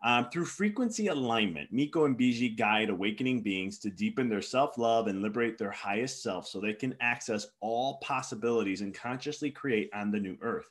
Um, 0.06 0.30
through 0.30 0.46
frequency 0.46 1.08
alignment, 1.08 1.72
Mikko 1.72 2.04
and 2.04 2.18
Biji 2.18 2.58
guide 2.58 2.90
awakening 2.90 3.42
beings 3.42 3.80
to 3.80 3.90
deepen 3.90 4.28
their 4.28 4.42
self 4.42 4.78
love 4.78 5.08
and 5.08 5.22
liberate 5.22 5.58
their 5.58 5.72
highest 5.72 6.22
self 6.22 6.46
so 6.46 6.60
they 6.60 6.74
can 6.74 6.94
access 7.00 7.48
all 7.62 8.00
possibilities 8.02 8.82
and 8.82 8.94
consciously 8.94 9.50
create 9.50 9.90
on 9.94 10.12
the 10.12 10.20
new 10.20 10.38
earth. 10.42 10.70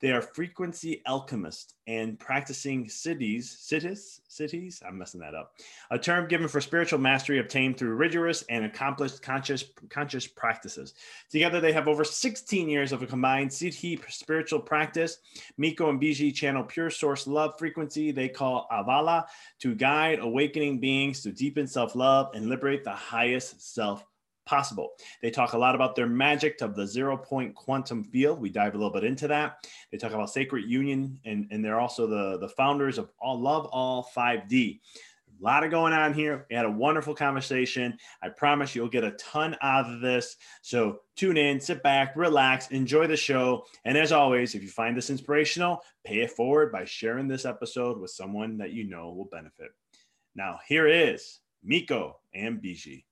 They 0.00 0.10
are 0.10 0.20
frequency 0.20 1.00
alchemists 1.06 1.74
and 1.86 2.18
practicing 2.18 2.88
cities, 2.88 3.56
cities, 3.60 4.20
cities. 4.26 4.82
I'm 4.86 4.98
messing 4.98 5.20
that 5.20 5.34
up. 5.34 5.54
A 5.90 5.98
term 5.98 6.26
given 6.26 6.48
for 6.48 6.60
spiritual 6.60 6.98
mastery 6.98 7.38
obtained 7.38 7.76
through 7.76 7.94
rigorous 7.94 8.42
and 8.50 8.64
accomplished 8.64 9.22
conscious 9.22 9.64
conscious 9.90 10.26
practices. 10.26 10.94
Together, 11.30 11.60
they 11.60 11.72
have 11.72 11.86
over 11.86 12.02
16 12.02 12.68
years 12.68 12.90
of 12.90 13.02
a 13.02 13.06
combined 13.06 13.50
Siddhi 13.50 14.00
spiritual 14.10 14.58
practice. 14.60 15.18
Mikko 15.56 15.90
and 15.90 16.00
Biji 16.00 16.34
channel 16.34 16.64
pure 16.64 16.90
source 16.90 17.28
love 17.28 17.54
frequency 17.58 18.10
they 18.10 18.28
call 18.28 18.66
Avaala 18.72 19.24
to 19.60 19.74
guide 19.74 20.18
awakening 20.20 20.80
beings 20.80 21.22
to 21.22 21.32
deepen 21.32 21.66
self 21.66 21.94
love 21.94 22.30
and 22.34 22.48
liberate 22.48 22.84
the 22.84 22.90
highest 22.90 23.74
self 23.74 24.04
possible. 24.44 24.90
They 25.20 25.30
talk 25.30 25.52
a 25.52 25.58
lot 25.58 25.74
about 25.74 25.94
their 25.94 26.06
magic 26.06 26.60
of 26.60 26.74
the 26.74 26.86
zero 26.86 27.16
point 27.16 27.54
quantum 27.54 28.04
field. 28.04 28.40
We 28.40 28.50
dive 28.50 28.74
a 28.74 28.76
little 28.76 28.92
bit 28.92 29.04
into 29.04 29.28
that. 29.28 29.66
They 29.90 29.98
talk 29.98 30.12
about 30.12 30.30
sacred 30.30 30.68
union, 30.68 31.18
and, 31.24 31.46
and 31.50 31.64
they're 31.64 31.80
also 31.80 32.06
the, 32.06 32.38
the 32.38 32.48
founders 32.48 32.98
of 32.98 33.10
All 33.20 33.40
LoveAll 33.40 34.06
5D. 34.16 34.80
A 35.42 35.44
lot 35.44 35.64
of 35.64 35.72
going 35.72 35.92
on 35.92 36.14
here. 36.14 36.46
We 36.48 36.54
had 36.54 36.66
a 36.66 36.70
wonderful 36.70 37.16
conversation. 37.16 37.98
I 38.22 38.28
promise 38.28 38.76
you'll 38.76 38.88
get 38.88 39.02
a 39.02 39.10
ton 39.12 39.56
out 39.60 39.90
of 39.90 40.00
this. 40.00 40.36
So 40.60 41.00
tune 41.16 41.36
in, 41.36 41.60
sit 41.60 41.82
back, 41.82 42.14
relax, 42.14 42.68
enjoy 42.68 43.08
the 43.08 43.16
show. 43.16 43.64
And 43.84 43.98
as 43.98 44.12
always, 44.12 44.54
if 44.54 44.62
you 44.62 44.68
find 44.68 44.96
this 44.96 45.10
inspirational, 45.10 45.82
pay 46.04 46.20
it 46.20 46.30
forward 46.30 46.70
by 46.70 46.84
sharing 46.84 47.26
this 47.26 47.44
episode 47.44 47.98
with 47.98 48.12
someone 48.12 48.58
that 48.58 48.72
you 48.72 48.84
know 48.84 49.12
will 49.12 49.28
benefit. 49.32 49.70
Now, 50.36 50.60
here 50.68 50.86
is 50.86 51.40
Mikko 51.64 52.20
and 52.32 52.62
Biji. 52.62 53.02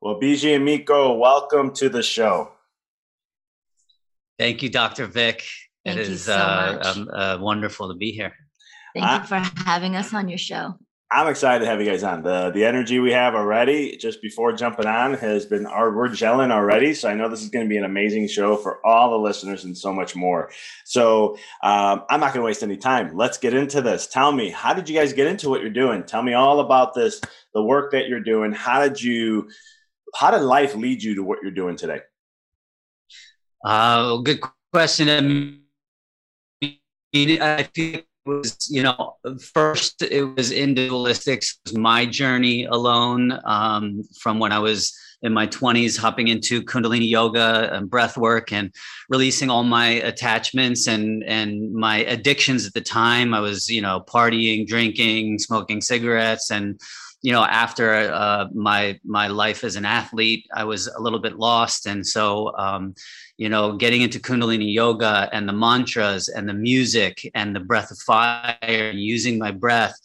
Well, 0.00 0.20
Biji 0.20 0.54
and 0.54 0.64
Mikko, 0.64 1.16
welcome 1.16 1.72
to 1.74 1.88
the 1.88 2.02
show. 2.02 2.52
Thank 4.38 4.62
you, 4.62 4.68
Dr. 4.68 5.06
Vic. 5.06 5.44
Thank 5.84 5.98
it 6.00 6.08
you 6.08 6.12
is 6.14 6.24
so 6.24 6.34
uh, 6.36 6.78
much. 6.82 6.96
um, 6.96 7.08
uh, 7.12 7.38
wonderful 7.40 7.88
to 7.88 7.94
be 7.94 8.12
here. 8.12 8.32
Thank 8.94 9.06
I- 9.06 9.18
you 9.18 9.24
for 9.24 9.36
having 9.64 9.96
us 9.96 10.12
on 10.12 10.28
your 10.28 10.38
show. 10.38 10.74
I'm 11.08 11.28
excited 11.28 11.60
to 11.64 11.70
have 11.70 11.80
you 11.80 11.88
guys 11.88 12.02
on. 12.02 12.24
The 12.24 12.50
the 12.50 12.64
energy 12.64 12.98
we 12.98 13.12
have 13.12 13.36
already, 13.36 13.96
just 13.96 14.20
before 14.20 14.52
jumping 14.54 14.86
on, 14.86 15.14
has 15.14 15.46
been 15.46 15.64
our 15.64 15.96
we're 15.96 16.08
gelling 16.08 16.50
already. 16.50 16.94
So 16.94 17.08
I 17.08 17.14
know 17.14 17.28
this 17.28 17.42
is 17.44 17.48
going 17.48 17.64
to 17.64 17.68
be 17.68 17.76
an 17.76 17.84
amazing 17.84 18.26
show 18.26 18.56
for 18.56 18.84
all 18.84 19.10
the 19.10 19.16
listeners 19.16 19.62
and 19.64 19.78
so 19.78 19.92
much 19.92 20.16
more. 20.16 20.50
So 20.84 21.36
um, 21.62 22.02
I'm 22.10 22.18
not 22.18 22.34
going 22.34 22.40
to 22.40 22.42
waste 22.42 22.64
any 22.64 22.76
time. 22.76 23.16
Let's 23.16 23.38
get 23.38 23.54
into 23.54 23.80
this. 23.82 24.08
Tell 24.08 24.32
me, 24.32 24.50
how 24.50 24.74
did 24.74 24.88
you 24.88 24.98
guys 24.98 25.12
get 25.12 25.28
into 25.28 25.48
what 25.48 25.60
you're 25.60 25.70
doing? 25.70 26.02
Tell 26.02 26.22
me 26.24 26.32
all 26.34 26.58
about 26.58 26.92
this, 26.92 27.20
the 27.54 27.62
work 27.62 27.92
that 27.92 28.08
you're 28.08 28.18
doing. 28.18 28.50
How 28.50 28.82
did 28.82 29.00
you, 29.00 29.48
how 30.18 30.30
did 30.30 30.42
life 30.42 30.74
lead 30.74 31.02
you 31.02 31.14
to 31.16 31.22
what 31.22 31.38
you're 31.42 31.50
doing 31.50 31.76
today? 31.76 32.00
Uh, 33.64 34.16
good 34.18 34.40
question. 34.72 35.08
I 35.08 35.20
mean, 35.20 35.62
I 37.42 37.62
think 37.74 37.96
it 37.96 38.06
was, 38.24 38.56
you 38.70 38.82
know, 38.82 39.16
first 39.54 40.02
it 40.02 40.22
was 40.22 40.52
individualistics, 40.52 41.56
was 41.64 41.76
my 41.76 42.06
journey 42.06 42.64
alone 42.64 43.38
um, 43.44 44.02
from 44.20 44.38
when 44.38 44.52
I 44.52 44.58
was 44.58 44.96
in 45.22 45.32
my 45.32 45.46
20s, 45.46 45.98
hopping 45.98 46.28
into 46.28 46.62
Kundalini 46.62 47.08
yoga 47.08 47.74
and 47.74 47.88
breath 47.88 48.16
work 48.16 48.52
and 48.52 48.72
releasing 49.08 49.50
all 49.50 49.64
my 49.64 49.88
attachments 49.88 50.86
and, 50.86 51.24
and 51.24 51.72
my 51.72 51.98
addictions 52.04 52.66
at 52.66 52.74
the 52.74 52.80
time. 52.80 53.32
I 53.34 53.40
was, 53.40 53.68
you 53.68 53.80
know, 53.80 54.04
partying, 54.06 54.66
drinking, 54.66 55.38
smoking 55.38 55.80
cigarettes 55.80 56.50
and 56.50 56.78
you 57.26 57.32
know 57.32 57.44
after 57.64 57.86
uh, 58.22 58.46
my 58.54 58.82
my 59.04 59.26
life 59.26 59.64
as 59.64 59.74
an 59.74 59.84
athlete 59.84 60.46
i 60.54 60.62
was 60.62 60.86
a 60.86 61.00
little 61.00 61.18
bit 61.18 61.36
lost. 61.48 61.86
And 61.92 62.06
so 62.06 62.56
um, 62.56 62.94
you 63.36 63.48
know 63.48 63.64
getting 63.76 64.02
into 64.02 64.20
kundalini 64.20 64.72
yoga 64.72 65.28
and 65.32 65.48
the 65.48 65.58
mantras 65.64 66.28
and 66.28 66.48
the 66.48 66.58
music 66.70 67.14
and 67.34 67.48
the 67.56 67.64
breath 67.70 67.90
of 67.90 67.98
fire 67.98 68.56
and 68.62 69.00
using 69.00 69.40
my 69.40 69.50
breath 69.50 69.96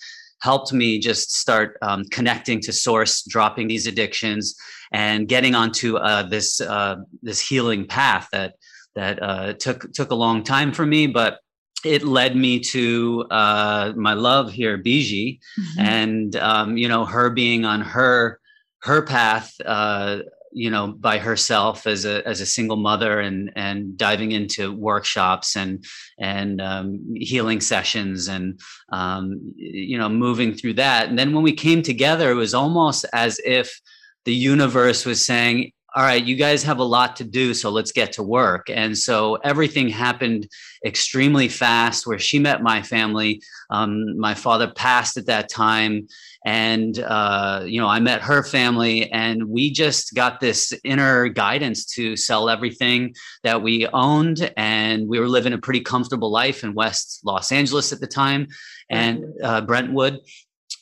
helped 0.42 0.74
me 0.74 0.98
just 0.98 1.28
start 1.44 1.78
um, 1.84 2.02
connecting 2.06 2.60
to 2.62 2.74
source 2.74 3.22
dropping 3.36 3.68
these 3.68 3.86
addictions 3.86 4.56
and 4.92 5.28
getting 5.28 5.54
onto 5.54 5.98
uh, 5.98 6.24
this 6.24 6.60
uh, 6.60 6.96
this 7.22 7.40
healing 7.50 7.86
path 7.86 8.28
that 8.32 8.56
that 8.96 9.22
uh, 9.22 9.54
took 9.66 9.94
took 9.94 10.10
a 10.10 10.22
long 10.26 10.44
time 10.44 10.72
for 10.74 10.88
me. 10.88 11.06
But 11.06 11.38
it 11.84 12.04
led 12.04 12.36
me 12.36 12.60
to 12.60 13.26
uh, 13.32 13.94
my 13.96 14.14
love 14.14 14.52
here, 14.52 14.78
Biji, 14.78 15.40
Mm-hmm. 15.60 15.80
and 15.80 16.36
um, 16.36 16.78
you 16.78 16.88
know 16.88 17.06
her 17.06 17.30
being 17.30 17.66
on 17.66 17.82
her 17.82 18.40
her 18.84 19.02
path, 19.04 19.54
uh, 19.66 20.20
you 20.52 20.70
know, 20.70 20.88
by 20.88 21.18
herself 21.18 21.88
as 21.88 22.06
a 22.06 22.28
as 22.28 22.42
a 22.42 22.46
single 22.46 22.78
mother, 22.78 23.20
and 23.20 23.52
and 23.56 23.98
diving 23.98 24.32
into 24.32 24.74
workshops 24.74 25.56
and 25.56 25.86
and 26.20 26.62
um, 26.62 27.00
healing 27.16 27.62
sessions, 27.62 28.28
and 28.28 28.60
um, 28.92 29.54
you 29.56 29.98
know, 29.98 30.10
moving 30.10 30.54
through 30.54 30.74
that. 30.76 31.10
And 31.10 31.18
then 31.18 31.34
when 31.34 31.44
we 31.44 31.54
came 31.54 31.82
together, 31.82 32.32
it 32.32 32.36
was 32.36 32.54
almost 32.54 33.06
as 33.14 33.40
if 33.46 33.80
the 34.26 34.34
universe 34.36 35.06
was 35.06 35.26
saying. 35.26 35.72
All 35.94 36.04
right, 36.04 36.24
you 36.24 36.36
guys 36.36 36.64
have 36.64 36.80
a 36.80 36.84
lot 36.84 37.18
to 37.18 37.26
do, 37.26 37.54
so 37.54 37.70
let's 37.70 37.92
get 37.92 38.14
to 38.14 38.24
work. 38.24 38.70
And 38.70 38.98
so 38.98 39.36
everything 39.44 39.90
happened 39.90 40.48
extremely 40.86 41.50
fast 41.50 42.08
where 42.08 42.18
she 42.18 42.40
met 42.40 42.64
my 42.64 42.82
family. 42.82 43.42
Um, 43.70 44.18
my 44.18 44.34
father 44.34 44.72
passed 44.72 45.18
at 45.18 45.26
that 45.26 45.50
time 45.50 46.08
and 46.46 47.00
uh, 47.00 47.64
you 47.66 47.80
know 47.80 47.88
i 47.88 48.00
met 48.00 48.22
her 48.22 48.44
family 48.44 49.12
and 49.12 49.44
we 49.46 49.72
just 49.72 50.14
got 50.16 50.40
this 50.40 50.74
inner 50.84 51.28
guidance 51.28 51.86
to 51.86 52.16
sell 52.16 52.50
everything 52.50 53.14
that 53.44 53.62
we 53.62 53.88
owned 53.94 54.52
and 54.58 55.08
we 55.08 55.20
were 55.20 55.28
living 55.28 55.54
a 55.54 55.58
pretty 55.58 55.82
comfortable 55.82 56.32
life 56.32 56.64
in 56.64 56.74
west 56.74 57.20
los 57.24 57.52
angeles 57.52 57.94
at 57.94 58.00
the 58.00 58.08
time 58.08 58.48
and 58.90 59.24
uh, 59.44 59.62
brentwood 59.62 60.20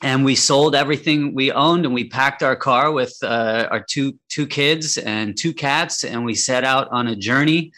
and 0.01 0.23
we 0.23 0.35
sold 0.35 0.75
everything 0.75 1.35
we 1.35 1.51
owned 1.51 1.85
and 1.85 1.93
we 1.93 2.07
packed 2.07 2.41
our 2.41 2.55
car 2.55 2.91
with 2.91 3.15
uh, 3.21 3.67
our 3.69 3.83
two 3.83 4.17
two 4.29 4.47
kids 4.47 4.97
and 4.97 5.37
two 5.37 5.53
cats 5.53 6.03
and 6.03 6.23
we 6.23 6.35
set 6.35 6.63
out 6.63 6.87
on 6.91 7.07
a 7.07 7.15
journey. 7.15 7.71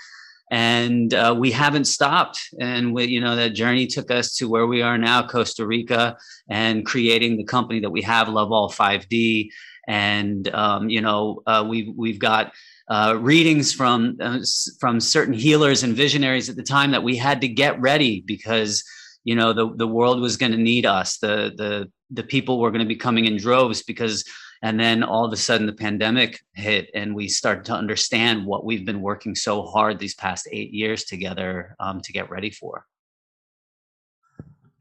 And 0.51 1.13
uh, 1.13 1.33
we 1.37 1.49
haven't 1.51 1.85
stopped. 1.85 2.41
And 2.59 2.93
we, 2.93 3.05
you 3.05 3.21
know 3.21 3.37
that 3.37 3.51
journey 3.51 3.87
took 3.87 4.11
us 4.11 4.35
to 4.35 4.49
where 4.49 4.67
we 4.67 4.81
are 4.81 4.97
now 4.97 5.25
costa 5.25 5.65
rica 5.65 6.17
and 6.49 6.85
creating 6.85 7.37
the 7.37 7.45
company 7.45 7.79
that 7.79 7.89
we 7.89 8.01
have 8.01 8.27
LoveAll 8.27 8.73
5D 8.73 9.49
and 9.87 10.53
um, 10.53 10.89
you 10.89 11.01
know 11.01 11.41
uh, 11.47 11.65
we've 11.67 11.93
we've 11.95 12.19
got 12.19 12.53
uh, 12.89 13.17
readings 13.19 13.73
from 13.73 14.17
uh, 14.19 14.39
from 14.79 14.99
certain 14.99 15.33
healers 15.33 15.83
and 15.83 15.95
visionaries 15.95 16.49
at 16.49 16.55
the 16.55 16.63
time 16.63 16.91
that 16.91 17.03
we 17.03 17.15
had 17.15 17.41
to 17.41 17.47
get 17.47 17.79
ready 17.79 18.21
because 18.27 18.83
you 19.23 19.35
know 19.35 19.53
the 19.53 19.73
the 19.75 19.87
world 19.87 20.19
was 20.19 20.37
going 20.37 20.51
to 20.51 20.57
need 20.57 20.85
us. 20.85 21.17
The 21.17 21.53
the 21.55 21.91
the 22.11 22.23
people 22.23 22.59
were 22.59 22.71
going 22.71 22.81
to 22.81 22.87
be 22.87 22.95
coming 22.95 23.25
in 23.25 23.37
droves 23.37 23.83
because 23.83 24.25
and 24.63 24.79
then 24.79 25.01
all 25.01 25.25
of 25.25 25.33
a 25.33 25.37
sudden 25.37 25.65
the 25.65 25.73
pandemic 25.73 26.39
hit 26.53 26.89
and 26.93 27.15
we 27.15 27.27
started 27.27 27.65
to 27.65 27.73
understand 27.73 28.45
what 28.45 28.65
we've 28.65 28.85
been 28.85 29.01
working 29.01 29.33
so 29.33 29.63
hard 29.63 29.97
these 29.97 30.15
past 30.15 30.47
eight 30.51 30.71
years 30.71 31.05
together 31.05 31.75
um, 31.79 32.01
to 32.01 32.13
get 32.13 32.29
ready 32.29 32.51
for 32.51 32.85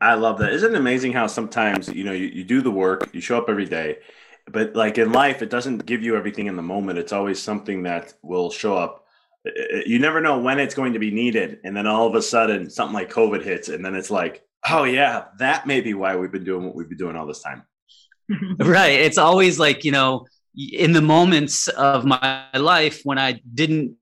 I 0.00 0.14
love 0.14 0.38
that. 0.38 0.54
Isn't 0.54 0.74
it 0.74 0.78
amazing 0.78 1.12
how 1.12 1.26
sometimes, 1.26 1.88
you 1.88 2.04
know, 2.04 2.12
you, 2.12 2.26
you 2.28 2.42
do 2.42 2.62
the 2.62 2.70
work, 2.70 3.10
you 3.12 3.20
show 3.20 3.36
up 3.36 3.50
every 3.50 3.66
day, 3.66 3.98
but 4.50 4.74
like 4.74 4.96
in 4.96 5.12
life, 5.12 5.42
it 5.42 5.50
doesn't 5.50 5.84
give 5.84 6.02
you 6.02 6.16
everything 6.16 6.46
in 6.46 6.56
the 6.56 6.62
moment. 6.62 6.98
It's 6.98 7.12
always 7.12 7.40
something 7.40 7.82
that 7.82 8.14
will 8.22 8.50
show 8.50 8.76
up. 8.76 9.04
You 9.86 9.98
never 9.98 10.20
know 10.20 10.38
when 10.38 10.58
it's 10.58 10.74
going 10.74 10.94
to 10.94 10.98
be 10.98 11.10
needed. 11.10 11.60
And 11.64 11.76
then 11.76 11.86
all 11.86 12.06
of 12.06 12.14
a 12.14 12.22
sudden, 12.22 12.70
something 12.70 12.94
like 12.94 13.12
COVID 13.12 13.42
hits. 13.42 13.68
And 13.68 13.84
then 13.84 13.94
it's 13.94 14.10
like, 14.10 14.42
oh, 14.68 14.84
yeah, 14.84 15.26
that 15.38 15.66
may 15.66 15.80
be 15.80 15.94
why 15.94 16.16
we've 16.16 16.32
been 16.32 16.44
doing 16.44 16.66
what 16.66 16.74
we've 16.74 16.88
been 16.88 16.98
doing 16.98 17.16
all 17.16 17.26
this 17.26 17.42
time. 17.42 17.62
right. 18.58 19.00
It's 19.00 19.18
always 19.18 19.58
like 19.58 19.84
you 19.84 19.92
know 19.92 20.26
in 20.56 20.92
the 20.92 21.02
moments 21.02 21.68
of 21.68 22.04
my 22.04 22.44
life 22.54 23.02
when 23.04 23.18
i 23.18 23.40
didn't 23.54 23.96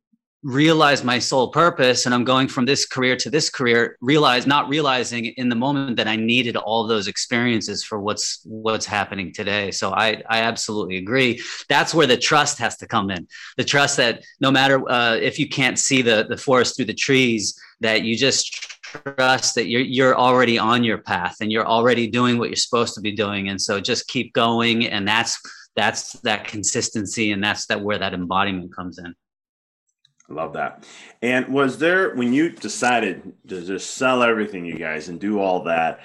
realize 0.44 1.02
my 1.02 1.18
sole 1.18 1.50
purpose 1.50 2.06
and 2.06 2.14
i'm 2.14 2.24
going 2.24 2.46
from 2.46 2.64
this 2.64 2.86
career 2.86 3.16
to 3.16 3.28
this 3.28 3.50
career 3.50 3.96
realize 4.00 4.46
not 4.46 4.68
realizing 4.68 5.26
in 5.26 5.48
the 5.48 5.54
moment 5.54 5.96
that 5.96 6.06
i 6.06 6.14
needed 6.14 6.56
all 6.56 6.86
those 6.86 7.08
experiences 7.08 7.82
for 7.82 8.00
what's 8.00 8.40
what's 8.44 8.86
happening 8.86 9.32
today. 9.32 9.70
So 9.70 9.92
i 9.92 10.22
i 10.28 10.40
absolutely 10.40 10.96
agree. 10.96 11.42
That's 11.68 11.92
where 11.92 12.06
the 12.06 12.16
trust 12.16 12.58
has 12.58 12.76
to 12.78 12.86
come 12.86 13.10
in. 13.10 13.26
The 13.56 13.64
trust 13.64 13.96
that 13.96 14.24
no 14.40 14.50
matter 14.50 14.88
uh, 14.88 15.16
if 15.16 15.38
you 15.38 15.48
can't 15.48 15.78
see 15.78 16.02
the 16.02 16.26
the 16.28 16.36
forest 16.36 16.76
through 16.76 16.86
the 16.86 16.94
trees 16.94 17.60
that 17.80 18.02
you 18.02 18.16
just 18.16 18.77
trust 18.92 19.54
that 19.54 19.68
you're 19.68 19.82
you're 19.82 20.16
already 20.16 20.58
on 20.58 20.84
your 20.84 20.98
path 20.98 21.36
and 21.40 21.52
you're 21.52 21.66
already 21.66 22.06
doing 22.06 22.38
what 22.38 22.48
you're 22.48 22.56
supposed 22.56 22.94
to 22.94 23.00
be 23.00 23.12
doing 23.12 23.48
and 23.48 23.60
so 23.60 23.80
just 23.80 24.08
keep 24.08 24.32
going 24.32 24.86
and 24.86 25.06
that's 25.06 25.40
that's 25.76 26.12
that 26.20 26.46
consistency 26.46 27.32
and 27.32 27.42
that's 27.42 27.66
that 27.66 27.80
where 27.80 27.98
that 27.98 28.14
embodiment 28.14 28.74
comes 28.74 28.98
in 28.98 29.14
I 30.30 30.34
love 30.34 30.52
that. 30.54 30.86
And 31.22 31.48
was 31.48 31.78
there, 31.78 32.14
when 32.14 32.32
you 32.32 32.50
decided 32.50 33.32
to 33.48 33.64
just 33.64 33.94
sell 33.94 34.22
everything, 34.22 34.66
you 34.66 34.76
guys, 34.76 35.08
and 35.08 35.18
do 35.18 35.40
all 35.40 35.62
that, 35.64 36.00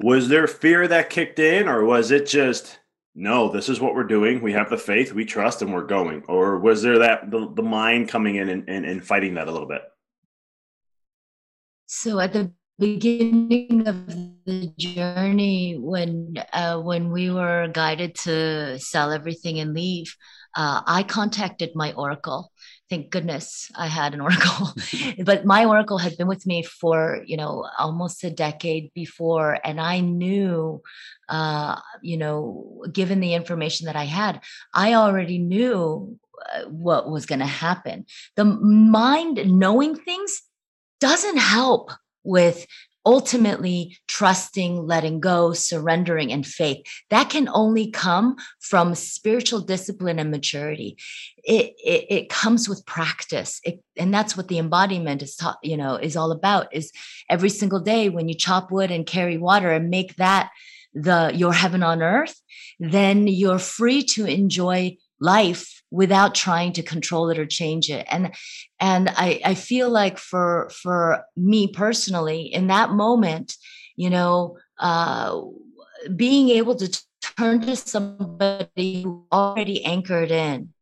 was 0.00 0.28
there 0.28 0.46
fear 0.46 0.88
that 0.88 1.10
kicked 1.10 1.38
in, 1.38 1.68
or 1.68 1.84
was 1.84 2.10
it 2.10 2.26
just, 2.26 2.80
no, 3.14 3.48
this 3.48 3.68
is 3.68 3.80
what 3.80 3.94
we're 3.94 4.04
doing. 4.04 4.42
We 4.42 4.52
have 4.52 4.70
the 4.70 4.78
faith, 4.78 5.12
we 5.12 5.24
trust, 5.24 5.62
and 5.62 5.72
we're 5.72 5.86
going? 5.86 6.24
Or 6.28 6.58
was 6.58 6.82
there 6.82 6.98
that, 6.98 7.30
the, 7.30 7.48
the 7.54 7.62
mind 7.62 8.08
coming 8.08 8.36
in 8.36 8.48
and, 8.48 8.68
and, 8.68 8.84
and 8.84 9.04
fighting 9.04 9.34
that 9.34 9.48
a 9.48 9.52
little 9.52 9.68
bit? 9.68 9.82
So 11.88 12.20
at 12.20 12.34
the 12.34 12.52
beginning 12.78 13.88
of 13.88 14.06
the 14.44 14.70
journey, 14.76 15.74
when 15.80 16.34
uh, 16.52 16.78
when 16.80 17.10
we 17.10 17.30
were 17.30 17.68
guided 17.72 18.14
to 18.28 18.78
sell 18.78 19.10
everything 19.10 19.58
and 19.58 19.72
leave, 19.72 20.14
uh, 20.54 20.82
I 20.86 21.02
contacted 21.02 21.70
my 21.74 21.94
oracle. 21.94 22.52
Thank 22.90 23.08
goodness 23.08 23.72
I 23.74 23.86
had 23.86 24.12
an 24.12 24.20
oracle, 24.28 24.74
but 25.24 25.46
my 25.46 25.64
oracle 25.64 25.96
had 25.96 26.18
been 26.18 26.28
with 26.28 26.44
me 26.46 26.62
for 26.62 27.22
you 27.26 27.38
know 27.38 27.66
almost 27.78 28.22
a 28.22 28.30
decade 28.30 28.92
before, 28.92 29.58
and 29.64 29.80
I 29.80 30.00
knew, 30.00 30.82
uh, 31.30 31.80
you 32.02 32.18
know, 32.18 32.84
given 32.92 33.20
the 33.20 33.32
information 33.32 33.86
that 33.86 33.96
I 33.96 34.04
had, 34.04 34.42
I 34.74 34.92
already 34.92 35.38
knew 35.38 36.18
uh, 36.52 36.64
what 36.68 37.10
was 37.10 37.24
going 37.24 37.40
to 37.40 37.46
happen. 37.46 38.04
The 38.36 38.44
mind 38.44 39.40
knowing 39.46 39.96
things 39.96 40.42
doesn't 41.00 41.38
help 41.38 41.90
with 42.24 42.66
ultimately 43.08 43.96
trusting, 44.06 44.86
letting 44.86 45.18
go, 45.18 45.54
surrendering, 45.54 46.30
and 46.30 46.46
faith. 46.46 46.84
That 47.08 47.30
can 47.30 47.48
only 47.48 47.90
come 47.90 48.36
from 48.60 48.94
spiritual 48.94 49.60
discipline 49.60 50.18
and 50.18 50.30
maturity. 50.30 50.98
It, 51.42 51.74
it, 51.82 52.06
it 52.10 52.28
comes 52.28 52.68
with 52.68 52.84
practice. 52.84 53.60
It, 53.64 53.82
and 53.96 54.12
that's 54.12 54.36
what 54.36 54.48
the 54.48 54.58
embodiment 54.58 55.22
is 55.22 55.36
taught, 55.36 55.56
you 55.62 55.78
know, 55.78 55.96
is 55.96 56.16
all 56.16 56.32
about 56.32 56.74
is 56.74 56.92
every 57.30 57.48
single 57.48 57.80
day 57.80 58.10
when 58.10 58.28
you 58.28 58.34
chop 58.34 58.70
wood 58.70 58.90
and 58.90 59.06
carry 59.06 59.38
water 59.38 59.70
and 59.72 59.88
make 59.88 60.16
that 60.16 60.50
the 60.92 61.30
your 61.34 61.54
heaven 61.54 61.82
on 61.82 62.02
earth, 62.02 62.38
then 62.78 63.26
you're 63.26 63.58
free 63.58 64.02
to 64.02 64.26
enjoy 64.26 64.96
life 65.20 65.82
without 65.90 66.34
trying 66.34 66.72
to 66.72 66.82
control 66.82 67.30
it 67.30 67.38
or 67.38 67.46
change 67.46 67.90
it. 67.90 68.06
And 68.10 68.34
and 68.80 69.08
i 69.10 69.40
i 69.44 69.54
feel 69.54 69.90
like 69.90 70.18
for 70.18 70.70
for 70.70 71.24
me 71.36 71.68
personally 71.68 72.42
in 72.42 72.68
that 72.68 72.90
moment 72.90 73.56
you 73.96 74.10
know 74.10 74.56
uh 74.78 75.40
being 76.14 76.50
able 76.50 76.76
to 76.76 77.02
turn 77.36 77.60
to 77.60 77.76
somebody 77.76 79.02
who 79.02 79.26
already 79.32 79.84
anchored 79.84 80.30
in 80.30 80.72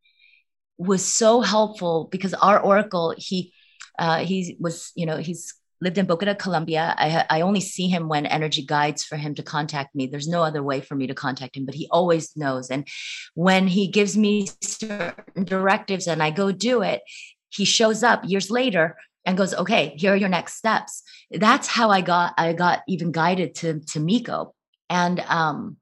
was 0.79 1.05
so 1.05 1.41
helpful 1.41 2.09
because 2.11 2.35
our 2.35 2.61
oracle 2.61 3.15
he 3.17 3.53
uh 3.99 4.19
he 4.19 4.57
was 4.61 4.93
you 4.95 5.07
know 5.07 5.17
he's 5.17 5.55
lived 5.87 5.99
in 5.99 6.07
Bogota, 6.07 6.35
Colombia. 6.35 6.95
I, 6.99 7.25
I 7.31 7.41
only 7.43 7.61
see 7.61 7.87
him 7.87 8.09
when 8.09 8.27
energy 8.27 8.65
guides 8.65 9.05
for 9.05 9.17
him 9.17 9.37
to 9.37 9.43
contact 9.45 9.95
me. 9.95 10.09
There's 10.09 10.27
no 10.27 10.43
other 10.43 10.61
way 10.61 10.81
for 10.81 10.97
me 10.97 11.07
to 11.07 11.15
contact 11.15 11.57
him, 11.57 11.65
but 11.65 11.77
he 11.77 11.87
always 11.93 12.37
knows. 12.37 12.71
And 12.71 12.89
when 13.35 13.69
he 13.69 13.87
gives 13.87 14.17
me 14.17 14.49
certain 14.61 15.45
directives 15.45 16.09
and 16.09 16.21
I 16.21 16.31
go 16.33 16.51
do 16.51 16.83
it, 16.83 17.03
he 17.51 17.65
shows 17.65 18.03
up 18.03 18.25
years 18.25 18.51
later 18.51 18.97
and 19.25 19.39
goes, 19.39 19.55
okay, 19.55 19.95
here 19.97 20.13
are 20.13 20.17
your 20.17 20.29
next 20.29 20.55
steps. 20.55 21.05
That's 21.31 21.69
how 21.69 21.91
I 21.91 22.01
got, 22.01 22.35
I 22.37 22.53
got 22.53 22.83
even 22.89 23.13
guided 23.13 23.55
to, 23.57 23.79
to 23.93 24.01
Mikko. 24.01 24.55
And, 24.91 25.21
um, 25.21 25.77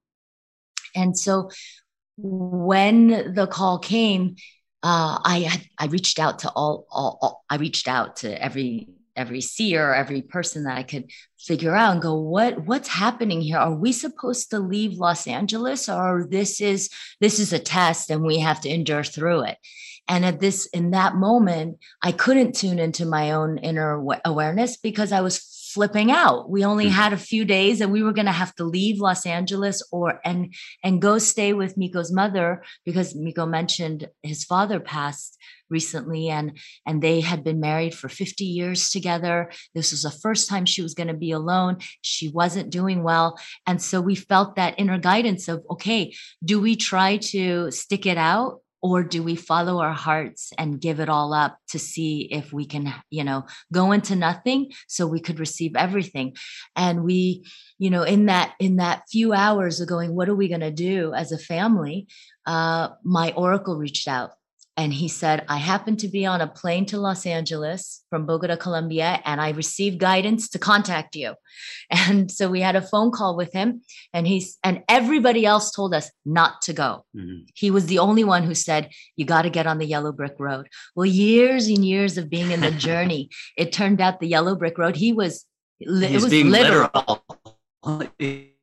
and 0.95 1.17
so 1.17 1.51
when 2.19 3.33
the 3.35 3.47
call 3.47 3.79
came, 3.79 4.37
uh, 4.83 5.17
I 5.25 5.63
I 5.79 5.87
reached 5.87 6.19
out 6.19 6.41
to 6.41 6.51
all, 6.51 6.87
all, 6.91 7.19
all, 7.23 7.45
I 7.49 7.57
reached 7.57 7.89
out 7.89 8.17
to 8.17 8.29
every 8.43 8.89
every 9.17 9.41
seer, 9.41 9.95
every 9.95 10.23
person 10.23 10.65
that 10.65 10.77
I 10.77 10.83
could 10.83 11.11
figure 11.39 11.75
out 11.75 11.93
and 11.93 12.03
go, 12.03 12.15
what 12.15 12.67
what's 12.67 12.89
happening 12.89 13.41
here? 13.41 13.59
Are 13.59 13.75
we 13.75 13.93
supposed 13.93 14.51
to 14.51 14.59
leave 14.59 14.99
Los 14.99 15.27
Angeles, 15.27 15.89
or 15.89 16.27
this 16.31 16.61
is 16.61 16.91
this 17.21 17.39
is 17.39 17.53
a 17.53 17.59
test 17.59 18.11
and 18.11 18.23
we 18.23 18.39
have 18.39 18.61
to 18.63 18.69
endure 18.69 19.05
through 19.05 19.43
it? 19.45 19.59
And 20.09 20.25
at 20.25 20.41
this 20.41 20.67
in 20.67 20.91
that 20.91 21.15
moment, 21.17 21.79
I 22.03 22.13
couldn't 22.13 22.55
tune 22.55 22.79
into 22.79 23.07
my 23.07 23.33
own 23.33 23.59
inner 23.59 24.03
awareness 24.25 24.77
because 24.77 25.13
I 25.13 25.21
was 25.21 25.39
flipping 25.75 26.13
out. 26.13 26.49
We 26.49 26.65
only 26.65 26.85
mm-hmm. 26.85 26.95
had 26.95 27.13
a 27.13 27.19
few 27.19 27.45
days 27.45 27.81
and 27.81 27.91
we 27.91 28.05
were 28.05 28.13
going 28.13 28.27
to 28.27 28.33
have 28.33 28.55
to 28.57 28.65
leave 28.65 29.01
Los 29.01 29.27
Angeles 29.27 29.83
or 29.91 30.21
and 30.25 30.55
and 30.85 31.03
go 31.03 31.19
stay 31.19 31.53
with 31.53 31.77
Mikko's 31.77 32.13
mother 32.13 32.63
because 32.85 33.17
Mikko 33.17 33.47
mentioned 33.47 34.09
his 34.23 34.45
father 34.45 34.79
passed 34.79 35.37
recently 35.69 36.29
and 36.29 36.57
and 36.87 37.03
they 37.03 37.21
had 37.21 37.43
been 37.43 37.59
married 37.59 37.95
for 37.95 38.09
50 38.09 38.45
years 38.45 38.91
together 38.91 39.51
this 39.75 39.93
was 39.93 40.03
the 40.03 40.11
first 40.11 40.49
time 40.49 40.67
she 40.67 40.83
was 40.83 40.95
going 40.95 41.09
to 41.09 41.15
be 41.15 41.33
alone 41.33 41.79
she 42.03 42.29
wasn't 42.29 42.71
doing 42.71 43.03
well 43.03 43.39
and 43.67 43.81
so 43.81 44.01
we 44.01 44.15
felt 44.15 44.57
that 44.57 44.79
inner 44.79 44.99
guidance 44.99 45.49
of 45.49 45.65
okay 45.71 46.15
do 46.45 46.61
we 46.61 46.77
try 46.77 47.17
to 47.17 47.71
stick 47.71 48.05
it 48.05 48.19
out 48.19 48.61
or 48.85 49.03
do 49.03 49.23
we 49.23 49.35
follow 49.35 49.81
our 49.81 49.95
hearts 49.95 50.53
and 50.59 50.79
give 50.79 51.01
it 51.01 51.09
all 51.09 51.33
up 51.33 51.57
to 51.71 51.79
see 51.79 52.29
if 52.31 52.53
we 52.53 52.67
can 52.67 52.93
you 53.09 53.25
know 53.25 53.47
go 53.73 53.93
into 53.93 54.15
nothing 54.15 54.71
so 54.87 55.07
we 55.07 55.21
could 55.21 55.41
receive 55.41 55.75
everything? 55.75 56.37
And 56.77 57.03
we 57.03 57.47
you 57.79 57.89
know 57.89 58.03
in 58.03 58.27
that 58.27 58.53
in 58.61 58.77
that 58.77 59.05
few 59.11 59.33
hours 59.33 59.81
of 59.81 59.89
going 59.89 60.15
what 60.15 60.29
are 60.29 60.35
we 60.35 60.49
going 60.49 60.61
to 60.61 60.71
do 60.71 61.15
as 61.15 61.33
a 61.33 61.39
family? 61.39 62.07
Uh 62.45 62.91
my 63.03 63.33
oracle 63.33 63.79
reached 63.79 64.07
out 64.07 64.33
and 64.77 64.93
he 64.93 65.07
said, 65.07 65.45
I 65.49 65.59
happened 65.59 66.01
to 66.01 66.09
be 66.09 66.27
on 66.27 66.41
a 66.41 66.49
plane 66.49 66.85
to 66.87 66.99
Los 66.99 67.27
Angeles 67.27 68.05
from 68.11 68.27
Bogota, 68.27 68.57
Colombia, 68.57 69.21
and 69.25 69.41
I 69.41 69.51
received 69.51 70.01
guidance 70.01 70.49
to 70.51 70.59
contact 70.59 71.17
you. 71.17 71.35
And 71.91 72.31
so 72.31 72.49
we 72.49 72.61
had 72.61 72.77
a 72.77 72.83
phone 72.83 73.13
call 73.13 73.37
with 73.37 73.53
him, 73.53 73.83
and 74.13 74.27
he's 74.27 74.59
and 74.65 74.83
everybody 74.89 75.45
else 75.45 75.71
told 75.71 75.95
us 75.95 76.11
not 76.25 76.63
to 76.63 76.73
go. 76.73 77.05
Mm-hmm. 77.15 77.45
He 77.55 77.71
was 77.71 77.87
the 77.87 77.99
only 77.99 78.25
one 78.25 78.43
who 78.43 78.55
said, 78.55 78.91
You 79.17 79.27
got 79.27 79.43
to 79.43 79.51
get 79.51 79.67
on 79.67 79.79
the 79.79 79.87
yellow 79.87 80.11
brick 80.11 80.35
road. 80.39 80.69
Well, 80.97 81.07
years 81.07 81.69
and 81.69 81.85
years 81.85 82.19
of 82.19 82.31
being 82.31 82.51
in 82.51 82.61
the 82.61 82.71
journey, 82.89 83.29
it 83.57 83.73
turned 83.73 84.01
out 84.01 84.19
the 84.19 84.27
yellow 84.27 84.57
brick 84.57 84.79
road, 84.79 84.97
he 84.97 85.13
was 85.13 85.45
it 85.79 85.89
was 85.91 86.33
literal. 86.33 86.91
literal. 87.85 88.11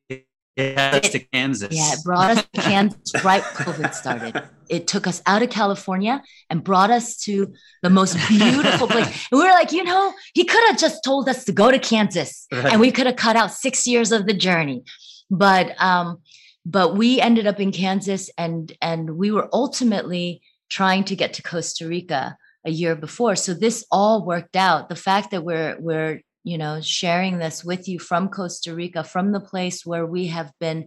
Yeah, 0.56 0.98
to 0.98 1.18
Kansas. 1.18 1.74
Yeah, 1.74 1.94
it 1.94 2.04
brought 2.04 2.30
us 2.32 2.46
to 2.52 2.60
Kansas 2.60 3.12
right 3.24 3.42
COVID 3.42 3.94
started. 3.94 4.42
It 4.68 4.86
took 4.86 5.06
us 5.06 5.22
out 5.24 5.42
of 5.42 5.48
California 5.48 6.22
and 6.50 6.62
brought 6.62 6.90
us 6.90 7.16
to 7.24 7.54
the 7.82 7.90
most 7.90 8.16
beautiful 8.28 8.86
place. 8.86 9.06
And 9.32 9.38
we 9.38 9.46
were 9.46 9.52
like, 9.52 9.72
you 9.72 9.84
know, 9.84 10.12
he 10.34 10.44
could 10.44 10.62
have 10.68 10.78
just 10.78 11.02
told 11.02 11.28
us 11.28 11.44
to 11.44 11.52
go 11.52 11.70
to 11.70 11.78
Kansas 11.78 12.46
right. 12.52 12.72
and 12.72 12.80
we 12.80 12.90
could 12.90 13.06
have 13.06 13.16
cut 13.16 13.36
out 13.36 13.52
six 13.52 13.86
years 13.86 14.12
of 14.12 14.26
the 14.26 14.34
journey. 14.34 14.82
But 15.30 15.80
um, 15.80 16.18
but 16.66 16.96
we 16.96 17.20
ended 17.20 17.46
up 17.46 17.58
in 17.58 17.72
Kansas 17.72 18.30
and 18.36 18.72
and 18.82 19.16
we 19.16 19.30
were 19.30 19.48
ultimately 19.52 20.42
trying 20.68 21.04
to 21.04 21.16
get 21.16 21.32
to 21.34 21.42
Costa 21.42 21.88
Rica 21.88 22.36
a 22.64 22.70
year 22.70 22.94
before. 22.94 23.36
So 23.36 23.54
this 23.54 23.84
all 23.90 24.24
worked 24.24 24.56
out. 24.56 24.88
The 24.88 24.96
fact 24.96 25.30
that 25.30 25.44
we're 25.44 25.76
we're 25.80 26.20
you 26.44 26.58
know 26.58 26.80
sharing 26.80 27.38
this 27.38 27.64
with 27.64 27.88
you 27.88 27.98
from 27.98 28.28
costa 28.28 28.74
rica 28.74 29.04
from 29.04 29.32
the 29.32 29.40
place 29.40 29.86
where 29.86 30.06
we 30.06 30.26
have 30.26 30.52
been 30.58 30.86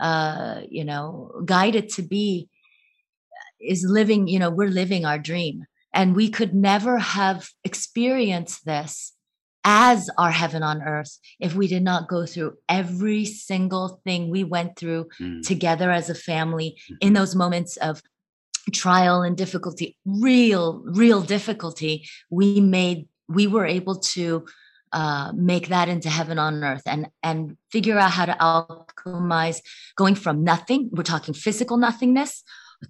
uh 0.00 0.60
you 0.68 0.84
know 0.84 1.32
guided 1.44 1.88
to 1.88 2.02
be 2.02 2.48
is 3.60 3.84
living 3.84 4.28
you 4.28 4.38
know 4.38 4.50
we're 4.50 4.68
living 4.68 5.04
our 5.04 5.18
dream 5.18 5.64
and 5.94 6.16
we 6.16 6.28
could 6.28 6.54
never 6.54 6.98
have 6.98 7.50
experienced 7.64 8.64
this 8.64 9.12
as 9.64 10.10
our 10.18 10.30
heaven 10.30 10.62
on 10.62 10.82
earth 10.82 11.18
if 11.38 11.54
we 11.54 11.68
did 11.68 11.82
not 11.82 12.08
go 12.08 12.26
through 12.26 12.54
every 12.68 13.24
single 13.24 14.00
thing 14.04 14.28
we 14.28 14.42
went 14.42 14.76
through 14.76 15.06
mm. 15.20 15.40
together 15.46 15.90
as 15.90 16.10
a 16.10 16.14
family 16.14 16.76
mm-hmm. 16.84 17.06
in 17.06 17.12
those 17.12 17.36
moments 17.36 17.76
of 17.76 18.02
trial 18.72 19.22
and 19.22 19.36
difficulty 19.36 19.96
real 20.04 20.82
real 20.86 21.20
difficulty 21.20 22.06
we 22.30 22.60
made 22.60 23.06
we 23.28 23.46
were 23.46 23.66
able 23.66 23.98
to 23.98 24.44
uh, 24.92 25.32
make 25.34 25.68
that 25.68 25.88
into 25.88 26.08
heaven 26.08 26.38
on 26.38 26.62
earth 26.62 26.82
and 26.86 27.08
and 27.22 27.56
figure 27.70 27.98
out 27.98 28.10
how 28.10 28.26
to 28.26 28.32
alchemize 28.34 29.60
going 29.96 30.14
from 30.14 30.44
nothing 30.44 30.90
we're 30.92 31.02
talking 31.02 31.34
physical 31.34 31.76
nothingness 31.76 32.42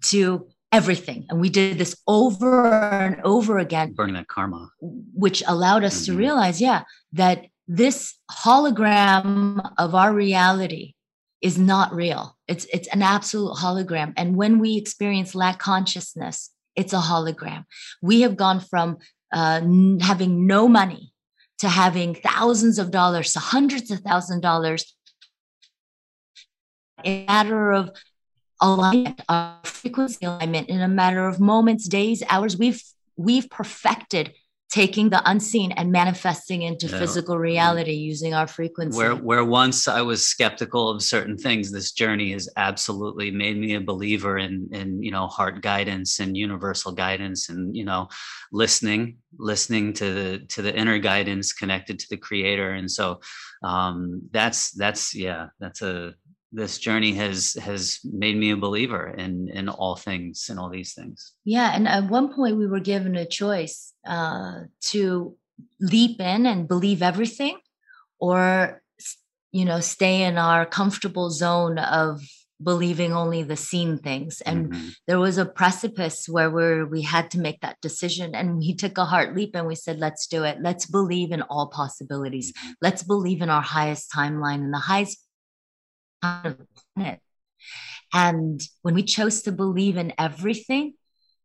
to 0.03 0.47
everything. 0.73 1.27
And 1.29 1.41
we 1.41 1.51
did 1.51 1.79
this 1.79 1.95
over 2.07 2.67
and 2.67 3.21
over 3.25 3.59
again 3.59 3.93
burning 3.93 4.15
that 4.15 4.29
karma. 4.29 4.71
which 4.81 5.43
allowed 5.47 5.85
us 5.85 6.03
mm-hmm. 6.03 6.13
to 6.13 6.19
realize 6.19 6.61
yeah 6.61 6.83
that 7.13 7.47
this 7.69 8.15
hologram 8.31 9.73
of 9.79 9.95
our 9.95 10.13
reality 10.13 10.95
is 11.41 11.59
not 11.59 11.93
real. 11.93 12.37
It's 12.49 12.67
it's 12.73 12.89
an 12.89 13.03
absolute 13.03 13.57
hologram. 13.57 14.13
And 14.17 14.37
when 14.37 14.59
we 14.59 14.77
experience 14.77 15.35
lack 15.35 15.59
consciousness 15.59 16.51
it's 16.77 16.93
a 16.93 16.99
hologram. 16.99 17.65
We 18.01 18.23
have 18.23 18.37
gone 18.37 18.61
from 18.61 18.99
uh, 19.33 19.61
having 20.01 20.47
no 20.47 20.69
money 20.69 21.12
to 21.63 21.69
having 21.69 22.13
thousands 22.13 22.81
of 22.81 22.91
dollars 22.91 23.33
hundreds 23.37 23.93
of 23.93 24.01
thousands 24.01 24.39
of 24.39 24.43
dollars 24.43 24.97
in 27.05 27.23
a 27.23 27.27
matter 27.29 27.71
of 27.71 27.91
alignment, 28.61 29.21
of 29.29 29.65
frequency 29.65 30.27
alignment, 30.27 30.69
in 30.69 30.81
a 30.81 30.89
matter 30.89 31.25
of 31.25 31.39
moments, 31.39 31.87
days, 31.87 32.21
hours. 32.29 32.59
We've 32.59 32.83
we've 33.17 33.49
perfected 33.49 34.33
taking 34.73 35.11
the 35.11 35.23
unseen 35.31 35.71
and 35.73 35.93
manifesting 35.93 36.63
into 36.63 36.87
yeah. 36.87 36.99
physical 36.99 37.37
reality 37.37 37.93
using 37.93 38.33
our 38.33 38.47
frequency. 38.47 38.97
Where 38.97 39.15
where 39.15 39.45
once 39.45 39.87
I 39.87 40.01
was 40.01 40.27
skeptical 40.27 40.89
of 40.89 41.03
certain 41.03 41.37
things, 41.37 41.71
this 41.71 41.93
journey 41.93 42.33
has 42.33 42.49
absolutely 42.57 43.31
made 43.31 43.59
me 43.59 43.75
a 43.75 43.83
believer 43.83 44.39
in 44.39 44.71
in 44.73 45.03
you 45.03 45.11
know 45.11 45.27
heart 45.27 45.61
guidance 45.61 46.21
and 46.21 46.39
universal 46.39 46.91
guidance 46.91 47.51
and 47.51 47.77
you 47.77 47.85
know 47.85 48.09
listening 48.51 49.19
listening 49.39 49.93
to 49.93 50.13
the 50.15 50.39
to 50.49 50.63
the 50.63 50.75
inner 50.75 50.99
guidance 50.99 51.53
connected 51.53 51.99
to 51.99 52.09
the 52.09 52.17
creator 52.17 52.73
and 52.73 52.91
so 52.91 53.21
um 53.63 54.23
that's 54.31 54.73
that's 54.73 55.15
yeah 55.15 55.49
that's 55.59 55.83
a 55.83 56.15
this 56.53 56.79
journey 56.79 57.13
has 57.15 57.55
has 57.55 57.99
made 58.05 58.37
me 58.37 58.51
a 58.51 58.57
believer 58.57 59.09
in 59.09 59.49
in 59.49 59.69
all 59.69 59.97
things 59.97 60.47
and 60.51 60.59
all 60.59 60.69
these 60.69 60.93
things 60.93 61.33
yeah 61.45 61.73
and 61.75 61.89
at 61.89 62.09
one 62.09 62.33
point 62.33 62.57
we 62.57 62.67
were 62.67 62.81
given 62.81 63.17
a 63.17 63.27
choice 63.27 63.93
uh 64.07 64.61
to 64.81 65.37
leap 65.81 66.21
in 66.21 66.47
and 66.47 66.69
believe 66.69 67.03
everything 67.03 67.59
or 68.21 68.83
you 69.51 69.65
know 69.65 69.81
stay 69.81 70.23
in 70.23 70.37
our 70.37 70.67
comfortable 70.67 71.31
zone 71.31 71.79
of 71.79 72.21
believing 72.63 73.13
only 73.13 73.43
the 73.43 73.57
seen 73.57 73.99
things 73.99 74.41
and 74.43 74.73
mm-hmm. 74.73 74.89
there 75.09 75.19
was 75.19 75.37
a 75.37 75.45
precipice 75.45 76.29
where 76.29 76.51
we 76.51 76.85
we 76.85 77.03
had 77.03 77.31
to 77.31 77.41
make 77.41 77.61
that 77.61 77.81
decision 77.81 78.35
and 78.35 78.59
we 78.59 78.75
took 78.75 78.97
a 78.99 79.05
heart 79.05 79.35
leap 79.35 79.51
and 79.55 79.67
we 79.67 79.75
said 79.75 79.99
let's 79.99 80.27
do 80.27 80.45
it 80.45 80.59
let's 80.61 80.87
believe 80.87 81.33
in 81.33 81.43
all 81.43 81.69
possibilities 81.69 82.53
mm-hmm. 82.53 82.73
let's 82.81 83.03
believe 83.03 83.43
in 83.43 83.51
our 83.51 83.63
highest 83.63 84.13
timeline 84.13 84.63
and 84.63 84.73
the 84.73 84.79
highest 84.79 85.19
planet. 86.23 87.21
And 88.13 88.61
when 88.83 88.95
we 88.95 89.03
chose 89.03 89.43
to 89.43 89.53
believe 89.53 89.97
in 89.97 90.13
everything, 90.19 90.95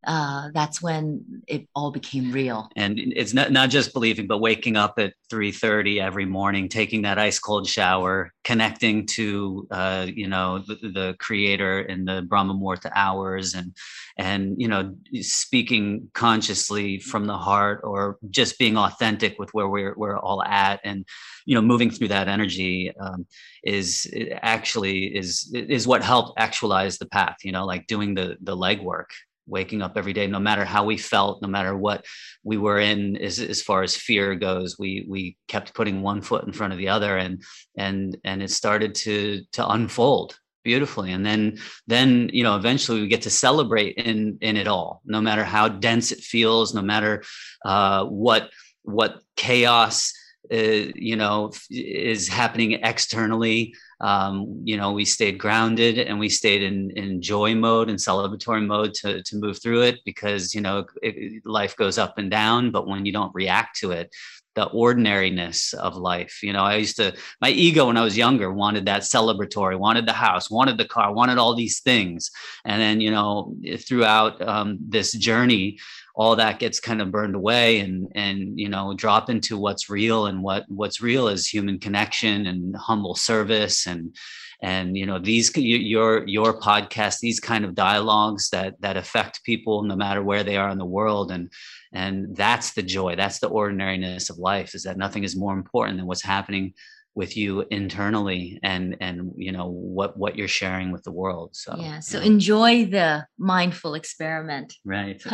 uh, 0.06 0.50
that's 0.54 0.82
when 0.82 1.44
it 1.48 1.68
all 1.75 1.92
became 1.92 2.32
real. 2.32 2.70
And 2.75 3.00
it's 3.00 3.34
not, 3.34 3.51
not 3.51 3.70
just 3.70 3.94
believing, 3.94 4.27
but 4.27 4.38
waking 4.38 4.75
up 4.75 5.00
at 5.00 5.13
3.30 5.32 6.01
every 6.01 6.25
morning, 6.25 6.70
taking 6.70 7.01
that 7.01 7.18
ice 7.18 7.39
cold 7.39 7.68
shower, 7.68 8.32
connecting 8.44 9.06
to, 9.08 9.68
uh, 9.72 10.08
you 10.13 10.27
know, 10.27 10.60
the, 10.60 10.75
the, 10.75 11.16
creator 11.20 11.82
in 11.82 12.06
the 12.06 12.22
Brahma 12.22 12.54
Muhurta 12.54 12.92
hours 12.96 13.54
and, 13.56 13.75
and, 14.18 14.62
you 14.62 14.68
know, 14.68 14.96
speaking 15.22 16.10
consciously 16.13 17.00
from 17.00 17.25
the 17.25 17.38
heart 17.38 17.82
or 17.84 18.18
just 18.30 18.60
being 18.60 18.77
authentic 18.77 19.39
with 19.39 19.50
where 19.54 19.68
we're, 19.68 19.96
we're 19.98 20.20
all 20.20 20.44
at 20.44 20.80
and, 20.84 21.06
you 21.46 21.56
know, 21.56 21.62
moving 21.62 21.89
through 21.89 22.10
that 22.10 22.27
energy 22.27 22.94
um, 23.00 23.25
is 23.63 24.10
actually 24.42 25.06
is, 25.06 25.51
is 25.54 25.88
what 25.88 26.04
helped 26.04 26.39
actualize 26.39 26.98
the 26.98 27.08
path, 27.08 27.38
you 27.44 27.51
know, 27.51 27.66
like 27.66 27.88
doing 27.88 28.13
the, 28.13 28.38
the 28.42 28.56
legwork 28.56 29.08
waking 29.48 29.82
up 29.82 29.98
every 29.98 30.13
day 30.13 30.27
no 30.27 30.39
matter 30.39 30.66
how 30.66 30.84
we 30.84 30.98
felt 30.98 31.42
no 31.42 31.48
matter 31.48 31.75
what 31.75 32.06
we 32.44 32.58
were 32.58 32.80
in 32.80 33.16
as, 33.18 33.39
as 33.39 33.62
far 33.62 33.82
as 33.84 33.96
fear 33.96 34.36
goes 34.36 34.77
we 34.77 35.06
we 35.08 35.38
kept 35.48 35.74
putting 35.74 36.01
one 36.01 36.22
foot 36.22 36.46
in 36.46 36.54
front 36.54 36.74
of 36.74 36.80
the 36.80 36.89
other 36.89 37.18
and 37.18 37.44
and 37.77 38.18
and 38.24 38.44
it 38.44 38.51
started 38.51 38.94
to 38.94 39.42
to 39.51 39.68
unfold 39.68 40.38
beautifully. 40.68 41.13
And 41.13 41.25
then 41.25 41.60
then 41.88 42.30
you 42.34 42.44
know 42.44 42.58
eventually 42.58 43.00
we 43.00 43.08
get 43.08 43.22
to 43.22 43.30
celebrate 43.30 43.96
in 43.96 44.38
in 44.42 44.58
it 44.58 44.68
all 44.68 45.01
no 45.06 45.22
matter 45.22 45.46
how 45.46 45.70
dense 45.70 46.12
it 46.12 46.20
feels 46.20 46.74
no 46.74 46.82
matter 46.82 47.24
uh, 47.63 48.04
what 48.04 48.50
what 48.84 49.22
chaos 49.38 50.12
uh, 50.51 50.92
you 51.10 51.16
know 51.16 51.51
is 51.70 52.27
happening 52.27 52.72
externally 52.74 53.74
um, 54.00 54.62
you 54.63 54.77
know, 54.77 54.92
we 54.92 55.06
stayed 55.06 55.39
grounded 55.39 55.98
and 55.98 56.20
we 56.20 56.30
stayed 56.30 56.62
in, 56.62 56.92
in 56.92 57.22
joy 57.22 57.56
mode 57.56 57.89
and 57.89 57.98
celebratory 57.98 58.66
mode 58.66 58.94
to, 58.96 59.24
to 59.24 59.36
move 59.38 59.62
through 59.62 59.82
it 59.82 60.00
because, 60.06 60.54
you 60.54 60.62
know, 60.62 60.86
it, 61.01 61.44
life 61.46 61.75
goes 61.75 61.98
up 61.98 62.18
and 62.18 62.30
down, 62.30 62.70
but 62.70 62.88
when 62.88 63.06
you 63.06 63.12
don't 63.12 63.34
react 63.34 63.80
to 63.80 63.92
it, 63.92 64.13
the 64.57 64.65
ordinariness 64.65 65.73
of 65.73 65.95
life. 65.95 66.41
You 66.41 66.51
know, 66.51 66.63
I 66.63 66.77
used 66.77 66.95
to, 66.95 67.15
my 67.41 67.49
ego 67.49 67.85
when 67.85 67.95
I 67.95 68.03
was 68.03 68.17
younger 68.17 68.51
wanted 68.51 68.87
that 68.87 69.03
celebratory, 69.03 69.77
wanted 69.77 70.07
the 70.07 70.13
house, 70.13 70.49
wanted 70.49 70.79
the 70.79 70.85
car, 70.85 71.13
wanted 71.13 71.37
all 71.37 71.53
these 71.53 71.79
things. 71.79 72.31
And 72.65 72.81
then, 72.81 72.99
you 72.99 73.11
know, 73.11 73.55
throughout 73.77 74.41
um, 74.41 74.79
this 74.81 75.11
journey, 75.11 75.77
all 76.15 76.35
that 76.35 76.57
gets 76.57 76.79
kind 76.79 77.03
of 77.03 77.11
burned 77.11 77.35
away 77.35 77.79
and 77.79 78.11
and 78.15 78.59
you 78.59 78.67
know 78.67 78.95
drop 78.95 79.29
into 79.29 79.55
what's 79.55 79.87
real 79.87 80.25
and 80.25 80.41
what 80.41 80.65
what's 80.67 80.99
real 80.99 81.27
is 81.27 81.45
human 81.45 81.77
connection 81.77 82.47
and 82.47 82.75
humble 82.75 83.13
service 83.13 83.85
and 83.85 84.15
and 84.63 84.97
you 84.97 85.05
know 85.05 85.19
these 85.19 85.55
your 85.55 86.27
your 86.27 86.59
podcast 86.59 87.19
these 87.19 87.39
kind 87.39 87.63
of 87.63 87.75
dialogues 87.75 88.49
that 88.49 88.73
that 88.81 88.97
affect 88.97 89.43
people 89.43 89.83
no 89.83 89.95
matter 89.95 90.23
where 90.23 90.43
they 90.43 90.57
are 90.57 90.69
in 90.69 90.79
the 90.79 90.85
world 90.85 91.31
and 91.31 91.51
and 91.94 92.36
that's 92.36 92.74
the 92.74 92.84
joy 92.84 93.15
that's 93.15 93.39
the 93.39 93.48
ordinariness 93.48 94.29
of 94.29 94.38
life 94.38 94.75
is 94.75 94.84
that 94.84 94.98
nothing 94.98 95.24
is 95.24 95.36
more 95.36 95.53
important 95.53 95.98
than 95.98 96.06
what's 96.06 96.24
happening 96.24 96.74
with 97.15 97.36
you 97.36 97.65
internally 97.72 98.60
and 98.62 98.96
and 99.01 99.32
you 99.36 99.51
know 99.51 99.67
what 99.67 100.15
what 100.17 100.38
you're 100.38 100.48
sharing 100.48 100.91
with 100.91 101.03
the 101.03 101.12
world 101.12 101.50
so 101.53 101.75
yeah 101.77 102.00
so 102.00 102.20
enjoy 102.20 102.86
the 102.86 103.25
mindful 103.38 103.96
experiment. 103.96 104.74
Right. 104.86 105.22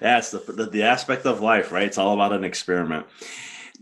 Yes 0.00 0.30
the, 0.30 0.38
the, 0.38 0.66
the 0.66 0.84
aspect 0.84 1.26
of 1.26 1.40
life 1.40 1.72
right? 1.72 1.82
It's 1.82 1.98
all 1.98 2.14
about 2.14 2.32
an 2.32 2.44
experiment. 2.44 3.06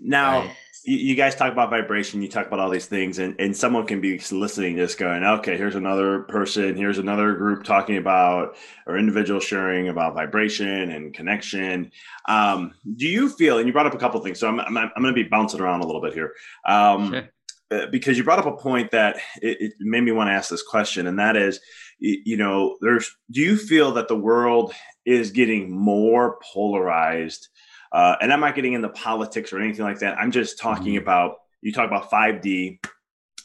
Now 0.00 0.40
right 0.40 0.56
you, 0.86 1.14
guys 1.16 1.34
talk 1.34 1.52
about 1.52 1.68
vibration, 1.68 2.22
you 2.22 2.28
talk 2.28 2.46
about 2.46 2.60
all 2.60 2.70
these 2.70 2.86
things, 2.86 3.18
and, 3.18 3.34
and 3.40 3.56
someone 3.56 3.86
can 3.86 4.00
be 4.00 4.20
listening, 4.30 4.76
just 4.76 4.98
going, 4.98 5.24
okay, 5.24 5.56
here's 5.56 5.74
another 5.74 6.20
person, 6.20 6.76
here's 6.76 6.98
another 6.98 7.34
group 7.34 7.64
talking 7.64 7.96
about, 7.96 8.56
or 8.86 8.96
individual 8.96 9.40
sharing 9.40 9.88
about 9.88 10.14
vibration 10.14 10.90
and 10.90 11.12
connection. 11.12 11.90
Um, 12.28 12.72
do 12.96 13.06
you 13.06 13.28
feel, 13.28 13.58
and 13.58 13.66
you 13.66 13.72
brought 13.72 13.86
up 13.86 13.94
a 13.94 13.98
couple 13.98 14.20
things, 14.20 14.38
so 14.38 14.48
I'm, 14.48 14.60
I'm, 14.60 14.76
I'm 14.76 15.02
going 15.02 15.14
to 15.14 15.22
be 15.22 15.28
bouncing 15.28 15.60
around 15.60 15.80
a 15.80 15.86
little 15.86 16.00
bit 16.00 16.14
here. 16.14 16.32
Um, 16.64 17.12
sure. 17.12 17.28
Uh, 17.68 17.86
because 17.90 18.16
you 18.16 18.22
brought 18.22 18.38
up 18.38 18.46
a 18.46 18.56
point 18.56 18.92
that 18.92 19.16
it, 19.42 19.56
it 19.60 19.72
made 19.80 20.02
me 20.02 20.12
want 20.12 20.28
to 20.28 20.32
ask 20.32 20.48
this 20.48 20.62
question, 20.62 21.08
and 21.08 21.18
that 21.18 21.36
is, 21.36 21.58
you 21.98 22.36
know, 22.36 22.76
there's, 22.80 23.10
do 23.32 23.40
you 23.40 23.56
feel 23.56 23.92
that 23.92 24.06
the 24.06 24.16
world 24.16 24.72
is 25.04 25.32
getting 25.32 25.70
more 25.70 26.38
polarized 26.52 27.48
uh, 27.92 28.16
and 28.20 28.32
I'm 28.32 28.40
not 28.40 28.54
getting 28.54 28.74
into 28.74 28.88
politics 28.88 29.52
or 29.52 29.60
anything 29.60 29.84
like 29.84 30.00
that. 30.00 30.18
I'm 30.18 30.30
just 30.30 30.58
talking 30.58 30.94
mm-hmm. 30.94 31.02
about 31.02 31.36
you 31.62 31.72
talk 31.72 31.86
about 31.86 32.10
5D 32.10 32.78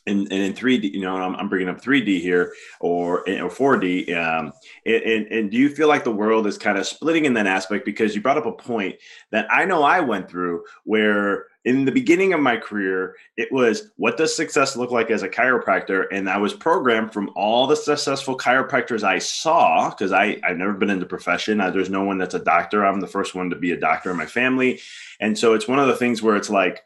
and, 0.08 0.22
and 0.32 0.32
in 0.32 0.54
3D, 0.54 0.92
you 0.92 1.02
know, 1.02 1.16
I'm, 1.16 1.36
I'm, 1.36 1.48
bringing 1.48 1.70
up 1.70 1.80
3D 1.80 2.22
here 2.22 2.54
or 2.80 3.20
or 3.20 3.50
4D. 3.50 4.16
Um, 4.16 4.52
and, 4.86 5.28
and 5.28 5.52
do 5.52 5.58
you 5.58 5.70
feel 5.70 5.88
like 5.88 6.04
the 6.04 6.12
world 6.12 6.48
is 6.48 6.58
kind 6.58 6.78
of 6.78 6.88
splitting 6.88 7.26
in 7.26 7.34
that 7.36 7.48
aspect? 7.48 7.86
Because 7.86 8.16
you 8.16 8.22
brought 8.22 8.38
up 8.38 8.46
a 8.46 8.52
point 8.52 8.96
that 9.32 9.48
I 9.52 9.66
know 9.66 9.84
I 9.84 10.00
went 10.00 10.30
through 10.30 10.64
where 10.86 11.46
in 11.64 11.86
the 11.86 11.92
beginning 11.92 12.34
of 12.34 12.40
my 12.40 12.58
career, 12.58 13.16
it 13.38 13.52
was 13.52 13.92
what 13.98 14.18
does 14.18 14.36
success 14.36 14.76
look 14.76 14.92
like 14.92 15.12
as 15.12 15.22
a 15.22 15.30
chiropractor? 15.30 16.06
And 16.12 16.30
I 16.30 16.38
was 16.38 16.54
programmed 16.54 17.14
from 17.14 17.30
all 17.36 17.68
the 17.68 17.76
successful 17.76 18.38
chiropractors 18.38 19.04
I 19.04 19.20
saw 19.20 19.90
because 19.90 20.12
I've 20.12 20.58
never 20.58 20.74
been 20.74 20.90
in 20.90 21.00
the 21.00 21.06
profession. 21.06 21.62
I, 21.62 21.70
there's 21.70 21.90
no 21.90 22.04
one 22.04 22.18
that's 22.18 22.34
a 22.34 22.40
doctor. 22.40 22.86
I'm 22.86 23.00
the 23.00 23.08
first 23.08 23.36
one 23.36 23.52
to 23.52 23.56
be 23.56 23.72
a 23.72 23.80
doctor 23.80 24.10
in 24.10 24.18
my 24.18 24.26
family, 24.26 24.82
and 25.20 25.38
so 25.38 25.54
it's 25.54 25.68
one 25.68 25.80
of 25.80 25.88
the 25.88 25.96
things 25.96 26.22
where 26.22 26.36
it's 26.36 26.50
like 26.50 26.84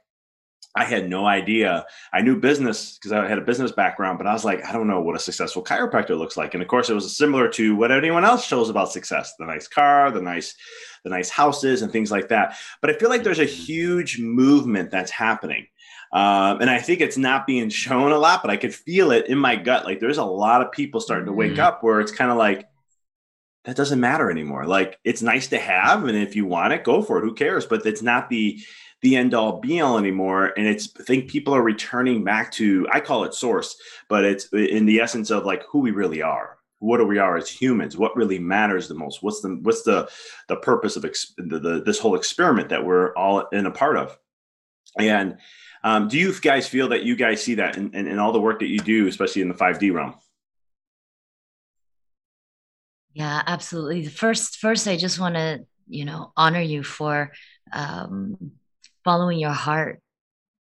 I 0.76 0.84
had 0.84 1.10
no 1.10 1.26
idea. 1.26 1.86
I 2.12 2.22
knew 2.22 2.38
business 2.38 2.98
because 2.98 3.14
I 3.14 3.28
had 3.30 3.38
a 3.38 3.42
business 3.42 3.72
background, 3.72 4.18
but 4.18 4.28
I 4.28 4.34
was 4.34 4.44
like, 4.44 4.66
I 4.66 4.74
don't 4.74 4.88
know 4.88 5.00
what 5.00 5.16
a 5.16 5.20
successful 5.20 5.64
chiropractor 5.64 6.18
looks 6.18 6.36
like. 6.36 6.54
And 6.54 6.62
of 6.62 6.68
course, 6.68 6.90
it 6.90 6.94
was 6.94 7.16
similar 7.16 7.48
to 7.50 7.78
what 7.78 7.94
anyone 7.94 8.26
else 8.26 8.46
shows 8.46 8.70
about 8.70 8.92
success: 8.92 9.36
the 9.40 9.46
nice 9.46 9.70
car, 9.70 10.12
the 10.12 10.22
nice, 10.22 10.54
the 11.06 11.10
nice 11.10 11.30
houses, 11.30 11.82
and 11.82 11.92
things 11.94 12.12
like 12.12 12.28
that. 12.28 12.58
But 12.82 12.90
I 12.90 12.94
feel 12.94 13.10
like 13.10 13.24
there's 13.24 13.40
a 13.40 13.46
mm-hmm. 13.46 13.64
huge 13.64 14.20
movement 14.20 14.92
that's 14.92 15.12
happening. 15.12 15.68
Um, 16.12 16.62
and 16.62 16.70
I 16.70 16.80
think 16.80 17.00
it's 17.00 17.18
not 17.18 17.48
being 17.48 17.70
shown 17.70 18.12
a 18.12 18.18
lot, 18.18 18.42
but 18.42 18.52
I 18.52 18.58
could 18.58 18.76
feel 18.76 19.12
it 19.12 19.28
in 19.28 19.38
my 19.38 19.56
gut. 19.56 19.86
Like 19.86 20.00
there's 20.00 20.18
a 20.18 20.26
lot 20.26 20.62
of 20.62 20.72
people 20.72 21.00
starting 21.00 21.26
to 21.26 21.34
wake 21.34 21.54
mm-hmm. 21.54 21.62
up 21.62 21.84
where 21.84 22.02
it's 22.02 22.12
kind 22.12 22.32
of 22.32 22.38
like, 22.38 22.68
that 23.66 23.76
doesn't 23.76 24.00
matter 24.00 24.30
anymore. 24.30 24.66
Like 24.66 25.00
it's 25.04 25.22
nice 25.22 25.48
to 25.48 25.58
have, 25.58 26.06
and 26.06 26.18
if 26.18 26.36
you 26.36 26.46
want 26.46 26.74
it, 26.74 26.84
go 26.84 27.02
for 27.02 27.18
it. 27.18 27.24
Who 27.24 27.34
cares? 27.34 27.66
But 27.66 27.86
it's 27.86 28.02
not 28.02 28.30
the 28.30 28.60
the 29.02 29.18
end 29.18 29.34
all 29.34 29.60
be 29.60 29.82
all 29.82 29.98
anymore. 29.98 30.54
And 30.58 30.66
it's, 30.66 30.90
I 31.00 31.04
think 31.04 31.30
people 31.30 31.54
are 31.54 31.62
returning 31.62 32.24
back 32.24 32.52
to, 32.54 32.88
I 32.92 33.02
call 33.02 33.24
it 33.24 33.34
source, 33.34 33.76
but 34.08 34.24
it's 34.24 34.48
in 34.54 34.86
the 34.86 35.00
essence 35.00 35.30
of 35.32 35.46
like 35.46 35.64
who 35.70 35.80
we 35.80 35.92
really 35.92 36.22
are. 36.22 36.55
What 36.86 37.00
are 37.00 37.06
we 37.06 37.18
are 37.18 37.36
as 37.36 37.50
humans? 37.50 37.98
What 37.98 38.16
really 38.16 38.40
matters 38.40 38.88
the 38.88 38.96
most? 38.96 39.24
What's 39.24 39.42
the 39.42 39.60
what's 39.62 39.84
the 39.84 40.10
the 40.48 40.58
purpose 40.58 40.96
of 40.96 41.06
ex- 41.06 41.34
the, 41.38 41.60
the, 41.60 41.84
this 41.84 42.00
whole 42.00 42.16
experiment 42.16 42.70
that 42.70 42.86
we're 42.86 43.14
all 43.16 43.48
in 43.52 43.66
a 43.66 43.72
part 43.72 43.98
of? 43.98 44.18
And 44.98 45.38
um, 45.84 46.08
do 46.08 46.18
you 46.18 46.34
guys 46.40 46.68
feel 46.68 46.90
that 46.90 47.04
you 47.04 47.16
guys 47.16 47.44
see 47.44 47.56
that 47.56 47.78
in, 47.78 47.94
in, 47.94 48.08
in 48.08 48.20
all 48.20 48.32
the 48.32 48.40
work 48.40 48.60
that 48.60 48.68
you 48.68 48.80
do, 48.80 49.08
especially 49.08 49.42
in 49.42 49.50
the 49.50 49.54
5D 49.54 49.94
realm? 49.94 50.16
Yeah, 53.14 53.42
absolutely. 53.46 54.06
First, 54.08 54.58
first, 54.58 54.88
I 54.88 54.98
just 54.98 55.20
want 55.20 55.36
to, 55.36 55.66
you 55.88 56.06
know, 56.06 56.34
honor 56.36 56.62
you 56.62 56.84
for 56.84 57.32
um, 57.72 58.52
following 59.04 59.40
your 59.40 59.52
heart 59.52 60.02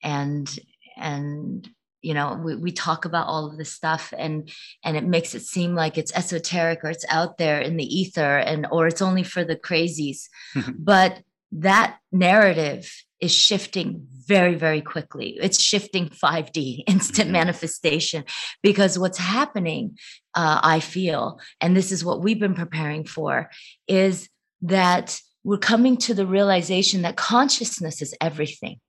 and 0.02 0.50
and 0.98 1.70
you 2.04 2.14
know 2.14 2.40
we, 2.44 2.56
we 2.56 2.72
talk 2.72 3.06
about 3.06 3.28
all 3.28 3.46
of 3.48 3.58
this 3.58 3.72
stuff 3.72 4.14
and 4.18 4.52
and 4.84 4.96
it 4.96 5.04
makes 5.04 5.34
it 5.34 5.42
seem 5.42 5.74
like 5.74 5.98
it's 5.98 6.14
esoteric 6.14 6.84
or 6.84 6.90
it's 6.90 7.06
out 7.10 7.38
there 7.38 7.60
in 7.60 7.78
the 7.78 7.86
ether 7.86 8.38
and 8.38 8.68
or 8.72 8.88
it's 8.88 9.02
only 9.02 9.24
for 9.24 9.44
the 9.44 9.56
crazies 9.56 10.28
but 10.78 11.22
that 11.52 11.98
narrative 12.12 12.92
is 13.20 13.34
shifting 13.34 14.06
very 14.28 14.56
very 14.56 14.82
quickly 14.82 15.38
it's 15.42 15.62
shifting 15.62 16.10
5d 16.10 16.84
instant 16.88 17.28
mm-hmm. 17.28 17.34
manifestation 17.34 18.24
because 18.62 19.00
what's 19.00 19.18
happening 19.18 19.98
uh, 20.36 20.60
i 20.62 20.80
feel 20.80 21.40
and 21.62 21.76
this 21.76 21.92
is 21.92 22.06
what 22.06 22.22
we've 22.22 22.40
been 22.40 22.56
preparing 22.56 23.06
for 23.06 23.50
is 23.88 24.30
that 24.62 25.20
we're 25.44 25.58
coming 25.58 25.98
to 25.98 26.14
the 26.14 26.26
realization 26.26 27.02
that 27.02 27.18
consciousness 27.18 28.02
is 28.02 28.16
everything. 28.22 28.80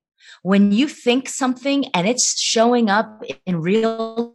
When 0.43 0.71
you 0.71 0.87
think 0.87 1.29
something 1.29 1.85
and 1.93 2.07
it's 2.07 2.39
showing 2.39 2.89
up 2.89 3.23
in 3.45 3.61
real 3.61 4.33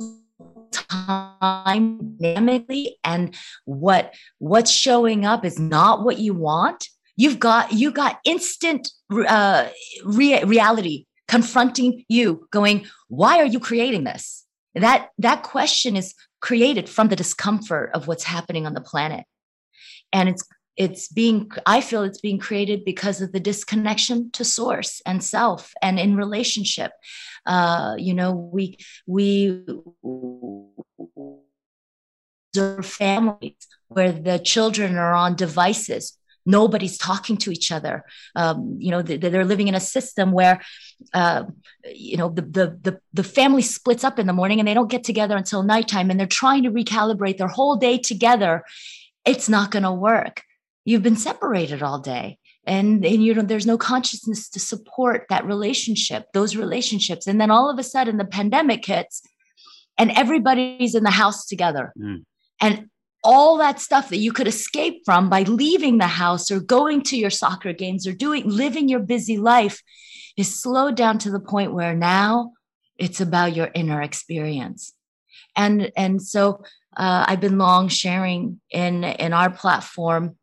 time 0.72 2.16
dynamically 2.20 2.96
and 3.03 3.35
what 3.64 4.14
what's 4.38 4.70
showing 4.70 5.26
up 5.26 5.44
is 5.44 5.59
not 5.59 6.05
what 6.05 6.18
you 6.18 6.33
want 6.33 6.88
you've 7.16 7.40
got 7.40 7.72
you 7.72 7.90
got 7.90 8.20
instant 8.24 8.88
uh, 9.26 9.66
re- 10.05 10.44
reality 10.44 11.07
confronting 11.26 12.05
you 12.09 12.46
going 12.53 12.87
why 13.11 13.38
are 13.38 13.46
you 13.46 13.61
creating 13.61 14.05
this? 14.05 14.46
That 14.74 15.09
that 15.18 15.42
question 15.42 15.96
is 15.96 16.14
created 16.40 16.88
from 16.88 17.09
the 17.09 17.16
discomfort 17.16 17.90
of 17.92 18.07
what's 18.07 18.24
happening 18.24 18.66
on 18.66 18.72
the 18.72 18.81
planet. 18.81 19.26
And 20.12 20.29
it's 20.29 20.44
it's 20.81 21.09
being 21.09 21.51
i 21.66 21.79
feel 21.83 22.03
it's 22.05 22.23
being 22.23 22.38
created 22.38 22.87
because 22.87 23.21
of 23.21 23.33
the 23.33 23.40
disconnection 23.51 24.31
to 24.31 24.43
source 24.45 25.03
and 25.05 25.23
self 25.23 25.73
and 25.83 26.01
in 26.01 26.16
relationship. 26.16 26.93
Uh 27.45 27.95
you 27.99 28.14
know 28.14 28.33
we 28.55 28.79
we 29.07 29.62
observe 32.49 32.87
families 32.87 33.62
where 33.88 34.12
the 34.12 34.38
children 34.38 34.97
are 34.97 35.14
on 35.14 35.37
devices. 35.37 36.16
Nobody's 36.47 36.97
talking 36.97 37.37
to 37.43 37.53
each 37.53 37.71
other. 37.71 38.05
Um, 38.35 38.77
you 38.79 38.90
know 38.90 39.03
they're 39.03 39.53
living 39.53 39.69
in 39.69 39.75
a 39.75 39.87
system 39.97 40.33
where 40.33 40.57
uh, 41.12 41.45
you 41.95 42.16
know 42.16 42.31
the, 42.31 42.43
the, 42.59 42.66
the 42.87 43.01
the 43.12 43.29
family 43.38 43.62
splits 43.62 44.05
up 44.09 44.19
in 44.19 44.27
the 44.27 44.38
morning 44.40 44.59
and 44.59 44.66
they 44.66 44.79
don't 44.79 44.95
get 44.97 45.05
together 45.05 45.37
until 45.37 45.62
nighttime 45.62 46.09
and 46.11 46.19
they're 46.19 46.38
trying 46.43 46.62
to 46.62 46.71
recalibrate 46.71 47.37
their 47.37 47.55
whole 47.59 47.77
day 47.77 47.99
together. 47.99 48.64
It's 49.27 49.51
not 49.51 49.71
going 49.71 49.88
to 49.90 49.93
work 49.93 50.37
you've 50.85 51.03
been 51.03 51.16
separated 51.16 51.83
all 51.83 51.99
day. 51.99 52.38
And, 52.66 53.05
and 53.05 53.25
you 53.25 53.35
know 53.35 53.43
there's 53.43 53.66
no 53.66 53.79
consciousness 53.79 54.49
to 54.51 54.61
support 54.61 55.27
that 55.31 55.47
relationship 55.47 56.27
those 56.35 56.55
relationships. 56.55 57.27
And 57.27 57.40
then 57.40 57.51
all 57.51 57.71
of 57.71 57.79
a 57.79 57.83
sudden 57.83 58.19
the 58.19 58.25
pandemic 58.25 58.85
hits 58.85 59.23
and 59.97 60.11
everybody's 60.11 60.95
in 60.95 61.03
the 61.03 61.11
house 61.11 61.47
together. 61.47 61.93
Mm. 61.99 62.25
and 62.61 62.90
all 63.23 63.59
that 63.59 63.81
stuff 63.81 64.09
that 64.09 64.16
you 64.16 64.33
could 64.33 64.47
escape 64.47 65.03
from 65.05 65.29
by 65.29 65.43
leaving 65.43 65.99
the 65.99 66.07
house 66.07 66.51
or 66.51 66.59
going 66.59 67.03
to 67.03 67.19
your 67.19 67.31
soccer 67.31 67.73
games 67.73 68.07
or 68.07 68.12
doing 68.12 68.49
living 68.49 68.88
your 68.88 69.01
busy 69.01 69.37
life 69.37 69.83
is 70.37 70.62
slowed 70.62 70.95
down 70.95 71.19
to 71.19 71.31
the 71.31 71.40
point 71.40 71.75
where 71.75 71.95
now 71.95 72.53
it's 72.97 73.21
about 73.21 73.55
your 73.55 73.71
inner 73.75 74.01
experience. 74.01 74.93
And 75.57 75.90
and 75.97 76.23
so 76.23 76.62
uh, 76.97 77.25
i've 77.29 77.40
been 77.40 77.59
long 77.59 77.88
sharing 77.88 78.61
in 78.71 79.05
in 79.05 79.33
our 79.33 79.51
platform 79.51 80.37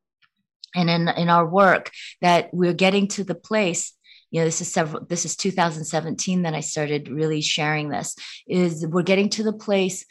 and 0.76 0.90
in 0.90 1.08
in 1.10 1.30
our 1.30 1.48
work 1.48 1.92
that 2.22 2.50
we're 2.54 2.74
getting 2.74 3.08
to 3.08 3.24
the 3.24 3.36
place 3.36 3.94
you 4.32 4.40
know 4.40 4.46
this 4.46 4.62
is 4.62 4.72
several 4.72 5.06
this 5.06 5.26
is 5.26 5.36
2017 5.36 6.42
that 6.44 6.54
i 6.54 6.60
started 6.60 7.10
really 7.10 7.42
sharing 7.42 7.90
this 7.90 8.16
is 8.48 8.86
we're 8.88 9.02
getting 9.02 9.30
to 9.30 9.44
the 9.44 9.54
place 9.54 10.06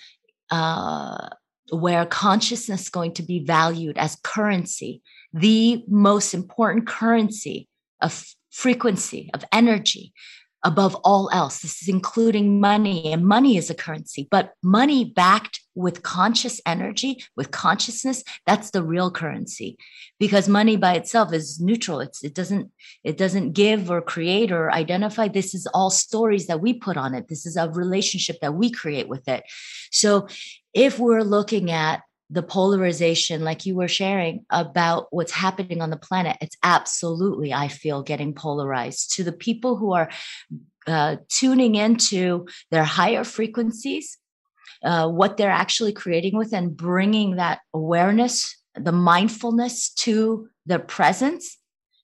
uh, 0.51 1.29
where 1.71 2.07
consciousness 2.07 2.83
is 2.83 2.89
going 2.89 3.13
to 3.15 3.23
be 3.23 3.41
valued 3.41 3.99
as 3.99 4.17
currency, 4.23 5.03
the 5.33 5.85
most 5.89 6.35
important 6.35 6.87
currency 6.87 7.69
of 8.01 8.25
frequency, 8.51 9.31
of 9.35 9.45
energy 9.53 10.13
above 10.67 10.97
all 10.97 11.31
else. 11.33 11.61
This 11.61 11.81
is 11.81 11.89
including 11.89 12.61
money, 12.61 13.13
and 13.13 13.25
money 13.25 13.57
is 13.57 13.71
a 13.71 13.75
currency, 13.75 14.27
but 14.31 14.53
money 14.65 15.05
backed 15.05 15.61
with 15.77 16.03
conscious 16.03 16.61
energy, 16.67 17.23
with 17.37 17.53
consciousness, 17.53 18.25
that's 18.47 18.73
the 18.73 18.83
real 18.83 19.11
currency. 19.11 19.79
Because 20.19 20.49
money 20.49 20.77
by 20.77 20.95
itself 20.95 21.33
is 21.33 21.61
neutral. 21.61 22.01
It's, 22.01 22.25
it 22.25 22.35
doesn't 22.35 22.73
it 23.05 23.17
doesn't 23.17 23.53
give 23.53 23.91
or 23.91 24.01
create 24.03 24.51
or 24.51 24.73
identify. 24.73 25.29
This 25.29 25.55
is 25.55 25.69
all 25.73 25.91
stories 25.91 26.49
that 26.49 26.61
we 26.61 26.73
put 26.75 26.97
on 26.97 27.15
it. 27.15 27.29
This 27.29 27.47
is 27.47 27.57
a 27.57 27.71
relationship 27.71 28.41
that 28.41 28.55
we 28.55 28.71
create 28.71 29.09
with 29.09 29.29
it. 29.29 29.45
So 29.93 30.27
if 30.75 30.99
we're 30.99 31.23
looking 31.23 31.71
at 31.71 32.03
the 32.31 32.43
polarization, 32.43 33.45
like 33.45 33.67
you 33.67 33.75
were 33.75 33.89
sharing 33.89 34.45
about 34.51 35.07
what's 35.11 35.33
happening 35.33 35.81
on 35.81 35.91
the 35.91 35.97
planet, 35.97 36.37
it's 36.41 36.57
absolutely, 36.63 37.53
I 37.53 37.69
feel, 37.69 38.03
getting 38.03 38.35
polarized. 38.35 39.15
To 39.17 39.25
the 39.25 39.33
people 39.33 39.77
who 39.77 39.95
are 39.95 40.11
uh, 40.87 41.17
tuning 41.29 41.75
into 41.77 42.47
their 42.71 42.85
higher 42.85 43.25
frequencies, 43.25 44.19
uh, 44.83 45.09
what 45.09 45.37
they're 45.37 45.51
actually 45.51 45.93
creating 45.93 46.37
with, 46.37 46.53
and 46.53 46.77
bringing 46.77 47.37
that 47.37 47.61
awareness, 47.73 48.57
the 48.75 48.93
mindfulness 48.93 49.91
to 49.95 50.49
their 50.67 50.81
presence 50.81 51.57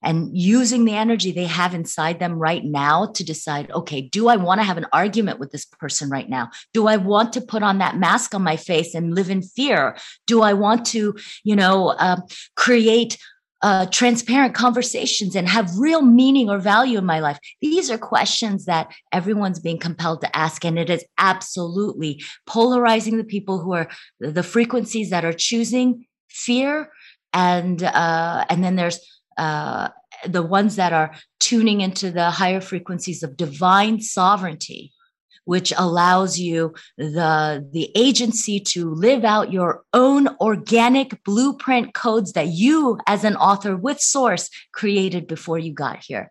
and 0.03 0.37
using 0.37 0.85
the 0.85 0.95
energy 0.95 1.33
they 1.33 1.47
have 1.47 1.75
inside 1.75 2.19
them 2.19 2.35
right 2.35 2.65
now 2.65 3.07
to 3.07 3.25
decide 3.25 3.71
okay 3.73 4.01
do 4.01 4.29
i 4.29 4.37
want 4.37 4.61
to 4.61 4.65
have 4.65 4.79
an 4.79 4.87
argument 4.93 5.39
with 5.39 5.51
this 5.51 5.65
person 5.65 6.09
right 6.11 6.29
now 6.29 6.49
do 6.73 6.87
i 6.87 6.97
want 6.97 7.33
to 7.33 7.41
put 7.41 7.63
on 7.63 7.79
that 7.79 7.97
mask 7.97 8.35
on 8.35 8.43
my 8.43 8.57
face 8.57 8.95
and 8.95 9.15
live 9.15 9.31
in 9.31 9.43
fear 9.43 9.97
do 10.27 10.43
i 10.43 10.53
want 10.53 10.85
to 10.85 11.15
you 11.45 11.57
know 11.57 11.89
uh, 11.91 12.17
create 12.57 13.19
uh, 13.63 13.87
transparent 13.87 14.55
conversations 14.55 15.37
and 15.37 15.49
have 15.49 15.79
real 15.79 16.03
meaning 16.03 16.51
or 16.51 16.59
value 16.59 16.99
in 16.99 17.05
my 17.05 17.21
life? 17.21 17.39
These 17.61 17.91
are 17.91 17.99
questions 17.99 18.65
that 18.65 18.93
everyone's 19.13 19.61
being 19.61 19.79
compelled 19.79 20.21
to 20.23 20.37
ask. 20.37 20.65
And 20.65 20.79
it 20.79 20.91
is 20.91 21.05
absolutely 21.17 22.23
polarizing 22.45 23.19
the 23.19 23.25
people 23.25 23.61
who 23.61 23.73
are 23.73 23.89
the 24.19 24.43
frequencies 24.43 25.11
that 25.11 25.25
are 25.25 25.33
choosing 25.33 26.07
fear. 26.29 26.91
And, 27.33 27.83
uh, 27.83 28.45
and 28.51 28.65
then 28.65 28.75
there's 28.75 28.99
uh, 29.39 29.89
the 30.27 30.43
ones 30.43 30.77
that 30.77 30.93
are 30.93 31.15
tuning 31.41 31.81
into 31.81 32.11
the 32.11 32.31
higher 32.31 32.61
frequencies 32.61 33.23
of 33.23 33.37
divine 33.37 34.01
sovereignty 34.01 34.93
which 35.45 35.73
allows 35.77 36.39
you 36.39 36.75
the 36.97 37.69
the 37.73 37.91
agency 37.95 38.61
to 38.61 38.91
live 38.91 39.25
out 39.25 39.53
your 39.53 39.83
own 39.93 40.29
organic 40.41 41.23
blueprint 41.25 41.95
codes 41.95 42.33
that 42.33 42.49
you 42.49 42.99
as 43.07 43.25
an 43.25 43.37
author 43.37 43.77
with 43.77 43.99
source 44.01 44.49
created 44.73 45.27
before 45.27 45.59
you 45.59 45.73
got 45.73 46.03
here. 46.03 46.31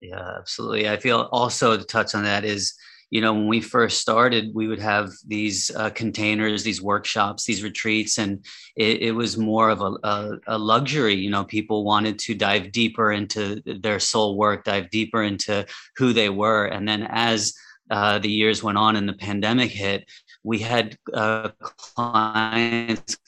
Yeah 0.00 0.36
absolutely. 0.38 0.88
I 0.88 0.96
feel 0.98 1.28
also 1.32 1.76
to 1.76 1.84
touch 1.84 2.14
on 2.14 2.24
that 2.24 2.44
is 2.44 2.74
you 3.10 3.20
know 3.20 3.32
when 3.32 3.48
we 3.48 3.60
first 3.60 4.00
started 4.00 4.50
we 4.54 4.68
would 4.68 4.78
have 4.78 5.10
these 5.26 5.70
uh, 5.76 5.90
containers 5.90 6.62
these 6.62 6.80
workshops 6.80 7.44
these 7.44 7.62
retreats 7.62 8.18
and 8.18 8.44
it, 8.76 9.02
it 9.02 9.12
was 9.12 9.36
more 9.36 9.68
of 9.68 9.80
a, 9.80 9.92
a, 10.04 10.38
a, 10.46 10.58
luxury 10.58 11.14
you 11.14 11.30
know 11.30 11.44
people 11.44 11.84
wanted 11.84 12.18
to 12.18 12.34
dive 12.34 12.72
deeper 12.72 13.12
into 13.12 13.60
their 13.80 14.00
soul 14.00 14.36
work 14.36 14.64
dive 14.64 14.88
deeper 14.90 15.22
into 15.22 15.66
who 15.96 16.12
they 16.12 16.28
were 16.28 16.66
and 16.66 16.88
then 16.88 17.06
as 17.10 17.52
uh, 17.90 18.20
the 18.20 18.30
years 18.30 18.62
went 18.62 18.78
on 18.78 18.94
and 18.94 19.08
the 19.08 19.14
pandemic 19.14 19.70
hit 19.70 20.08
we 20.44 20.58
had 20.58 20.96
uh, 21.12 21.50
clients 21.60 23.18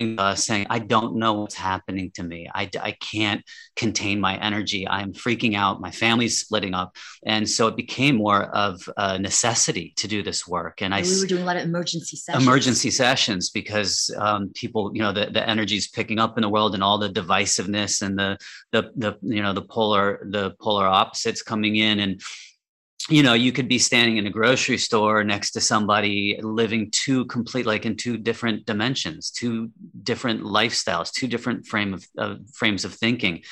uh, 0.00 0.34
saying, 0.34 0.66
I 0.68 0.78
don't 0.78 1.16
know 1.16 1.34
what's 1.34 1.54
happening 1.54 2.10
to 2.14 2.22
me. 2.22 2.48
I, 2.54 2.68
I 2.80 2.92
can't 2.92 3.42
contain 3.76 4.20
my 4.20 4.36
energy. 4.36 4.86
I'm 4.86 5.12
freaking 5.12 5.56
out. 5.56 5.80
My 5.80 5.90
family's 5.90 6.38
splitting 6.38 6.74
up. 6.74 6.96
And 7.24 7.48
so 7.48 7.66
it 7.66 7.76
became 7.76 8.16
more 8.16 8.44
of 8.44 8.88
a 8.96 9.18
necessity 9.18 9.94
to 9.96 10.08
do 10.08 10.22
this 10.22 10.46
work. 10.46 10.82
And, 10.82 10.92
and 10.92 11.04
I, 11.04 11.08
we 11.08 11.20
were 11.20 11.26
doing 11.26 11.42
a 11.42 11.46
lot 11.46 11.56
of 11.56 11.62
emergency 11.62 12.16
sessions. 12.16 12.44
Emergency 12.44 12.90
sessions 12.90 13.50
because 13.50 14.14
um, 14.18 14.50
people, 14.54 14.90
you 14.94 15.00
know, 15.00 15.12
the, 15.12 15.26
the 15.26 15.48
energy 15.48 15.76
is 15.76 15.88
picking 15.88 16.18
up 16.18 16.36
in 16.36 16.42
the 16.42 16.48
world 16.48 16.74
and 16.74 16.82
all 16.82 16.98
the 16.98 17.08
divisiveness 17.08 18.02
and 18.02 18.18
the, 18.18 18.36
the, 18.72 18.90
the, 18.96 19.16
you 19.22 19.42
know, 19.42 19.52
the 19.52 19.62
polar, 19.62 20.26
the 20.30 20.50
polar 20.60 20.86
opposites 20.86 21.42
coming 21.42 21.76
in. 21.76 22.00
And, 22.00 22.20
you 23.08 23.22
know 23.22 23.34
you 23.34 23.52
could 23.52 23.68
be 23.68 23.78
standing 23.78 24.16
in 24.16 24.26
a 24.26 24.30
grocery 24.30 24.78
store 24.78 25.22
next 25.22 25.52
to 25.52 25.60
somebody 25.60 26.38
living 26.42 26.90
two 26.90 27.24
complete 27.26 27.66
like 27.66 27.86
in 27.86 27.96
two 27.96 28.16
different 28.16 28.66
dimensions 28.66 29.30
two 29.30 29.70
different 30.02 30.42
lifestyles 30.42 31.12
two 31.12 31.28
different 31.28 31.66
frame 31.66 31.94
of 31.94 32.40
frames 32.52 32.84
of 32.84 32.94
thinking. 32.94 33.42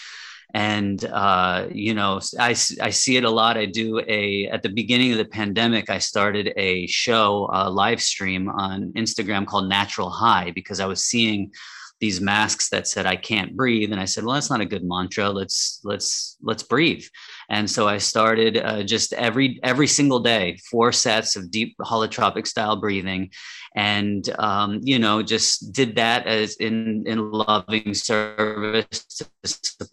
And 0.57 1.05
uh, 1.05 1.67
you 1.73 1.95
know 1.95 2.21
I, 2.39 2.51
I 2.51 2.91
see 2.91 3.17
it 3.17 3.25
a 3.25 3.31
lot. 3.31 3.57
I 3.57 3.67
do 3.67 4.01
a 4.07 4.47
at 4.47 4.63
the 4.63 4.69
beginning 4.69 5.11
of 5.11 5.19
the 5.19 5.25
pandemic 5.25 5.91
i 5.91 5.99
started 5.99 6.53
a 6.57 6.87
show 6.87 7.49
a 7.53 7.69
live 7.69 8.01
stream 8.01 8.49
on 8.49 8.93
instagram 8.93 9.47
called 9.47 9.69
natural 9.69 10.11
high 10.11 10.53
because 10.53 10.79
i 10.79 10.87
was 10.87 11.03
seeing 11.03 11.53
these 12.01 12.21
masks 12.21 12.69
that 12.71 12.87
said 12.87 13.07
i 13.07 13.17
can't 13.17 13.57
breathe. 13.57 13.93
And 13.93 14.01
i 14.01 14.05
said 14.05 14.25
well 14.25 14.35
that's 14.35 14.51
not 14.51 14.61
a 14.61 14.67
good 14.67 14.85
mantra. 14.85 15.31
Let's 15.31 15.81
let's 15.85 16.37
let's 16.43 16.63
breathe. 16.63 17.05
And 17.49 17.71
so 17.71 17.87
I 17.89 17.99
started 17.99 18.57
uh, 18.59 18.83
just 18.83 19.13
every 19.13 19.61
every 19.63 19.87
single 19.87 20.21
day, 20.21 20.59
four 20.71 20.93
sets 20.93 21.37
of 21.37 21.51
deep 21.51 21.77
holotropic 21.81 22.47
style 22.47 22.77
breathing, 22.77 23.31
and 23.75 24.29
um, 24.39 24.81
you 24.83 24.99
know 24.99 25.23
just 25.23 25.73
did 25.73 25.97
that 25.97 26.27
as 26.27 26.57
in 26.57 27.05
in 27.07 27.31
loving 27.31 27.95
service 27.95 29.05
to 29.17 29.89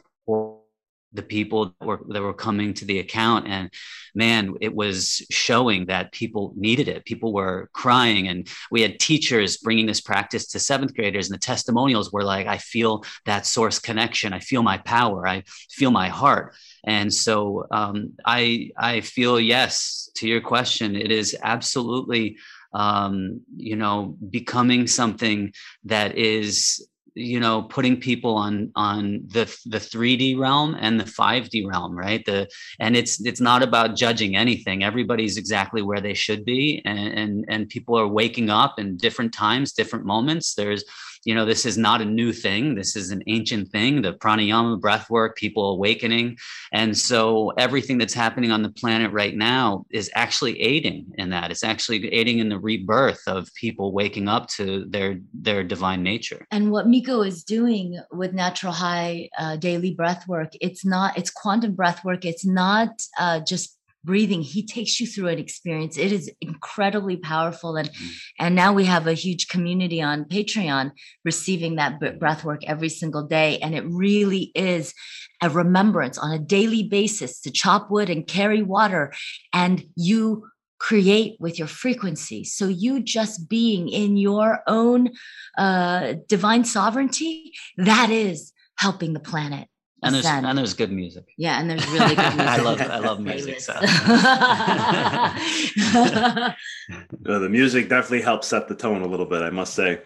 the 1.13 1.23
people 1.23 1.75
that 1.79 1.85
were 1.85 2.01
that 2.09 2.21
were 2.21 2.33
coming 2.33 2.73
to 2.75 2.85
the 2.85 2.99
account. 2.99 3.47
And 3.47 3.69
man 4.13 4.55
it 4.59 4.75
was 4.75 5.25
showing 5.29 5.85
that 5.85 6.11
people 6.11 6.53
needed 6.55 6.87
it. 6.87 7.05
People 7.05 7.33
were 7.33 7.69
crying. 7.73 8.27
And 8.27 8.47
we 8.69 8.81
had 8.81 8.99
teachers 8.99 9.57
bringing 9.57 9.85
this 9.85 10.01
practice 10.01 10.47
to 10.47 10.59
seventh 10.59 10.93
graders 10.95 11.29
and 11.29 11.33
the 11.33 11.45
testimonials 11.45 12.11
were 12.11 12.23
like 12.23 12.47
i 12.47 12.57
feel 12.57 13.03
that 13.25 13.45
source 13.45 13.79
connection. 13.79 14.33
I 14.33 14.39
feel 14.39 14.63
my 14.63 14.77
power. 14.77 15.27
I 15.27 15.43
feel 15.69 15.91
my 15.91 16.07
heart. 16.07 16.55
And 16.83 17.13
so 17.13 17.65
um, 17.71 18.13
I 18.25 18.71
I 18.77 19.01
feel 19.01 19.39
yes 19.39 20.09
to 20.15 20.27
your 20.27 20.41
question. 20.41 20.95
It 20.95 21.11
is 21.11 21.35
absolutely 21.43 22.37
um, 22.73 23.41
you 23.55 23.75
know 23.75 24.17
becoming 24.29 24.87
something 24.87 25.53
that 25.85 26.17
is 26.17 26.87
you 27.15 27.39
know 27.39 27.63
putting 27.63 27.99
people 27.99 28.35
on 28.35 28.71
on 28.75 29.21
the 29.27 29.45
the 29.65 29.77
3d 29.77 30.39
realm 30.39 30.75
and 30.79 30.99
the 30.99 31.05
5d 31.05 31.67
realm 31.67 31.97
right? 31.97 32.25
The 32.25 32.49
and 32.79 32.95
it's 32.95 33.23
it's 33.25 33.41
not 33.41 33.63
about 33.63 33.95
judging 33.95 34.35
anything. 34.35 34.83
Everybody's 34.83 35.37
exactly 35.37 35.81
where 35.81 36.01
they 36.01 36.13
should 36.13 36.45
be 36.45 36.81
and 36.85 36.99
and, 36.99 37.45
and 37.47 37.69
people 37.69 37.97
are 37.97 38.07
waking 38.07 38.49
up 38.49 38.79
in 38.79 38.97
different 38.97 39.33
times 39.33 39.73
different 39.73 40.05
moments. 40.05 40.55
There's 40.55 40.83
you 41.23 41.35
know, 41.35 41.45
this 41.45 41.65
is 41.65 41.77
not 41.77 42.01
a 42.01 42.05
new 42.05 42.33
thing. 42.33 42.75
This 42.75 42.95
is 42.95 43.11
an 43.11 43.21
ancient 43.27 43.69
thing, 43.69 44.01
the 44.01 44.13
pranayama 44.13 44.79
breath 44.79 45.09
work, 45.09 45.35
people 45.35 45.69
awakening. 45.71 46.37
And 46.71 46.97
so 46.97 47.49
everything 47.57 47.97
that's 47.97 48.13
happening 48.13 48.51
on 48.51 48.63
the 48.63 48.69
planet 48.69 49.11
right 49.11 49.35
now 49.35 49.85
is 49.91 50.09
actually 50.15 50.59
aiding 50.61 51.11
in 51.17 51.29
that. 51.29 51.51
It's 51.51 51.63
actually 51.63 52.11
aiding 52.13 52.39
in 52.39 52.49
the 52.49 52.59
rebirth 52.59 53.21
of 53.27 53.53
people 53.55 53.91
waking 53.91 54.27
up 54.27 54.47
to 54.49 54.85
their 54.89 55.19
their 55.33 55.63
divine 55.63 56.03
nature. 56.03 56.45
And 56.51 56.71
what 56.71 56.87
Mikko 56.87 57.21
is 57.21 57.43
doing 57.43 57.99
with 58.11 58.33
natural 58.33 58.73
high 58.73 59.29
uh, 59.37 59.57
daily 59.57 59.93
breath 59.93 60.27
work, 60.27 60.53
it's 60.59 60.85
not, 60.85 61.17
it's 61.17 61.29
quantum 61.29 61.73
breath 61.73 62.03
work. 62.03 62.25
It's 62.25 62.45
not 62.45 62.89
uh, 63.19 63.41
just 63.41 63.77
breathing 64.03 64.41
he 64.41 64.65
takes 64.65 64.99
you 64.99 65.07
through 65.07 65.27
an 65.27 65.39
experience. 65.39 65.97
It 65.97 66.11
is 66.11 66.31
incredibly 66.41 67.17
powerful. 67.17 67.75
And 67.75 67.89
mm. 67.89 68.09
and 68.39 68.55
now 68.55 68.73
we 68.73 68.85
have 68.85 69.07
a 69.07 69.13
huge 69.13 69.47
community 69.47 70.01
on 70.01 70.25
patreon 70.25 70.91
receiving 71.23 71.75
that 71.75 71.99
breath 72.19 72.43
work 72.43 72.61
every 72.65 72.89
single 72.89 73.27
day. 73.27 73.59
And 73.59 73.75
it 73.75 73.83
really 73.85 74.51
is 74.55 74.93
a 75.41 75.49
remembrance 75.49 76.17
on 76.17 76.31
a 76.31 76.39
daily 76.39 76.83
basis 76.83 77.39
to 77.41 77.51
chop 77.51 77.89
wood 77.89 78.09
and 78.09 78.27
carry 78.27 78.63
water. 78.63 79.13
And 79.53 79.85
you 79.95 80.47
create 80.79 81.37
with 81.39 81.59
your 81.59 81.67
frequency. 81.67 82.43
So 82.43 82.67
you 82.67 83.03
just 83.03 83.47
being 83.47 83.87
in 83.87 84.17
your 84.17 84.61
own 84.65 85.11
uh, 85.55 86.15
divine 86.27 86.65
sovereignty 86.65 87.53
that 87.77 88.09
is 88.09 88.51
helping 88.77 89.13
the 89.13 89.19
planet 89.19 89.67
and 90.03 90.15
there's 90.15 90.25
and 90.25 90.57
there's 90.57 90.73
good 90.73 90.91
music. 90.91 91.25
Yeah, 91.37 91.59
and 91.59 91.69
there's 91.69 91.85
really 91.87 92.15
good 92.15 92.17
music. 92.35 92.39
I 92.39 92.57
love 92.57 92.81
I 92.81 92.99
love 92.99 93.19
music. 93.19 93.59
So. 93.59 93.73
well, 97.25 97.39
the 97.39 97.49
music 97.49 97.89
definitely 97.89 98.21
helps 98.21 98.47
set 98.47 98.67
the 98.67 98.75
tone 98.75 99.03
a 99.03 99.07
little 99.07 99.27
bit, 99.27 99.41
I 99.41 99.51
must 99.51 99.73
say. 99.73 100.01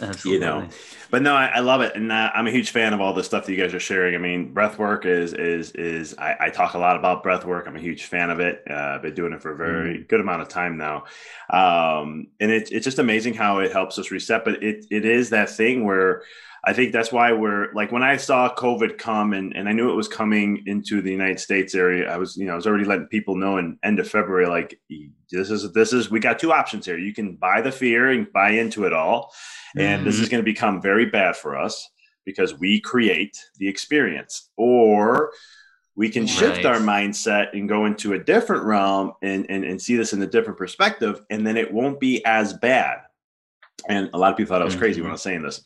Absolutely. 0.00 0.32
You 0.32 0.40
know, 0.40 0.68
but 1.10 1.22
no, 1.22 1.34
I, 1.34 1.46
I 1.46 1.58
love 1.60 1.80
it, 1.80 1.94
and 1.94 2.10
uh, 2.10 2.30
I'm 2.34 2.46
a 2.46 2.50
huge 2.50 2.70
fan 2.70 2.94
of 2.94 3.00
all 3.00 3.12
the 3.12 3.22
stuff 3.22 3.46
that 3.46 3.52
you 3.52 3.62
guys 3.62 3.74
are 3.74 3.80
sharing. 3.80 4.14
I 4.14 4.18
mean, 4.18 4.52
breath 4.52 4.78
work 4.78 5.04
is 5.04 5.34
is 5.34 5.72
is 5.72 6.16
I, 6.18 6.36
I 6.40 6.50
talk 6.50 6.74
a 6.74 6.78
lot 6.78 6.96
about 6.96 7.22
breath 7.22 7.44
work. 7.44 7.66
I'm 7.66 7.76
a 7.76 7.80
huge 7.80 8.04
fan 8.04 8.30
of 8.30 8.40
it. 8.40 8.62
Uh, 8.68 8.74
I've 8.74 9.02
been 9.02 9.14
doing 9.14 9.32
it 9.32 9.42
for 9.42 9.52
a 9.52 9.56
very 9.56 9.98
mm. 9.98 10.08
good 10.08 10.20
amount 10.20 10.42
of 10.42 10.48
time 10.48 10.76
now, 10.76 11.04
um, 11.50 12.28
and 12.40 12.50
it's 12.50 12.70
it's 12.70 12.84
just 12.84 12.98
amazing 12.98 13.34
how 13.34 13.58
it 13.58 13.72
helps 13.72 13.98
us 13.98 14.10
reset. 14.10 14.44
But 14.44 14.62
it 14.62 14.86
it 14.90 15.04
is 15.04 15.30
that 15.30 15.50
thing 15.50 15.84
where 15.84 16.22
I 16.64 16.72
think 16.72 16.92
that's 16.92 17.10
why 17.10 17.32
we're 17.32 17.72
like 17.74 17.90
when 17.90 18.04
I 18.04 18.16
saw 18.16 18.54
COVID 18.54 18.96
come 18.96 19.32
and, 19.32 19.54
and 19.56 19.68
I 19.68 19.72
knew 19.72 19.90
it 19.90 19.96
was 19.96 20.06
coming 20.06 20.62
into 20.66 21.02
the 21.02 21.10
United 21.10 21.40
States 21.40 21.74
area, 21.74 22.08
I 22.08 22.18
was, 22.18 22.36
you 22.36 22.46
know, 22.46 22.52
I 22.52 22.56
was 22.56 22.68
already 22.68 22.84
letting 22.84 23.06
people 23.06 23.34
know 23.34 23.58
in 23.58 23.78
end 23.82 23.98
of 23.98 24.08
February, 24.08 24.46
like 24.46 24.80
this 25.30 25.50
is 25.50 25.72
this 25.72 25.92
is 25.92 26.10
we 26.10 26.20
got 26.20 26.38
two 26.38 26.52
options 26.52 26.86
here. 26.86 26.98
You 26.98 27.12
can 27.12 27.34
buy 27.34 27.62
the 27.62 27.72
fear 27.72 28.10
and 28.10 28.32
buy 28.32 28.50
into 28.50 28.84
it 28.84 28.92
all. 28.92 29.32
And 29.76 29.98
mm-hmm. 29.98 30.04
this 30.04 30.14
is 30.16 30.22
mm-hmm. 30.22 30.30
going 30.30 30.44
to 30.44 30.50
become 30.50 30.80
very 30.80 31.06
bad 31.06 31.36
for 31.36 31.58
us 31.58 31.88
because 32.24 32.58
we 32.58 32.80
create 32.80 33.36
the 33.56 33.68
experience. 33.68 34.50
Or 34.56 35.32
we 35.94 36.08
can 36.08 36.26
shift 36.26 36.64
right. 36.64 36.66
our 36.66 36.78
mindset 36.78 37.52
and 37.52 37.68
go 37.68 37.86
into 37.86 38.14
a 38.14 38.18
different 38.18 38.64
realm 38.64 39.12
and, 39.20 39.46
and, 39.50 39.64
and 39.64 39.80
see 39.80 39.96
this 39.96 40.12
in 40.12 40.22
a 40.22 40.26
different 40.26 40.58
perspective, 40.58 41.20
and 41.28 41.46
then 41.46 41.56
it 41.56 41.72
won't 41.72 42.00
be 42.00 42.24
as 42.24 42.54
bad. 42.54 42.98
And 43.88 44.10
a 44.14 44.18
lot 44.18 44.30
of 44.30 44.36
people 44.36 44.54
thought 44.54 44.62
I 44.62 44.64
was 44.64 44.76
crazy 44.76 45.00
mm-hmm. 45.00 45.04
when 45.04 45.10
I 45.10 45.14
was 45.14 45.22
saying 45.22 45.42
this. 45.42 45.64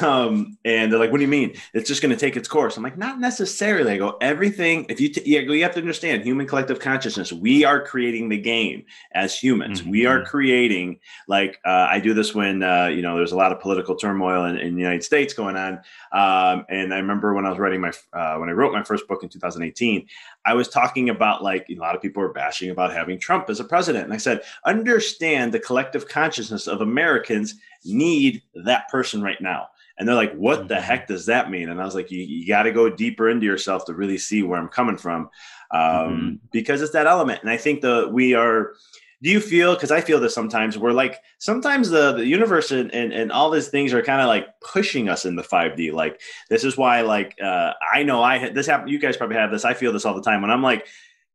Um, 0.00 0.56
and 0.64 0.90
they're 0.90 0.98
like, 0.98 1.10
"What 1.10 1.18
do 1.18 1.22
you 1.22 1.28
mean? 1.28 1.54
It's 1.74 1.88
just 1.88 2.02
going 2.02 2.14
to 2.14 2.18
take 2.18 2.36
its 2.36 2.48
course?" 2.48 2.76
I'm 2.76 2.82
like, 2.82 2.96
"Not 2.96 3.20
necessarily." 3.20 3.92
I 3.92 3.98
go, 3.98 4.16
"Everything. 4.20 4.86
If 4.88 5.00
you 5.00 5.08
t- 5.08 5.22
yeah, 5.24 5.40
you 5.40 5.62
have 5.62 5.74
to 5.74 5.80
understand 5.80 6.24
human 6.24 6.46
collective 6.46 6.80
consciousness. 6.80 7.32
We 7.32 7.64
are 7.64 7.84
creating 7.84 8.28
the 8.28 8.38
game 8.38 8.84
as 9.12 9.38
humans. 9.38 9.80
Mm-hmm. 9.80 9.90
We 9.90 10.06
are 10.06 10.24
creating. 10.24 11.00
Like 11.28 11.60
uh, 11.64 11.88
I 11.90 12.00
do 12.00 12.14
this 12.14 12.34
when 12.34 12.62
uh, 12.62 12.86
you 12.86 13.02
know 13.02 13.16
there's 13.16 13.32
a 13.32 13.36
lot 13.36 13.52
of 13.52 13.60
political 13.60 13.96
turmoil 13.96 14.44
in, 14.46 14.56
in 14.56 14.74
the 14.74 14.80
United 14.80 15.04
States 15.04 15.34
going 15.34 15.56
on. 15.56 15.80
Um, 16.12 16.64
and 16.68 16.94
I 16.94 16.98
remember 16.98 17.34
when 17.34 17.46
I 17.46 17.50
was 17.50 17.58
writing 17.58 17.80
my 17.80 17.92
uh, 18.12 18.36
when 18.38 18.48
I 18.48 18.52
wrote 18.52 18.72
my 18.72 18.82
first 18.82 19.06
book 19.08 19.22
in 19.22 19.28
2018, 19.28 20.06
I 20.44 20.54
was 20.54 20.68
talking 20.68 21.10
about 21.10 21.42
like 21.42 21.66
a 21.68 21.74
lot 21.74 21.94
of 21.94 22.02
people 22.02 22.22
were 22.22 22.32
bashing 22.32 22.70
about 22.70 22.92
having 22.92 23.18
Trump 23.18 23.50
as 23.50 23.60
a 23.60 23.64
president, 23.64 24.04
and 24.04 24.14
I 24.14 24.18
said, 24.18 24.42
understand 24.64 25.52
the 25.52 25.60
collective 25.60 26.08
consciousness 26.08 26.66
of 26.66 26.80
Americans 26.80 27.54
need 27.94 28.42
that 28.54 28.88
person 28.88 29.22
right 29.22 29.40
now. 29.40 29.68
And 29.98 30.06
they're 30.06 30.14
like, 30.14 30.34
what 30.34 30.60
mm-hmm. 30.60 30.68
the 30.68 30.80
heck 30.80 31.06
does 31.06 31.26
that 31.26 31.50
mean? 31.50 31.68
And 31.68 31.80
I 31.80 31.84
was 31.84 31.94
like, 31.94 32.10
you, 32.10 32.20
you 32.20 32.46
got 32.46 32.64
to 32.64 32.72
go 32.72 32.90
deeper 32.90 33.30
into 33.30 33.46
yourself 33.46 33.86
to 33.86 33.94
really 33.94 34.18
see 34.18 34.42
where 34.42 34.60
I'm 34.60 34.68
coming 34.68 34.96
from. 34.96 35.30
Um, 35.70 35.80
mm-hmm. 35.80 36.34
Because 36.52 36.82
it's 36.82 36.92
that 36.92 37.06
element. 37.06 37.40
And 37.42 37.50
I 37.50 37.56
think 37.56 37.80
the 37.80 38.08
we 38.12 38.34
are, 38.34 38.74
do 39.22 39.30
you 39.30 39.40
feel, 39.40 39.74
because 39.74 39.90
I 39.90 40.02
feel 40.02 40.20
this 40.20 40.34
sometimes, 40.34 40.76
we're 40.76 40.92
like, 40.92 41.22
sometimes 41.38 41.88
the, 41.88 42.12
the 42.12 42.26
universe 42.26 42.70
and, 42.70 42.92
and, 42.92 43.12
and 43.12 43.32
all 43.32 43.50
these 43.50 43.68
things 43.68 43.94
are 43.94 44.02
kind 44.02 44.20
of 44.20 44.28
like 44.28 44.46
pushing 44.60 45.08
us 45.08 45.24
in 45.24 45.36
the 45.36 45.42
5D. 45.42 45.92
Like, 45.92 46.20
this 46.50 46.64
is 46.64 46.76
why, 46.76 47.00
like, 47.00 47.34
uh, 47.42 47.72
I 47.92 48.02
know 48.02 48.22
I 48.22 48.50
this 48.50 48.66
happened, 48.66 48.90
You 48.90 48.98
guys 48.98 49.16
probably 49.16 49.36
have 49.36 49.50
this. 49.50 49.64
I 49.64 49.72
feel 49.72 49.92
this 49.92 50.04
all 50.04 50.14
the 50.14 50.22
time 50.22 50.42
when 50.42 50.50
I'm 50.50 50.62
like, 50.62 50.86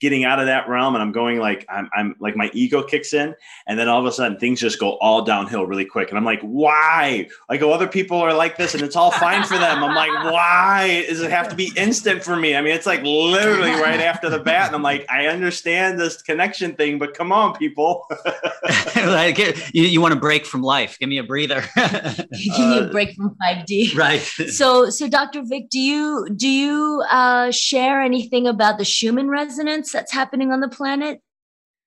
getting 0.01 0.25
out 0.25 0.39
of 0.39 0.47
that 0.47 0.67
realm 0.67 0.95
and 0.95 1.01
I'm 1.01 1.11
going 1.11 1.37
like 1.37 1.63
I'm, 1.69 1.87
I'm 1.95 2.15
like 2.19 2.35
my 2.35 2.49
ego 2.53 2.81
kicks 2.81 3.13
in 3.13 3.35
and 3.67 3.77
then 3.77 3.87
all 3.87 3.99
of 3.99 4.05
a 4.07 4.11
sudden 4.11 4.39
things 4.39 4.59
just 4.59 4.79
go 4.79 4.93
all 4.93 5.21
downhill 5.21 5.67
really 5.67 5.85
quick. 5.85 6.09
And 6.09 6.17
I'm 6.17 6.25
like 6.25 6.41
why? 6.41 7.29
Like 7.47 7.61
oh, 7.61 7.71
other 7.71 7.87
people 7.87 8.17
are 8.17 8.33
like 8.33 8.57
this 8.57 8.73
and 8.73 8.83
it's 8.83 8.95
all 8.95 9.11
fine 9.11 9.43
for 9.43 9.57
them. 9.59 9.83
I'm 9.83 9.95
like 9.95 10.11
why 10.33 11.05
does 11.07 11.21
it 11.21 11.29
have 11.29 11.47
to 11.49 11.55
be 11.55 11.71
instant 11.77 12.23
for 12.23 12.35
me? 12.35 12.55
I 12.55 12.61
mean 12.61 12.73
it's 12.73 12.87
like 12.87 13.03
literally 13.03 13.71
right 13.71 14.01
after 14.01 14.29
the 14.29 14.39
bat 14.39 14.67
and 14.67 14.75
I'm 14.75 14.81
like 14.81 15.05
I 15.09 15.27
understand 15.27 15.99
this 15.99 16.21
connection 16.21 16.73
thing 16.73 16.97
but 16.97 17.13
come 17.13 17.31
on 17.31 17.55
people. 17.55 18.09
Like 18.95 19.37
you, 19.73 19.83
you 19.83 19.99
want 19.99 20.13
to 20.13 20.19
break 20.19 20.45
from 20.45 20.61
life. 20.61 20.97
Give 20.99 21.09
me 21.09 21.17
a 21.17 21.23
breather. 21.23 21.63
Give 21.75 22.59
me 22.59 22.77
a 22.79 22.87
break 22.91 23.13
from 23.13 23.35
5D 23.43 23.95
right. 23.95 24.21
So 24.21 24.89
so 24.89 25.07
Dr. 25.07 25.41
Vic 25.43 25.69
do 25.69 25.79
you 25.79 26.27
do 26.35 26.47
you 26.47 27.03
uh, 27.09 27.51
share 27.51 28.01
anything 28.01 28.47
about 28.47 28.77
the 28.77 28.85
Schumann 28.85 29.29
resonance 29.29 29.90
that's 29.91 30.11
happening 30.11 30.51
on 30.51 30.59
the 30.59 30.69
planet? 30.69 31.21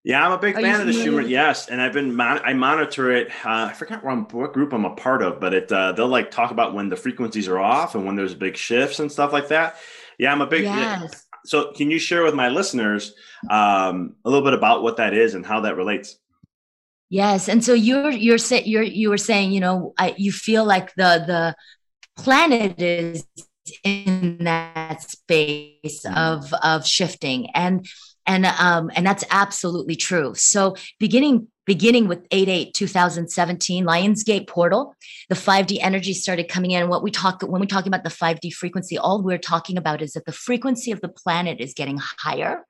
Yeah, 0.05 0.25
I'm 0.25 0.33
a 0.33 0.39
big 0.39 0.55
Are 0.57 0.61
fan 0.61 0.83
of 0.83 0.87
the 0.87 0.93
Schumann. 0.93 1.29
Yes, 1.31 1.69
and 1.69 1.81
I've 1.81 1.95
been 1.95 2.15
mon- 2.15 2.43
I 2.45 2.53
monitor 2.53 3.11
it. 3.11 3.29
Uh, 3.45 3.71
I 3.71 3.73
forgot 3.73 4.05
what, 4.05 4.33
what 4.35 4.53
group 4.53 4.75
I'm 4.75 4.85
a 4.85 4.95
part 4.95 5.23
of, 5.23 5.41
but 5.41 5.55
it 5.55 5.73
uh, 5.73 5.93
they'll 5.93 6.09
like 6.09 6.31
talk 6.31 6.51
about 6.51 6.75
when 6.75 6.91
the 6.91 6.97
frequencies 6.97 7.49
are 7.49 7.59
off 7.59 7.95
and 7.95 8.05
when 8.05 8.15
there's 8.15 8.35
big 8.35 8.57
shifts 8.57 8.99
and 9.01 9.11
stuff 9.11 9.33
like 9.33 9.49
that. 9.49 9.77
Yeah, 10.19 10.31
I'm 10.31 10.43
a 10.43 10.47
big. 10.47 10.65
Yes. 10.65 11.25
So, 11.47 11.73
can 11.73 11.91
you 11.91 11.99
share 11.99 12.23
with 12.23 12.35
my 12.35 12.49
listeners 12.51 13.15
um, 13.51 14.17
a 14.25 14.31
little 14.31 14.45
bit 14.45 14.55
about 14.55 14.83
what 14.83 14.99
that 14.99 15.15
is 15.15 15.35
and 15.35 15.45
how 15.45 15.61
that 15.61 15.77
relates? 15.77 16.19
Yes, 17.09 17.49
and 17.49 17.65
so 17.65 17.73
you're 17.73 18.11
you're 18.11 18.37
you're 18.37 18.83
you 18.83 19.09
were 19.09 19.19
saying 19.19 19.53
you 19.53 19.61
know 19.61 19.95
I, 19.97 20.15
you 20.19 20.33
feel 20.33 20.67
like 20.67 20.95
the 20.97 21.25
the 21.27 22.23
planet 22.23 22.81
is 22.81 23.27
in 23.83 24.39
that 24.45 25.03
space 25.03 26.03
mm-hmm. 26.05 26.17
of 26.17 26.53
of 26.63 26.87
shifting. 26.87 27.51
And 27.55 27.87
and 28.27 28.47
um 28.47 28.91
and 28.95 29.07
that's 29.07 29.25
absolutely 29.31 29.97
true. 29.97 30.35
So 30.35 30.77
beginning 30.99 31.49
beginning 31.67 32.09
with 32.09 32.27
8 32.31 32.75
2017 32.75 33.87
lionsgate 33.87 34.47
portal 34.47 34.95
the 35.31 35.35
5d 35.35 35.79
energy 35.81 36.13
started 36.13 36.49
coming 36.49 36.73
in. 36.73 36.89
What 36.89 37.03
we 37.03 37.11
talk 37.11 37.43
when 37.43 37.61
we 37.61 37.67
talk 37.67 37.87
about 37.87 38.05
the 38.05 38.11
5d 38.11 38.53
frequency 38.53 38.99
all 38.99 39.23
we're 39.23 39.39
talking 39.39 39.77
about 39.77 40.03
is 40.03 40.13
that 40.13 40.27
the 40.27 40.33
frequency 40.33 40.93
of 40.93 41.01
the 41.01 41.09
planet 41.09 41.61
is 41.61 41.75
getting 41.75 41.99
higher 41.99 42.65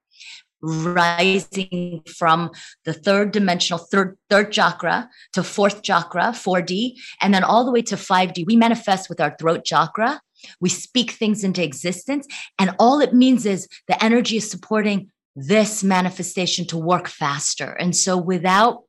rising 0.64 2.00
from 2.16 2.50
the 2.85 2.94
third 2.94 3.33
dimensional 3.33 3.78
third 3.78 4.16
third 4.30 4.50
chakra 4.50 5.11
to 5.33 5.42
fourth 5.42 5.83
chakra 5.83 6.33
4d 6.33 6.94
and 7.20 7.35
then 7.35 7.44
all 7.44 7.66
the 7.66 7.70
way 7.70 7.83
to 7.83 7.96
5d 7.96 8.46
we 8.46 8.57
manifest 8.57 9.11
with 9.11 9.20
our 9.20 9.37
throat 9.38 9.64
chakra 9.64 10.20
we 10.61 10.68
speak 10.68 11.12
things 11.12 11.44
into 11.44 11.62
existence. 11.62 12.26
And 12.59 12.74
all 12.78 13.00
it 13.00 13.14
means 13.14 13.46
is 13.46 13.68
the 13.88 14.02
energy 14.02 14.37
is 14.37 14.50
supporting 14.50 15.11
this 15.37 15.83
manifestation 15.83 16.66
to 16.66 16.78
work 16.78 17.09
faster. 17.09 17.72
And 17.72 17.94
so 17.94 18.16
without 18.16 18.85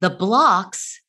the 0.00 0.10
blocks 0.10 1.00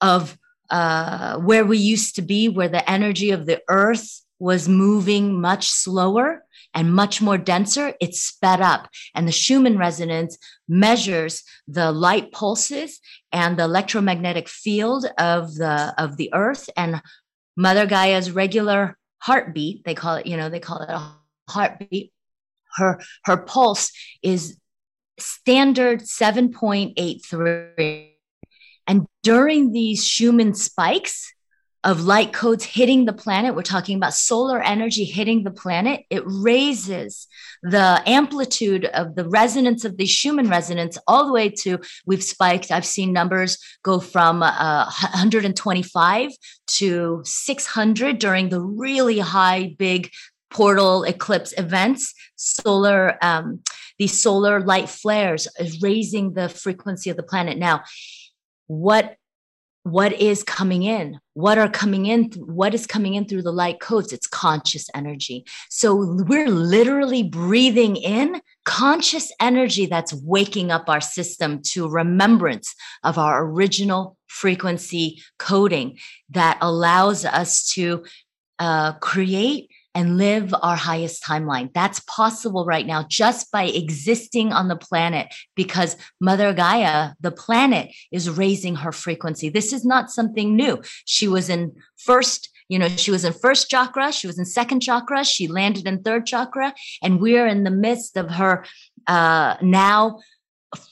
of 0.00 0.38
uh, 0.70 1.38
where 1.38 1.64
we 1.64 1.78
used 1.78 2.16
to 2.16 2.22
be, 2.22 2.48
where 2.48 2.68
the 2.68 2.88
energy 2.88 3.30
of 3.30 3.46
the 3.46 3.60
earth 3.68 4.22
was 4.38 4.68
moving 4.68 5.40
much 5.40 5.68
slower 5.68 6.44
and 6.74 6.94
much 6.94 7.22
more 7.22 7.38
denser, 7.38 7.94
it's 8.00 8.20
sped 8.20 8.60
up. 8.60 8.88
And 9.14 9.28
the 9.28 9.32
Schumann 9.32 9.78
resonance 9.78 10.36
measures 10.68 11.44
the 11.68 11.92
light 11.92 12.32
pulses 12.32 13.00
and 13.32 13.56
the 13.56 13.64
electromagnetic 13.64 14.48
field 14.48 15.06
of 15.18 15.54
the 15.54 15.94
of 15.98 16.16
the 16.16 16.30
earth 16.34 16.68
and 16.76 17.00
Mother 17.56 17.86
Gaia's 17.86 18.32
regular 18.32 18.98
heartbeat 19.24 19.84
they 19.84 19.94
call 19.94 20.16
it 20.16 20.26
you 20.26 20.36
know 20.36 20.50
they 20.50 20.60
call 20.60 20.82
it 20.82 20.90
a 20.90 21.02
heartbeat. 21.48 22.12
Her 22.76 23.00
her 23.24 23.36
pulse 23.36 23.92
is 24.22 24.56
standard 25.18 26.00
7.83 26.00 28.10
and 28.86 29.06
during 29.22 29.72
these 29.72 30.04
schumann 30.04 30.54
spikes 30.54 31.33
of 31.84 32.04
light 32.04 32.32
codes 32.32 32.64
hitting 32.64 33.04
the 33.04 33.12
planet, 33.12 33.54
we're 33.54 33.62
talking 33.62 33.96
about 33.96 34.14
solar 34.14 34.60
energy 34.62 35.04
hitting 35.04 35.44
the 35.44 35.50
planet, 35.50 36.04
it 36.08 36.22
raises 36.26 37.26
the 37.62 38.02
amplitude 38.06 38.86
of 38.86 39.14
the 39.14 39.28
resonance 39.28 39.84
of 39.84 39.98
the 39.98 40.06
Schumann 40.06 40.48
resonance 40.48 40.96
all 41.06 41.26
the 41.26 41.32
way 41.32 41.50
to, 41.50 41.78
we've 42.06 42.24
spiked, 42.24 42.70
I've 42.70 42.86
seen 42.86 43.12
numbers 43.12 43.58
go 43.82 44.00
from 44.00 44.42
uh, 44.42 44.86
125 44.86 46.30
to 46.66 47.22
600 47.22 48.18
during 48.18 48.48
the 48.48 48.60
really 48.60 49.18
high, 49.18 49.74
big 49.78 50.10
portal 50.50 51.04
eclipse 51.04 51.52
events. 51.58 52.14
Solar, 52.36 53.18
um, 53.22 53.60
these 53.98 54.22
solar 54.22 54.60
light 54.60 54.88
flares 54.88 55.48
is 55.58 55.82
raising 55.82 56.32
the 56.32 56.48
frequency 56.48 57.10
of 57.10 57.16
the 57.16 57.22
planet. 57.22 57.58
Now, 57.58 57.82
what 58.66 59.16
what 59.84 60.14
is 60.14 60.42
coming 60.42 60.82
in? 60.82 61.20
What 61.34 61.58
are 61.58 61.68
coming 61.68 62.06
in 62.06 62.30
what 62.32 62.74
is 62.74 62.86
coming 62.86 63.14
in 63.14 63.26
through 63.26 63.42
the 63.42 63.52
light 63.52 63.80
codes? 63.80 64.14
It's 64.14 64.26
conscious 64.26 64.88
energy. 64.94 65.44
So 65.68 65.94
we're 65.94 66.48
literally 66.48 67.22
breathing 67.22 67.96
in 67.96 68.40
conscious 68.64 69.30
energy 69.40 69.84
that's 69.84 70.14
waking 70.14 70.70
up 70.70 70.88
our 70.88 71.02
system 71.02 71.60
to 71.72 71.88
remembrance 71.88 72.74
of 73.02 73.18
our 73.18 73.44
original 73.44 74.16
frequency 74.26 75.22
coding 75.38 75.98
that 76.30 76.56
allows 76.62 77.26
us 77.26 77.68
to 77.74 78.04
uh, 78.58 78.94
create 78.94 79.68
and 79.94 80.18
live 80.18 80.52
our 80.62 80.76
highest 80.76 81.22
timeline. 81.22 81.72
That's 81.72 82.00
possible 82.00 82.64
right 82.64 82.86
now 82.86 83.04
just 83.08 83.50
by 83.52 83.64
existing 83.64 84.52
on 84.52 84.68
the 84.68 84.76
planet 84.76 85.32
because 85.54 85.96
Mother 86.20 86.52
Gaia, 86.52 87.12
the 87.20 87.30
planet, 87.30 87.94
is 88.10 88.28
raising 88.28 88.76
her 88.76 88.92
frequency. 88.92 89.48
This 89.48 89.72
is 89.72 89.84
not 89.84 90.10
something 90.10 90.56
new. 90.56 90.82
She 91.04 91.28
was 91.28 91.48
in 91.48 91.72
first 91.96 92.50
you 92.68 92.78
know 92.78 92.88
she 92.88 93.10
was 93.10 93.24
in 93.24 93.32
first 93.32 93.68
chakra 93.68 94.10
she 94.10 94.26
was 94.26 94.38
in 94.38 94.44
second 94.46 94.80
chakra 94.80 95.22
she 95.22 95.46
landed 95.46 95.86
in 95.86 96.02
third 96.02 96.24
chakra 96.24 96.72
and 97.02 97.20
we're 97.20 97.46
in 97.46 97.62
the 97.62 97.70
midst 97.70 98.16
of 98.16 98.30
her 98.30 98.64
uh, 99.06 99.54
now 99.60 100.18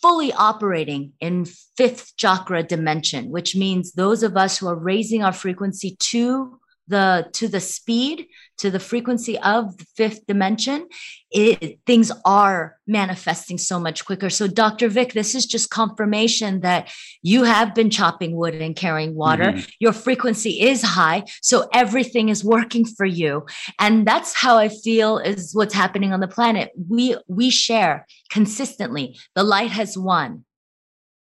fully 0.03 0.33
operating 0.35 1.13
in 1.21 1.47
fifth 1.77 2.13
chakra 2.17 2.63
dimension 2.63 3.31
which 3.31 3.57
means 3.57 3.93
those 3.93 4.23
of 4.23 4.37
us 4.37 4.59
who 4.59 4.69
are 4.69 4.77
raising 4.77 5.25
our 5.25 5.33
frequency 5.33 5.97
to 5.99 6.61
the 6.89 7.29
to 7.33 7.49
the 7.49 7.61
speed 7.61 8.27
to 8.59 8.71
the 8.71 8.81
frequency 8.81 9.39
of 9.39 9.77
the 9.79 9.85
fifth 9.97 10.27
dimension 10.27 10.89
it, 11.31 11.79
things 11.87 12.13
are 12.25 12.77
manifesting 12.87 13.57
so 13.57 13.79
much 13.79 14.05
quicker. 14.05 14.29
So 14.29 14.49
dr 14.49 14.89
vic 14.89 15.13
this 15.13 15.35
is 15.35 15.47
just 15.47 15.71
confirmation 15.71 16.61
that 16.61 16.93
you 17.23 17.45
have 17.45 17.75
been 17.75 17.91
chopping 17.91 18.37
wood 18.37 18.55
and 18.55 18.75
carrying 18.75 19.15
water. 19.15 19.53
Mm-hmm. 19.53 19.69
your 19.79 19.93
frequency 19.93 20.61
is 20.61 20.83
high 20.83 21.25
so 21.41 21.69
everything 21.73 22.29
is 22.29 22.45
working 22.45 22.85
for 22.85 23.07
you. 23.07 23.47
And 23.79 24.07
that's 24.07 24.35
how 24.35 24.59
i 24.59 24.69
feel 24.69 25.19
is 25.19 25.55
what's 25.55 25.75
happening 25.75 26.13
on 26.13 26.21
the 26.21 26.29
planet. 26.29 26.71
We 26.89 27.17
we 27.29 27.51
share 27.51 28.07
consistently. 28.31 29.19
The 29.35 29.45
light 29.45 29.71
has 29.71 29.97
won. 29.97 30.45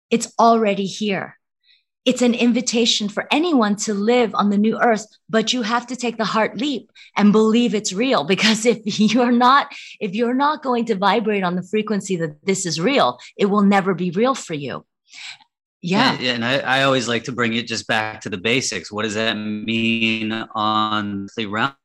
It's 0.09 0.31
already 0.39 0.85
here 0.85 1.37
it's 2.07 2.21
an 2.21 2.33
invitation 2.33 3.09
for 3.09 3.27
anyone 3.31 3.75
to 3.75 3.93
live 3.93 4.33
on 4.33 4.49
the 4.49 4.57
new 4.57 4.79
earth, 4.79 5.05
but 5.29 5.51
you 5.51 5.61
have 5.61 5.85
to 5.87 5.95
take 5.97 6.15
the 6.15 6.23
heart 6.23 6.57
leap 6.57 6.89
and 7.17 7.33
believe 7.33 7.75
it's 7.75 7.91
real. 7.91 8.23
Because 8.23 8.65
if 8.65 8.79
you're 8.99 9.33
not, 9.33 9.67
if 9.99 10.15
you're 10.15 10.33
not 10.33 10.63
going 10.63 10.85
to 10.85 10.95
vibrate 10.95 11.43
on 11.43 11.57
the 11.57 11.63
frequency 11.63 12.15
that 12.15 12.45
this 12.45 12.65
is 12.65 12.79
real, 12.79 13.19
it 13.37 13.47
will 13.47 13.61
never 13.61 13.93
be 13.93 14.11
real 14.11 14.35
for 14.35 14.53
you. 14.53 14.85
Yeah. 15.81 16.17
yeah 16.17 16.31
and 16.31 16.45
I, 16.45 16.59
I 16.59 16.83
always 16.83 17.09
like 17.09 17.25
to 17.25 17.33
bring 17.33 17.53
it 17.55 17.67
just 17.67 17.87
back 17.87 18.21
to 18.21 18.29
the 18.29 18.37
basics. 18.37 18.89
What 18.89 19.03
does 19.03 19.15
that 19.15 19.33
mean 19.33 20.31
on 20.31 21.27
the 21.35 21.45
realm? 21.47 21.75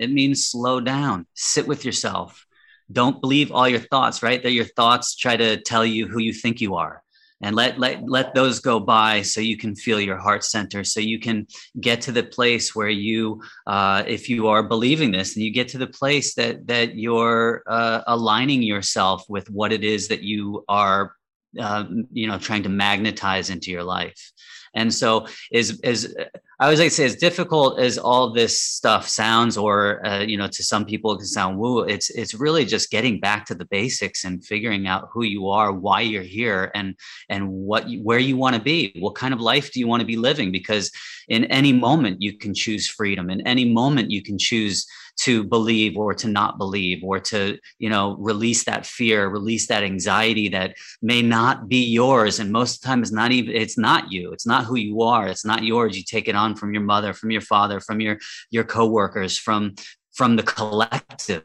It 0.00 0.10
means 0.10 0.46
slow 0.46 0.80
down, 0.80 1.26
sit 1.34 1.68
with 1.68 1.84
yourself. 1.84 2.46
Don't 2.90 3.20
believe 3.20 3.52
all 3.52 3.68
your 3.68 3.80
thoughts, 3.80 4.22
right? 4.22 4.42
That 4.42 4.52
your 4.52 4.64
thoughts 4.64 5.16
try 5.16 5.36
to 5.36 5.60
tell 5.60 5.84
you 5.84 6.06
who 6.06 6.18
you 6.18 6.32
think 6.32 6.62
you 6.62 6.76
are 6.76 7.02
and 7.42 7.54
let 7.54 7.78
let 7.78 8.08
let 8.08 8.34
those 8.34 8.60
go 8.60 8.80
by 8.80 9.22
so 9.22 9.40
you 9.40 9.56
can 9.56 9.74
feel 9.74 10.00
your 10.00 10.16
heart 10.16 10.44
center 10.44 10.84
so 10.84 11.00
you 11.00 11.18
can 11.18 11.46
get 11.80 12.00
to 12.00 12.12
the 12.12 12.22
place 12.22 12.74
where 12.74 12.88
you 12.88 13.42
uh, 13.66 14.02
if 14.06 14.28
you 14.28 14.48
are 14.48 14.62
believing 14.62 15.12
this 15.12 15.36
and 15.36 15.44
you 15.44 15.52
get 15.52 15.68
to 15.68 15.78
the 15.78 15.86
place 15.86 16.34
that 16.34 16.66
that 16.66 16.96
you're 16.96 17.62
uh, 17.66 18.02
aligning 18.06 18.62
yourself 18.62 19.24
with 19.28 19.50
what 19.50 19.72
it 19.72 19.84
is 19.84 20.08
that 20.08 20.22
you 20.22 20.64
are 20.68 21.12
uh, 21.60 21.84
you 22.12 22.26
know 22.26 22.38
trying 22.38 22.62
to 22.62 22.68
magnetize 22.68 23.50
into 23.50 23.70
your 23.70 23.84
life 23.84 24.32
and 24.76 24.92
so, 24.92 25.26
is 25.50 25.80
is 25.80 26.14
I 26.58 26.64
always 26.64 26.78
like 26.78 26.88
to 26.88 26.94
say, 26.94 27.04
as 27.04 27.16
difficult 27.16 27.80
as 27.80 27.98
all 27.98 28.32
this 28.32 28.60
stuff 28.60 29.08
sounds, 29.08 29.56
or 29.56 30.06
uh, 30.06 30.20
you 30.20 30.38
know, 30.38 30.48
to 30.48 30.62
some 30.62 30.84
people 30.84 31.12
it 31.12 31.18
can 31.18 31.26
sound 31.26 31.58
woo. 31.58 31.80
It's 31.80 32.10
it's 32.10 32.34
really 32.34 32.64
just 32.64 32.90
getting 32.90 33.18
back 33.20 33.44
to 33.46 33.54
the 33.54 33.66
basics 33.66 34.24
and 34.24 34.44
figuring 34.44 34.86
out 34.86 35.08
who 35.12 35.24
you 35.24 35.48
are, 35.48 35.72
why 35.72 36.02
you're 36.02 36.22
here, 36.22 36.70
and 36.74 36.94
and 37.28 37.50
what 37.50 37.86
where 38.02 38.18
you 38.18 38.36
want 38.36 38.54
to 38.56 38.62
be. 38.62 38.94
What 39.00 39.16
kind 39.16 39.34
of 39.34 39.40
life 39.40 39.72
do 39.72 39.80
you 39.80 39.88
want 39.88 40.00
to 40.00 40.06
be 40.06 40.16
living? 40.16 40.52
Because 40.52 40.90
in 41.28 41.44
any 41.46 41.72
moment 41.72 42.22
you 42.22 42.38
can 42.38 42.54
choose 42.54 42.88
freedom. 42.88 43.28
In 43.30 43.40
any 43.46 43.64
moment 43.64 44.10
you 44.10 44.22
can 44.22 44.38
choose 44.38 44.86
to 45.18 45.44
believe 45.44 45.96
or 45.96 46.14
to 46.14 46.28
not 46.28 46.58
believe 46.58 47.02
or 47.02 47.18
to 47.18 47.58
you 47.78 47.88
know 47.88 48.16
release 48.18 48.64
that 48.64 48.86
fear 48.86 49.28
release 49.28 49.66
that 49.68 49.82
anxiety 49.82 50.48
that 50.48 50.74
may 51.02 51.22
not 51.22 51.68
be 51.68 51.84
yours. 51.84 52.38
And 52.38 52.52
most 52.52 52.76
of 52.76 52.80
the 52.82 52.86
time 52.88 53.02
it's 53.02 53.12
not 53.12 53.32
even 53.32 53.54
it's 53.54 53.78
not 53.78 54.12
you. 54.12 54.32
It's 54.32 54.46
not 54.46 54.64
who 54.64 54.76
you 54.76 55.02
are. 55.02 55.26
It's 55.26 55.44
not 55.44 55.62
yours. 55.62 55.96
You 55.96 56.04
take 56.04 56.28
it 56.28 56.36
on 56.36 56.56
from 56.56 56.74
your 56.74 56.82
mother 56.82 57.12
from 57.12 57.30
your 57.30 57.40
father 57.40 57.80
from 57.80 58.00
your 58.00 58.18
your 58.50 58.64
coworkers 58.64 59.38
from 59.38 59.74
from 60.12 60.36
the 60.36 60.42
collective 60.42 61.44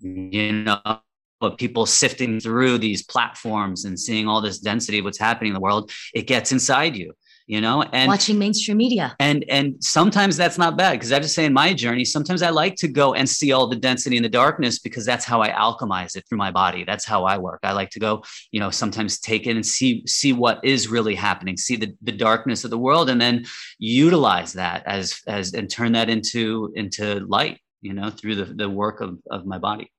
you 0.00 0.52
know 0.52 1.00
but 1.42 1.58
people 1.58 1.86
sifting 1.86 2.38
through 2.38 2.78
these 2.78 3.02
platforms 3.02 3.84
and 3.84 3.98
seeing 3.98 4.28
all 4.28 4.40
this 4.40 4.60
density 4.60 5.00
of 5.00 5.04
what's 5.04 5.18
happening 5.18 5.48
in 5.50 5.54
the 5.54 5.60
world. 5.60 5.90
It 6.14 6.28
gets 6.28 6.52
inside 6.52 6.96
you 6.96 7.14
you 7.46 7.60
know 7.60 7.82
and 7.92 8.08
watching 8.08 8.38
mainstream 8.38 8.76
media. 8.76 9.14
and 9.20 9.44
and 9.48 9.82
sometimes 9.82 10.36
that's 10.36 10.58
not 10.58 10.76
bad 10.76 10.92
because 10.92 11.12
i 11.12 11.14
have 11.16 11.22
to 11.22 11.28
say 11.28 11.44
in 11.44 11.52
my 11.52 11.72
journey 11.72 12.04
sometimes 12.04 12.42
i 12.42 12.50
like 12.50 12.76
to 12.76 12.88
go 12.88 13.14
and 13.14 13.28
see 13.28 13.52
all 13.52 13.66
the 13.66 13.76
density 13.76 14.16
in 14.16 14.22
the 14.22 14.28
darkness 14.28 14.78
because 14.78 15.04
that's 15.04 15.24
how 15.24 15.40
i 15.40 15.50
alchemize 15.50 16.16
it 16.16 16.24
through 16.28 16.38
my 16.38 16.50
body. 16.50 16.84
That's 16.84 17.04
how 17.04 17.24
i 17.24 17.38
work. 17.38 17.60
I 17.62 17.72
like 17.72 17.90
to 17.90 18.00
go 18.00 18.22
you 18.50 18.60
know 18.60 18.70
sometimes 18.70 19.18
take 19.18 19.46
it 19.46 19.56
and 19.56 19.64
see 19.64 20.02
see 20.06 20.32
what 20.32 20.64
is 20.64 20.88
really 20.88 21.14
happening 21.14 21.56
see 21.56 21.76
the, 21.76 21.94
the 22.02 22.12
darkness 22.12 22.64
of 22.64 22.70
the 22.70 22.78
world 22.78 23.10
and 23.10 23.20
then 23.20 23.44
utilize 23.78 24.52
that 24.54 24.82
as 24.86 25.20
as 25.26 25.54
and 25.54 25.70
turn 25.70 25.92
that 25.92 26.08
into 26.08 26.72
into 26.76 27.20
light 27.26 27.58
you 27.80 27.92
know 27.92 28.10
through 28.10 28.36
the, 28.36 28.44
the 28.44 28.68
work 28.68 29.00
of, 29.00 29.18
of 29.30 29.46
my 29.46 29.58
body 29.58 29.90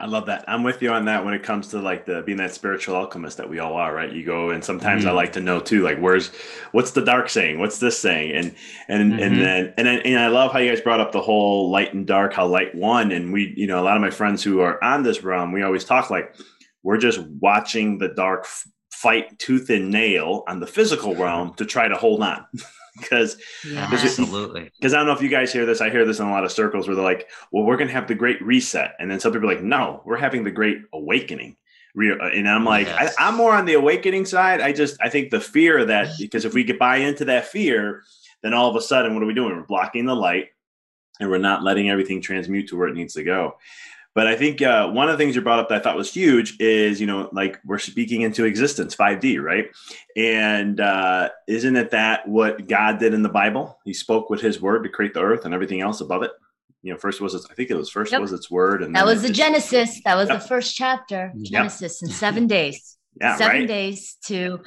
I 0.00 0.06
love 0.06 0.26
that. 0.26 0.44
I'm 0.48 0.62
with 0.62 0.80
you 0.80 0.90
on 0.90 1.04
that 1.04 1.24
when 1.24 1.34
it 1.34 1.42
comes 1.42 1.68
to 1.68 1.78
like 1.78 2.06
the 2.06 2.22
being 2.22 2.38
that 2.38 2.54
spiritual 2.54 2.96
alchemist 2.96 3.36
that 3.36 3.50
we 3.50 3.58
all 3.58 3.74
are, 3.74 3.94
right? 3.94 4.10
You 4.10 4.24
go 4.24 4.50
and 4.50 4.64
sometimes 4.64 5.02
mm-hmm. 5.02 5.10
I 5.10 5.14
like 5.14 5.34
to 5.34 5.40
know 5.40 5.60
too, 5.60 5.82
like 5.82 5.98
where's 5.98 6.30
what's 6.72 6.92
the 6.92 7.04
dark 7.04 7.28
saying? 7.28 7.58
What's 7.58 7.78
this 7.78 7.98
saying? 7.98 8.32
And 8.32 8.54
and 8.88 9.12
mm-hmm. 9.12 9.22
and 9.22 9.40
then 9.40 9.74
and 9.76 9.86
then 9.86 10.00
and 10.00 10.18
I 10.18 10.28
love 10.28 10.52
how 10.52 10.58
you 10.58 10.70
guys 10.70 10.80
brought 10.80 11.00
up 11.00 11.12
the 11.12 11.20
whole 11.20 11.70
light 11.70 11.92
and 11.92 12.06
dark, 12.06 12.32
how 12.32 12.46
light 12.46 12.74
won. 12.74 13.12
And 13.12 13.32
we, 13.32 13.52
you 13.56 13.66
know, 13.66 13.78
a 13.78 13.84
lot 13.84 13.96
of 13.96 14.00
my 14.00 14.10
friends 14.10 14.42
who 14.42 14.60
are 14.60 14.82
on 14.82 15.02
this 15.02 15.22
realm, 15.22 15.52
we 15.52 15.62
always 15.62 15.84
talk 15.84 16.08
like 16.08 16.34
we're 16.82 16.98
just 16.98 17.20
watching 17.40 17.98
the 17.98 18.08
dark 18.08 18.46
fight 18.90 19.38
tooth 19.38 19.68
and 19.68 19.90
nail 19.90 20.44
on 20.48 20.60
the 20.60 20.66
physical 20.66 21.14
realm 21.14 21.54
to 21.54 21.66
try 21.66 21.88
to 21.88 21.96
hold 21.96 22.22
on. 22.22 22.46
because 23.00 23.36
yeah. 23.66 23.88
absolutely 23.90 24.70
because 24.78 24.94
I 24.94 24.98
don't 24.98 25.06
know 25.06 25.12
if 25.12 25.22
you 25.22 25.28
guys 25.28 25.52
hear 25.52 25.66
this. 25.66 25.80
I 25.80 25.90
hear 25.90 26.04
this 26.04 26.20
in 26.20 26.26
a 26.26 26.30
lot 26.30 26.44
of 26.44 26.52
circles 26.52 26.86
where 26.86 26.94
they're 26.94 27.04
like, 27.04 27.28
"Well, 27.52 27.64
we're 27.64 27.76
going 27.76 27.88
to 27.88 27.94
have 27.94 28.08
the 28.08 28.14
great 28.14 28.40
reset," 28.42 28.94
and 28.98 29.10
then 29.10 29.20
some 29.20 29.32
people 29.32 29.50
are 29.50 29.54
like, 29.54 29.62
"No, 29.62 30.02
we're 30.04 30.16
having 30.16 30.44
the 30.44 30.50
great 30.50 30.78
awakening." 30.92 31.56
Uh, 31.98 32.24
and 32.26 32.48
I'm 32.48 32.64
like, 32.64 32.86
yes. 32.86 33.14
I, 33.18 33.28
I'm 33.28 33.36
more 33.36 33.52
on 33.52 33.64
the 33.64 33.74
awakening 33.74 34.24
side. 34.24 34.60
I 34.60 34.72
just 34.72 34.96
I 35.00 35.08
think 35.08 35.30
the 35.30 35.40
fear 35.40 35.84
that 35.84 36.10
because 36.18 36.44
if 36.44 36.54
we 36.54 36.64
could 36.64 36.78
buy 36.78 36.96
into 36.96 37.24
that 37.26 37.46
fear, 37.46 38.04
then 38.42 38.54
all 38.54 38.70
of 38.70 38.76
a 38.76 38.80
sudden, 38.80 39.14
what 39.14 39.22
are 39.22 39.26
we 39.26 39.34
doing? 39.34 39.56
We're 39.56 39.64
blocking 39.64 40.06
the 40.06 40.14
light, 40.14 40.48
and 41.18 41.30
we're 41.30 41.38
not 41.38 41.62
letting 41.62 41.90
everything 41.90 42.20
transmute 42.20 42.68
to 42.68 42.76
where 42.76 42.88
it 42.88 42.94
needs 42.94 43.14
to 43.14 43.24
go. 43.24 43.56
But 44.14 44.26
I 44.26 44.34
think 44.34 44.60
uh, 44.60 44.90
one 44.90 45.08
of 45.08 45.16
the 45.16 45.22
things 45.22 45.36
you 45.36 45.42
brought 45.42 45.60
up 45.60 45.68
that 45.68 45.80
I 45.80 45.80
thought 45.80 45.96
was 45.96 46.12
huge 46.12 46.58
is, 46.58 47.00
you 47.00 47.06
know, 47.06 47.28
like 47.32 47.60
we're 47.64 47.78
speaking 47.78 48.22
into 48.22 48.44
existence, 48.44 48.96
5D, 48.96 49.40
right? 49.40 49.66
And 50.16 50.80
uh, 50.80 51.28
isn't 51.46 51.76
it 51.76 51.92
that 51.92 52.26
what 52.26 52.66
God 52.66 52.98
did 52.98 53.14
in 53.14 53.22
the 53.22 53.28
Bible? 53.28 53.78
He 53.84 53.94
spoke 53.94 54.28
with 54.28 54.40
His 54.40 54.60
word 54.60 54.82
to 54.82 54.88
create 54.88 55.14
the 55.14 55.22
earth 55.22 55.44
and 55.44 55.54
everything 55.54 55.80
else 55.80 56.00
above 56.00 56.24
it. 56.24 56.32
You 56.82 56.92
know, 56.92 56.98
first 56.98 57.20
was 57.20 57.34
its, 57.34 57.46
I 57.50 57.54
think 57.54 57.70
it 57.70 57.76
was 57.76 57.90
first 57.90 58.10
yep. 58.10 58.20
was 58.20 58.32
its 58.32 58.50
word, 58.50 58.82
and 58.82 58.96
that 58.96 59.04
was 59.04 59.22
the 59.22 59.30
Genesis. 59.30 60.00
That 60.04 60.16
was 60.16 60.30
yep. 60.30 60.40
the 60.40 60.48
first 60.48 60.74
chapter, 60.74 61.32
Genesis, 61.42 62.00
yep. 62.00 62.08
in 62.08 62.14
seven 62.14 62.46
days. 62.46 62.96
Yeah, 63.20 63.36
seven 63.36 63.60
right? 63.60 63.68
days 63.68 64.16
to 64.26 64.60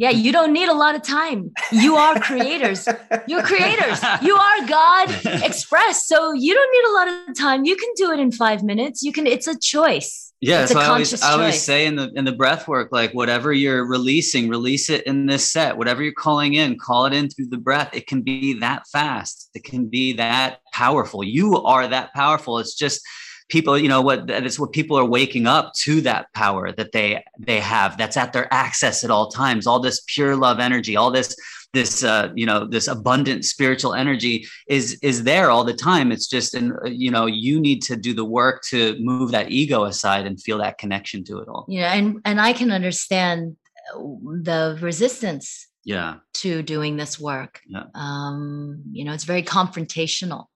yeah, 0.00 0.08
you 0.08 0.32
don't 0.32 0.54
need 0.54 0.70
a 0.70 0.72
lot 0.72 0.94
of 0.94 1.02
time. 1.02 1.52
You 1.70 1.96
are 1.96 2.18
creators. 2.18 2.88
You're 3.28 3.42
creators. 3.42 4.00
You 4.22 4.34
are 4.34 4.66
God 4.66 5.10
express. 5.44 6.06
So 6.06 6.32
you 6.32 6.54
don't 6.54 6.72
need 6.72 6.84
a 6.88 6.92
lot 6.94 7.28
of 7.28 7.38
time. 7.38 7.66
You 7.66 7.76
can 7.76 7.90
do 7.96 8.10
it 8.10 8.18
in 8.18 8.32
five 8.32 8.62
minutes. 8.62 9.02
You 9.02 9.12
can, 9.12 9.26
it's 9.26 9.46
a 9.46 9.58
choice. 9.58 10.32
Yeah, 10.40 10.64
so 10.64 10.78
I 10.78 10.86
always 10.86 11.22
I 11.22 11.32
always 11.32 11.60
say 11.60 11.84
in 11.84 11.96
the 11.96 12.10
in 12.16 12.24
the 12.24 12.32
breath 12.32 12.66
work, 12.66 12.88
like 12.92 13.12
whatever 13.12 13.52
you're 13.52 13.86
releasing, 13.86 14.48
release 14.48 14.88
it 14.88 15.06
in 15.06 15.26
this 15.26 15.50
set. 15.50 15.76
Whatever 15.76 16.02
you're 16.02 16.14
calling 16.14 16.54
in, 16.54 16.78
call 16.78 17.04
it 17.04 17.12
in 17.12 17.28
through 17.28 17.48
the 17.48 17.58
breath. 17.58 17.90
It 17.92 18.06
can 18.06 18.22
be 18.22 18.58
that 18.60 18.84
fast. 18.90 19.50
It 19.54 19.64
can 19.64 19.88
be 19.88 20.14
that 20.14 20.60
powerful. 20.72 21.22
You 21.22 21.58
are 21.58 21.86
that 21.86 22.14
powerful. 22.14 22.58
It's 22.58 22.74
just 22.74 23.02
people 23.50 23.76
you 23.78 23.88
know 23.88 24.00
what 24.00 24.30
it's 24.30 24.58
what 24.58 24.72
people 24.72 24.98
are 24.98 25.04
waking 25.04 25.46
up 25.46 25.72
to 25.74 26.00
that 26.00 26.32
power 26.34 26.72
that 26.72 26.92
they 26.92 27.22
they 27.38 27.60
have 27.60 27.96
that's 27.98 28.16
at 28.16 28.32
their 28.32 28.52
access 28.52 29.04
at 29.04 29.10
all 29.10 29.30
times. 29.30 29.66
All 29.66 29.80
this 29.80 30.02
pure 30.06 30.36
love 30.36 30.58
energy 30.58 30.96
all 30.96 31.10
this 31.10 31.36
this 31.72 32.02
uh, 32.02 32.30
you 32.34 32.46
know 32.46 32.66
this 32.66 32.88
abundant 32.88 33.44
spiritual 33.44 33.94
energy 33.94 34.46
is 34.68 34.98
is 35.02 35.24
there 35.24 35.50
all 35.50 35.64
the 35.64 35.74
time. 35.74 36.10
It's 36.10 36.26
just 36.26 36.54
and 36.54 36.72
you 36.84 37.10
know 37.10 37.26
you 37.26 37.60
need 37.60 37.82
to 37.82 37.96
do 37.96 38.12
the 38.14 38.24
work 38.24 38.62
to 38.70 38.96
move 38.98 39.30
that 39.30 39.50
ego 39.50 39.84
aside 39.84 40.26
and 40.26 40.40
feel 40.40 40.58
that 40.58 40.78
connection 40.78 41.24
to 41.24 41.38
it 41.38 41.48
all. 41.48 41.66
Yeah 41.68 41.92
and 41.92 42.20
and 42.24 42.40
i 42.40 42.52
can 42.52 42.70
understand 42.70 43.56
the 43.94 44.78
resistance 44.80 45.68
yeah. 45.84 46.16
to 46.34 46.62
doing 46.62 46.96
this 46.96 47.18
work. 47.18 47.60
Yeah. 47.66 47.84
um 47.94 48.82
you 48.90 49.04
know 49.04 49.12
it's 49.12 49.24
very 49.24 49.42
confrontational. 49.42 50.46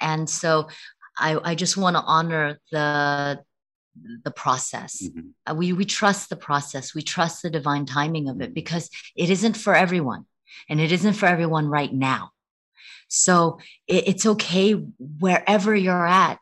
And 0.00 0.28
so 0.28 0.68
I, 1.18 1.38
I 1.42 1.54
just 1.54 1.76
want 1.76 1.96
to 1.96 2.02
honor 2.02 2.58
the 2.70 3.42
the 4.24 4.30
process. 4.30 5.02
Mm-hmm. 5.02 5.28
Uh, 5.46 5.54
we 5.54 5.72
we 5.72 5.84
trust 5.84 6.28
the 6.28 6.36
process. 6.36 6.94
We 6.94 7.02
trust 7.02 7.42
the 7.42 7.50
divine 7.50 7.86
timing 7.86 8.28
of 8.28 8.40
it 8.40 8.46
mm-hmm. 8.46 8.54
because 8.54 8.90
it 9.16 9.30
isn't 9.30 9.56
for 9.56 9.74
everyone, 9.74 10.26
and 10.68 10.80
it 10.80 10.92
isn't 10.92 11.14
for 11.14 11.26
everyone 11.26 11.68
right 11.68 11.92
now. 11.92 12.30
So 13.08 13.58
it, 13.86 14.08
it's 14.08 14.26
okay 14.26 14.72
wherever 14.72 15.74
you're 15.74 16.06
at. 16.06 16.38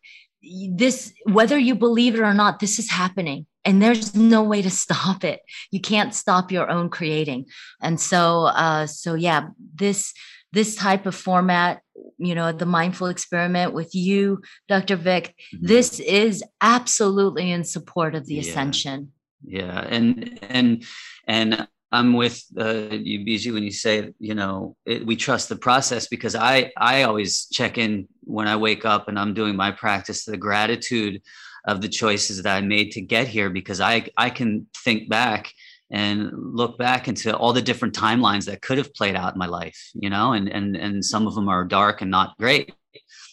This 0.71 1.13
whether 1.25 1.59
you 1.59 1.75
believe 1.75 2.15
it 2.15 2.21
or 2.21 2.35
not, 2.35 2.59
this 2.59 2.79
is 2.79 2.91
happening. 2.91 3.47
And 3.65 3.81
there's 3.81 4.15
no 4.17 4.43
way 4.43 4.61
to 4.63 4.71
stop 4.71 5.23
it. 5.23 5.41
You 5.71 5.81
can't 5.81 6.13
stop 6.13 6.51
your 6.51 6.69
own 6.69 6.89
creating. 6.89 7.47
And 7.81 8.01
so, 8.01 8.47
uh, 8.47 8.87
so 8.87 9.15
yeah, 9.15 9.49
this 9.75 10.15
this 10.53 10.75
type 10.75 11.07
of 11.07 11.15
format 11.15 11.81
you 12.19 12.35
know 12.35 12.53
the 12.53 12.67
mindful 12.67 13.07
experiment 13.07 13.73
with 13.73 13.95
you 13.95 14.41
dr 14.69 14.97
vic 14.97 15.35
mm-hmm. 15.55 15.67
this 15.67 16.01
is 16.01 16.43
absolutely 16.61 17.51
in 17.51 17.65
support 17.65 18.15
of 18.15 18.27
the 18.27 18.35
yeah. 18.35 18.41
ascension 18.41 19.13
yeah 19.45 19.81
and 19.89 20.39
and 20.43 20.85
and 21.27 21.67
i'm 21.91 22.15
with 22.15 22.45
uh, 22.59 22.89
you 22.91 23.21
Biji 23.21 23.53
when 23.53 23.63
you 23.63 23.73
say 23.73 24.13
you 24.19 24.35
know 24.35 24.77
it, 24.87 25.05
we 25.05 25.17
trust 25.17 25.49
the 25.49 25.57
process 25.57 26.07
because 26.07 26.35
i 26.35 26.73
i 26.77 27.03
always 27.03 27.47
check 27.47 27.79
in 27.79 28.09
when 28.25 28.49
i 28.49 28.57
wake 28.57 28.85
up 28.85 29.09
and 29.09 29.19
i'm 29.19 29.35
doing 29.35 29.57
my 29.57 29.71
practice 29.71 30.25
the 30.25 30.37
gratitude 30.37 31.21
of 31.67 31.81
the 31.81 31.89
choices 31.89 32.43
that 32.43 32.57
i 32.57 32.61
made 32.61 32.93
to 32.93 33.01
get 33.01 33.29
here 33.29 33.51
because 33.51 33.81
i 33.81 34.07
i 34.17 34.31
can 34.31 34.67
think 34.85 35.09
back 35.09 35.53
and 35.93 36.31
look 36.35 36.79
back 36.79 37.07
into 37.07 37.37
all 37.37 37.53
the 37.53 37.63
different 37.63 37.95
timelines 37.95 38.47
that 38.47 38.63
could 38.63 38.79
have 38.79 38.93
played 38.95 39.15
out 39.15 39.35
in 39.35 39.39
my 39.39 39.47
life 39.47 39.91
you 39.95 40.11
know 40.11 40.33
and 40.33 40.49
and 40.49 40.77
and 40.77 41.05
some 41.05 41.27
of 41.27 41.35
them 41.35 41.49
are 41.49 41.65
dark 41.65 42.01
and 42.03 42.11
not 42.11 42.37
great. 42.39 42.75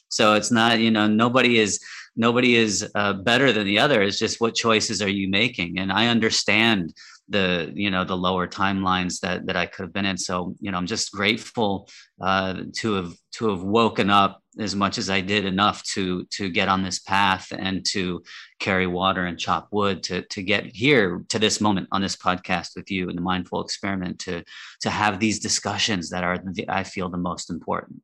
So 0.10 0.34
it's 0.34 0.51
not 0.51 0.80
you 0.80 0.91
know 0.91 1.07
nobody 1.07 1.60
is 1.60 1.80
nobody 2.16 2.55
is 2.55 2.89
uh, 2.95 3.14
better 3.14 3.51
than 3.51 3.66
the 3.66 3.80
other. 3.80 4.01
It's 4.01 4.20
just 4.20 4.41
what 4.41 4.55
choices 4.55 5.01
are 5.01 5.10
you 5.10 5.30
making? 5.30 5.80
And 5.80 5.91
i 5.91 6.07
understand 6.07 6.93
the 7.30 7.71
you 7.73 7.91
know 7.91 8.03
the 8.03 8.17
lower 8.17 8.47
timelines 8.47 9.19
that 9.19 9.45
that 9.45 9.55
i 9.55 9.65
could 9.65 9.84
have 9.84 9.93
been 9.93 10.05
in 10.05 10.17
so 10.17 10.55
you 10.59 10.71
know 10.71 10.77
i'm 10.77 10.88
just 10.88 11.11
grateful 11.11 11.88
uh, 12.21 12.63
to 12.73 12.93
have 12.93 13.13
to 13.32 13.49
have 13.49 13.63
woken 13.63 14.09
up 14.09 14.41
as 14.59 14.75
much 14.75 14.97
as 14.97 15.09
I 15.09 15.21
did 15.21 15.45
enough 15.45 15.84
to 15.93 16.25
to 16.25 16.49
get 16.49 16.67
on 16.67 16.84
this 16.84 16.99
path 16.99 17.51
and 17.57 17.86
to 17.88 18.23
carry 18.59 18.88
water 18.88 19.25
and 19.25 19.39
chop 19.39 19.69
wood 19.71 20.03
to 20.03 20.23
to 20.23 20.43
get 20.43 20.65
here 20.65 21.23
to 21.30 21.39
this 21.39 21.61
moment 21.61 21.88
on 21.91 22.01
this 22.01 22.15
podcast 22.15 22.75
with 22.75 22.91
you 22.91 23.09
in 23.09 23.15
the 23.15 23.21
mindful 23.21 23.63
experiment 23.63 24.19
to 24.19 24.43
to 24.82 24.89
have 24.89 25.19
these 25.19 25.39
discussions 25.39 26.09
that 26.09 26.23
are 26.23 26.38
the, 26.38 26.65
I 26.67 26.84
feel 26.84 27.09
the 27.09 27.17
most 27.17 27.49
important. 27.49 28.01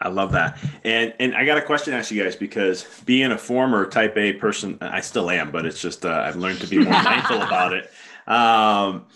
I 0.00 0.08
love 0.08 0.32
that. 0.32 0.58
And 0.84 1.14
and 1.18 1.34
I 1.34 1.46
got 1.46 1.56
a 1.56 1.62
question 1.62 1.92
to 1.92 1.98
ask 1.98 2.10
you 2.10 2.22
guys 2.22 2.36
because 2.36 2.84
being 3.06 3.32
a 3.32 3.38
former 3.38 3.86
type 3.86 4.16
A 4.18 4.34
person, 4.34 4.76
I 4.80 5.00
still 5.00 5.30
am, 5.30 5.50
but 5.50 5.64
it's 5.64 5.80
just 5.80 6.04
uh, 6.04 6.22
I've 6.26 6.36
learned 6.36 6.60
to 6.60 6.66
be 6.66 6.78
more 6.78 6.92
mindful 7.02 7.40
about 7.40 7.72
it. 7.72 7.90
Um, 8.26 9.06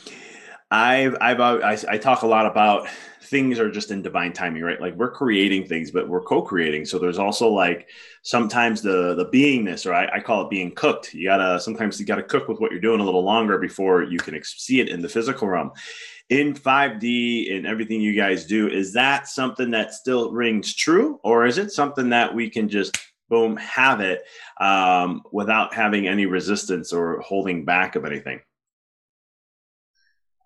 I've 0.70 1.16
I've 1.20 1.40
I, 1.40 1.78
I 1.88 1.98
talk 1.98 2.22
a 2.22 2.26
lot 2.26 2.46
about 2.46 2.88
things 3.30 3.60
are 3.60 3.70
just 3.70 3.92
in 3.92 4.02
divine 4.02 4.32
timing, 4.32 4.62
right? 4.62 4.80
Like 4.80 4.94
we're 4.96 5.10
creating 5.10 5.66
things, 5.66 5.92
but 5.92 6.08
we're 6.08 6.20
co-creating. 6.20 6.84
So 6.84 6.98
there's 6.98 7.18
also 7.18 7.48
like 7.48 7.88
sometimes 8.22 8.82
the 8.82 9.14
the 9.14 9.26
beingness, 9.26 9.86
or 9.86 9.94
I, 9.94 10.16
I 10.16 10.20
call 10.20 10.42
it 10.42 10.50
being 10.50 10.72
cooked. 10.74 11.14
You 11.14 11.28
gotta 11.28 11.60
sometimes 11.60 11.98
you 11.98 12.06
gotta 12.06 12.22
cook 12.22 12.48
with 12.48 12.60
what 12.60 12.72
you're 12.72 12.80
doing 12.80 13.00
a 13.00 13.04
little 13.04 13.24
longer 13.24 13.58
before 13.58 14.02
you 14.02 14.18
can 14.18 14.38
see 14.44 14.80
it 14.80 14.88
in 14.88 15.00
the 15.00 15.08
physical 15.08 15.48
realm. 15.48 15.72
In 16.28 16.54
5D 16.54 17.56
and 17.56 17.66
everything 17.66 18.00
you 18.00 18.14
guys 18.14 18.46
do, 18.46 18.68
is 18.68 18.92
that 18.92 19.26
something 19.26 19.70
that 19.72 19.94
still 19.94 20.30
rings 20.30 20.74
true, 20.74 21.18
or 21.24 21.46
is 21.46 21.58
it 21.58 21.72
something 21.72 22.10
that 22.10 22.32
we 22.32 22.48
can 22.48 22.68
just 22.68 22.96
boom 23.28 23.56
have 23.56 24.00
it 24.00 24.22
um, 24.60 25.22
without 25.32 25.74
having 25.74 26.06
any 26.06 26.26
resistance 26.26 26.92
or 26.92 27.20
holding 27.20 27.64
back 27.64 27.96
of 27.96 28.04
anything? 28.04 28.40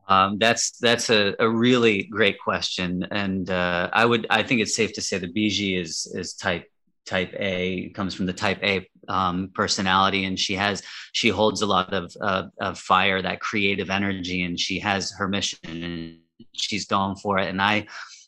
Um, 0.06 0.38
that's 0.38 0.72
that's 0.78 1.08
a, 1.10 1.34
a, 1.38 1.48
really 1.48 2.02
great 2.02 2.38
question, 2.38 3.06
and 3.10 3.48
uh, 3.48 3.88
I 3.92 4.04
would 4.04 4.26
I 4.28 4.42
think 4.42 4.60
it's 4.60 4.76
safe 4.76 4.92
to 4.94 5.00
say 5.00 5.16
that 5.16 5.34
Biji 5.34 5.80
is 5.80 6.06
is 6.14 6.34
type 6.34 6.70
type 7.06 7.34
A 7.38 7.90
comes 7.90 8.14
from 8.14 8.26
the 8.26 8.32
type 8.32 8.58
A 8.62 8.88
um, 9.08 9.50
personality, 9.54 10.24
and 10.24 10.38
she 10.38 10.54
has 10.54 10.82
she 11.12 11.28
holds 11.28 11.62
a 11.62 11.66
lot 11.66 11.92
of, 11.92 12.14
of 12.60 12.78
fire, 12.78 13.22
that 13.22 13.40
creative 13.40 13.90
energy, 13.90 14.42
and 14.42 14.58
she 14.58 14.78
has 14.80 15.12
her 15.12 15.28
mission, 15.28 15.58
and 15.82 16.18
she's 16.52 16.86
going 16.86 17.16
for 17.16 17.38
it. 17.38 17.48
And 17.48 17.60
I 17.60 17.86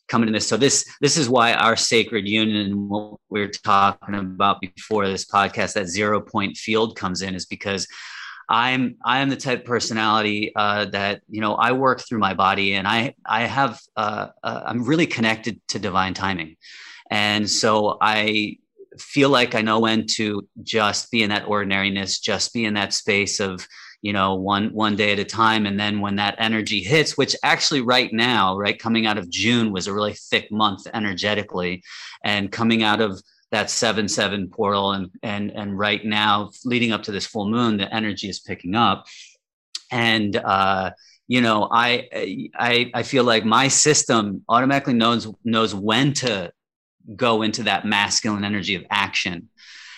come 0.08 0.22
into 0.22 0.32
this, 0.32 0.46
so 0.46 0.56
this 0.56 0.86
this 1.00 1.16
is 1.16 1.28
why 1.28 1.54
our 1.54 1.76
sacred 1.76 2.28
union, 2.28 2.88
what 2.88 3.18
we 3.28 3.42
are 3.42 3.48
talking 3.48 4.14
about 4.14 4.60
before 4.60 5.06
this 5.06 5.24
podcast, 5.24 5.74
that 5.74 5.88
zero 5.88 6.20
point 6.20 6.56
field 6.56 6.96
comes 6.96 7.22
in, 7.22 7.34
is 7.34 7.46
because 7.46 7.86
I'm 8.48 8.96
I 9.04 9.18
am 9.18 9.28
the 9.28 9.36
type 9.36 9.64
personality 9.64 10.52
uh, 10.54 10.86
that 10.86 11.22
you 11.28 11.40
know 11.40 11.54
I 11.54 11.72
work 11.72 12.00
through 12.00 12.20
my 12.20 12.34
body 12.34 12.74
and 12.74 12.86
I 12.86 13.14
I 13.24 13.42
have 13.42 13.80
uh, 13.96 14.28
uh, 14.42 14.62
I'm 14.66 14.84
really 14.84 15.06
connected 15.06 15.60
to 15.68 15.78
divine 15.78 16.14
timing, 16.14 16.56
and 17.10 17.48
so 17.48 17.98
I 18.00 18.58
feel 18.98 19.30
like 19.30 19.54
I 19.54 19.62
know 19.62 19.80
when 19.80 20.06
to 20.06 20.48
just 20.62 21.10
be 21.10 21.22
in 21.22 21.30
that 21.30 21.46
ordinariness, 21.48 22.20
just 22.20 22.54
be 22.54 22.64
in 22.64 22.74
that 22.74 22.92
space 22.92 23.40
of 23.40 23.66
you 24.02 24.12
know 24.12 24.36
one 24.36 24.68
one 24.72 24.94
day 24.94 25.12
at 25.12 25.18
a 25.18 25.24
time, 25.24 25.66
and 25.66 25.78
then 25.78 26.00
when 26.00 26.16
that 26.16 26.36
energy 26.38 26.80
hits, 26.80 27.16
which 27.16 27.34
actually 27.42 27.80
right 27.80 28.12
now, 28.12 28.56
right 28.56 28.78
coming 28.78 29.06
out 29.06 29.18
of 29.18 29.28
June 29.28 29.72
was 29.72 29.88
a 29.88 29.92
really 29.92 30.14
thick 30.14 30.52
month 30.52 30.86
energetically, 30.94 31.82
and 32.22 32.52
coming 32.52 32.84
out 32.84 33.00
of 33.00 33.20
that 33.52 33.70
seven 33.70 34.08
seven 34.08 34.48
portal. 34.48 34.92
And 34.92 35.10
and 35.22 35.50
and 35.50 35.78
right 35.78 36.04
now 36.04 36.50
leading 36.64 36.92
up 36.92 37.04
to 37.04 37.12
this 37.12 37.26
full 37.26 37.48
moon 37.48 37.76
the 37.76 37.92
energy 37.94 38.28
is 38.28 38.40
picking 38.40 38.74
up. 38.74 39.06
And 39.90 40.36
uh 40.36 40.90
you 41.28 41.40
know 41.40 41.68
i 41.70 42.08
i 42.56 42.90
i 42.94 43.02
feel 43.02 43.24
like 43.24 43.44
my 43.44 43.68
system 43.68 44.44
automatically 44.48 44.94
knows 44.94 45.26
knows 45.44 45.74
when 45.74 46.12
to 46.12 46.52
go 47.14 47.42
into 47.42 47.64
that 47.64 47.84
masculine 47.84 48.44
energy 48.44 48.74
of 48.74 48.84
action. 48.90 49.48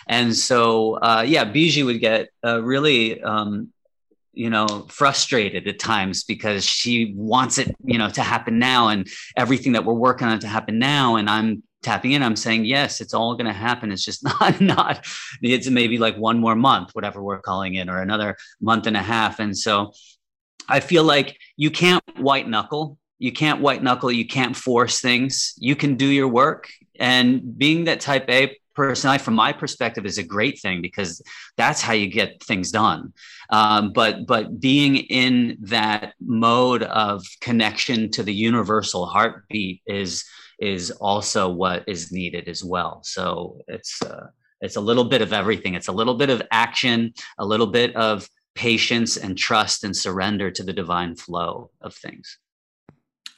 And 0.09 0.35
so 0.35 0.95
uh 0.95 1.25
yeah 1.27 1.45
biji 1.45 1.85
would 1.85 2.01
get 2.01 2.29
uh, 2.45 2.63
really 2.63 3.23
um 3.23 3.73
you 4.35 4.51
know 4.51 4.87
frustrated 4.89 5.67
at 5.67 5.79
times 5.79 6.23
because 6.23 6.65
she 6.65 7.13
wants 7.17 7.59
it 7.59 7.75
you 7.85 7.99
know 7.99 8.09
to 8.11 8.23
happen 8.23 8.59
now 8.59 8.89
and 8.89 9.09
everything 9.37 9.73
that 9.73 9.85
we're 9.85 9.95
working 9.95 10.29
on 10.29 10.39
to 10.41 10.47
happen 10.47 10.79
now. 10.79 11.17
And 11.17 11.29
i'm 11.29 11.63
tapping 11.89 12.13
in 12.13 12.23
i'm 12.23 12.37
saying 12.37 12.65
yes 12.65 13.01
it's 13.01 13.15
all 13.15 13.35
going 13.35 13.47
to 13.47 13.53
happen. 13.69 13.91
It's 13.93 14.05
just 14.05 14.23
not 14.31 14.61
not 14.61 15.07
it's 15.43 15.71
maybe 15.71 15.97
like 16.07 16.17
one 16.17 16.39
more 16.39 16.57
month 16.57 16.89
whatever 16.97 17.23
we're 17.23 17.41
calling 17.51 17.75
it 17.81 17.89
or 17.89 17.99
another 18.03 18.37
month 18.61 18.87
and 18.87 18.97
a 18.97 19.07
half. 19.15 19.41
And 19.41 19.57
so 19.57 19.93
i 20.69 20.81
feel 20.81 21.05
like 21.15 21.29
you 21.57 21.71
can't 21.71 22.03
white 22.29 22.49
knuckle 22.49 22.99
you 23.19 23.33
can't 23.33 23.61
white 23.61 23.83
knuckle 23.83 24.13
you 24.13 24.27
can't 24.27 24.57
force 24.57 25.01
things. 25.01 25.55
You 25.59 25.75
can 25.77 25.97
do 25.97 26.07
your 26.07 26.29
work. 26.29 26.69
And 27.01 27.59
being 27.59 27.85
that 27.85 28.01
type 28.01 28.27
a 28.29 28.57
personality 28.75 29.25
from 29.25 29.35
my 29.35 29.53
perspective 29.53 30.07
is 30.07 30.19
a 30.19 30.23
great 30.23 30.61
thing 30.61 30.81
because 30.81 31.21
that's 31.57 31.81
how 31.81 31.95
you 31.95 32.07
get 32.07 32.43
things 32.43 32.71
done. 32.71 33.13
Um, 33.51 33.93
but 33.93 34.27
but 34.27 34.61
being 34.61 34.97
in 34.97 35.57
that 35.63 36.15
mode 36.21 36.85
of 36.85 37.25
connection 37.41 38.11
to 38.13 38.23
the 38.23 38.35
universal 38.35 39.07
heartbeat 39.07 39.83
is 39.87 40.25
is 40.59 40.91
also 40.91 41.49
what 41.49 41.85
is 41.87 42.13
needed 42.13 42.49
as 42.49 42.65
well. 42.65 43.01
So 43.05 43.59
it's 43.69 44.03
uh, 44.03 44.29
it's 44.61 44.77
a 44.77 44.81
little 44.81 45.05
bit 45.05 45.23
of 45.23 45.33
everything. 45.33 45.75
It's 45.75 45.89
a 45.89 45.93
little 45.93 46.15
bit 46.15 46.31
of 46.31 46.43
action, 46.51 47.13
a 47.39 47.45
little 47.45 47.69
bit 47.69 47.95
of 47.95 48.29
patience 48.55 49.17
and 49.17 49.39
trust 49.39 49.85
and 49.85 49.97
surrender 49.97 50.51
to 50.51 50.65
the 50.65 50.73
divine 50.73 51.15
flow 51.15 51.71
of 51.81 51.95
things. 51.95 52.39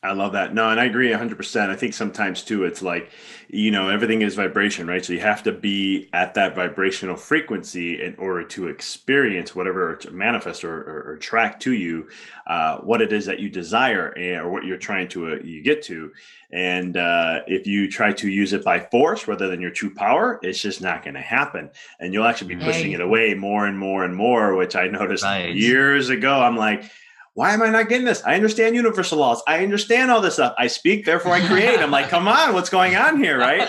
I 0.02 0.12
love 0.12 0.32
that. 0.32 0.54
No, 0.54 0.70
and 0.70 0.80
I 0.80 0.86
agree 0.86 1.10
100%. 1.10 1.68
I 1.68 1.76
think 1.76 1.92
sometimes 1.92 2.42
too, 2.42 2.64
it's 2.64 2.80
like, 2.80 3.10
you 3.48 3.70
know, 3.70 3.90
everything 3.90 4.22
is 4.22 4.34
vibration, 4.34 4.86
right? 4.86 5.04
So 5.04 5.12
you 5.12 5.20
have 5.20 5.42
to 5.42 5.52
be 5.52 6.08
at 6.14 6.32
that 6.34 6.54
vibrational 6.54 7.16
frequency 7.16 8.02
in 8.02 8.14
order 8.16 8.42
to 8.44 8.68
experience 8.68 9.54
whatever 9.54 9.96
to 9.96 10.10
manifest 10.10 10.64
or, 10.64 10.74
or, 10.74 11.02
or 11.10 11.16
track 11.18 11.60
to 11.60 11.72
you 11.72 12.08
uh, 12.46 12.78
what 12.78 13.02
it 13.02 13.12
is 13.12 13.26
that 13.26 13.40
you 13.40 13.50
desire 13.50 14.08
and, 14.16 14.40
or 14.40 14.50
what 14.50 14.64
you're 14.64 14.78
trying 14.78 15.08
to 15.08 15.32
uh, 15.32 15.36
you 15.44 15.62
get 15.62 15.82
to. 15.82 16.10
And 16.50 16.96
uh, 16.96 17.40
if 17.46 17.66
you 17.66 17.90
try 17.90 18.14
to 18.14 18.28
use 18.28 18.54
it 18.54 18.64
by 18.64 18.80
force 18.80 19.28
rather 19.28 19.48
than 19.48 19.60
your 19.60 19.70
true 19.70 19.92
power, 19.92 20.40
it's 20.42 20.62
just 20.62 20.80
not 20.80 21.04
going 21.04 21.14
to 21.14 21.20
happen. 21.20 21.68
And 21.98 22.14
you'll 22.14 22.24
actually 22.24 22.54
be 22.54 22.64
pushing 22.64 22.92
it 22.92 23.02
away 23.02 23.34
more 23.34 23.66
and 23.66 23.78
more 23.78 24.02
and 24.02 24.16
more, 24.16 24.56
which 24.56 24.76
I 24.76 24.86
noticed 24.88 25.24
right. 25.24 25.54
years 25.54 26.08
ago. 26.08 26.40
I'm 26.40 26.56
like, 26.56 26.90
why 27.34 27.52
am 27.52 27.62
I 27.62 27.70
not 27.70 27.88
getting 27.88 28.06
this? 28.06 28.22
I 28.24 28.34
understand 28.34 28.74
universal 28.74 29.18
laws. 29.18 29.42
I 29.46 29.62
understand 29.62 30.10
all 30.10 30.20
this 30.20 30.34
stuff. 30.34 30.54
I 30.58 30.66
speak, 30.66 31.04
therefore 31.04 31.32
I 31.32 31.46
create. 31.46 31.78
I'm 31.78 31.90
like, 31.90 32.08
come 32.08 32.28
on, 32.28 32.54
what's 32.54 32.70
going 32.70 32.96
on 32.96 33.22
here, 33.22 33.38
right? 33.38 33.66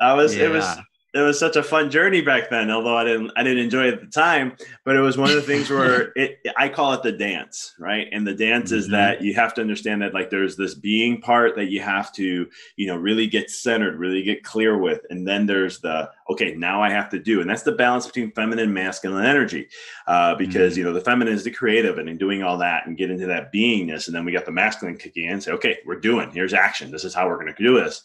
I 0.00 0.14
was, 0.14 0.36
yeah. 0.36 0.44
it 0.44 0.48
was, 0.50 0.76
it 1.14 1.20
was 1.20 1.38
such 1.38 1.56
a 1.56 1.62
fun 1.62 1.90
journey 1.90 2.20
back 2.20 2.48
then 2.50 2.70
although 2.70 2.96
i 2.96 3.04
didn't 3.04 3.30
i 3.36 3.42
didn't 3.42 3.62
enjoy 3.62 3.86
it 3.86 3.94
at 3.94 4.00
the 4.00 4.06
time 4.06 4.56
but 4.84 4.96
it 4.96 5.00
was 5.00 5.18
one 5.18 5.28
of 5.28 5.36
the 5.36 5.42
things 5.42 5.68
where 5.68 6.12
it 6.16 6.38
i 6.56 6.68
call 6.68 6.92
it 6.92 7.02
the 7.02 7.12
dance 7.12 7.74
right 7.78 8.08
and 8.12 8.26
the 8.26 8.34
dance 8.34 8.70
mm-hmm. 8.70 8.78
is 8.78 8.88
that 8.88 9.22
you 9.22 9.34
have 9.34 9.54
to 9.54 9.60
understand 9.60 10.00
that 10.02 10.14
like 10.14 10.30
there's 10.30 10.56
this 10.56 10.74
being 10.74 11.20
part 11.20 11.54
that 11.56 11.70
you 11.70 11.80
have 11.80 12.12
to 12.12 12.48
you 12.76 12.86
know 12.86 12.96
really 12.96 13.26
get 13.26 13.50
centered 13.50 13.98
really 13.98 14.22
get 14.22 14.42
clear 14.42 14.78
with 14.78 15.00
and 15.10 15.26
then 15.26 15.46
there's 15.46 15.80
the 15.80 16.10
okay 16.30 16.54
now 16.54 16.82
i 16.82 16.90
have 16.90 17.08
to 17.08 17.18
do 17.18 17.40
and 17.40 17.48
that's 17.48 17.62
the 17.62 17.72
balance 17.72 18.06
between 18.06 18.30
feminine 18.32 18.62
and 18.66 18.74
masculine 18.74 19.24
energy 19.24 19.68
uh, 20.06 20.34
because 20.36 20.72
mm-hmm. 20.72 20.80
you 20.80 20.84
know 20.84 20.92
the 20.92 21.00
feminine 21.00 21.34
is 21.34 21.44
the 21.44 21.50
creative 21.50 21.98
and 21.98 22.08
in 22.08 22.16
doing 22.16 22.42
all 22.42 22.56
that 22.56 22.86
and 22.86 22.96
get 22.96 23.10
into 23.10 23.26
that 23.26 23.52
beingness 23.52 24.06
and 24.06 24.14
then 24.14 24.24
we 24.24 24.32
got 24.32 24.44
the 24.44 24.52
masculine 24.52 24.96
kicking 24.96 25.24
in 25.24 25.32
and 25.32 25.42
say 25.42 25.52
okay 25.52 25.78
we're 25.86 25.98
doing 25.98 26.30
here's 26.30 26.54
action 26.54 26.90
this 26.90 27.04
is 27.04 27.14
how 27.14 27.26
we're 27.26 27.40
going 27.40 27.52
to 27.52 27.62
do 27.62 27.74
this 27.74 28.04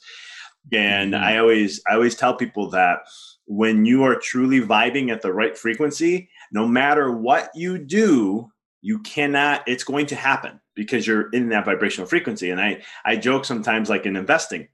and 0.71 1.13
mm-hmm. 1.13 1.23
I 1.23 1.37
always 1.37 1.81
I 1.89 1.93
always 1.93 2.15
tell 2.15 2.35
people 2.35 2.69
that 2.71 2.99
when 3.45 3.85
you 3.85 4.03
are 4.03 4.15
truly 4.15 4.61
vibing 4.61 5.11
at 5.11 5.21
the 5.21 5.33
right 5.33 5.57
frequency, 5.57 6.29
no 6.51 6.67
matter 6.67 7.11
what 7.11 7.49
you 7.55 7.77
do, 7.77 8.51
you 8.81 8.99
cannot 8.99 9.63
it's 9.67 9.83
going 9.83 10.07
to 10.07 10.15
happen 10.15 10.59
because 10.75 11.07
you're 11.07 11.29
in 11.31 11.49
that 11.49 11.65
vibrational 11.65 12.07
frequency. 12.07 12.49
And 12.49 12.61
I 12.61 12.83
I 13.05 13.15
joke 13.15 13.45
sometimes 13.45 13.89
like 13.89 14.05
in 14.05 14.15
investing. 14.15 14.67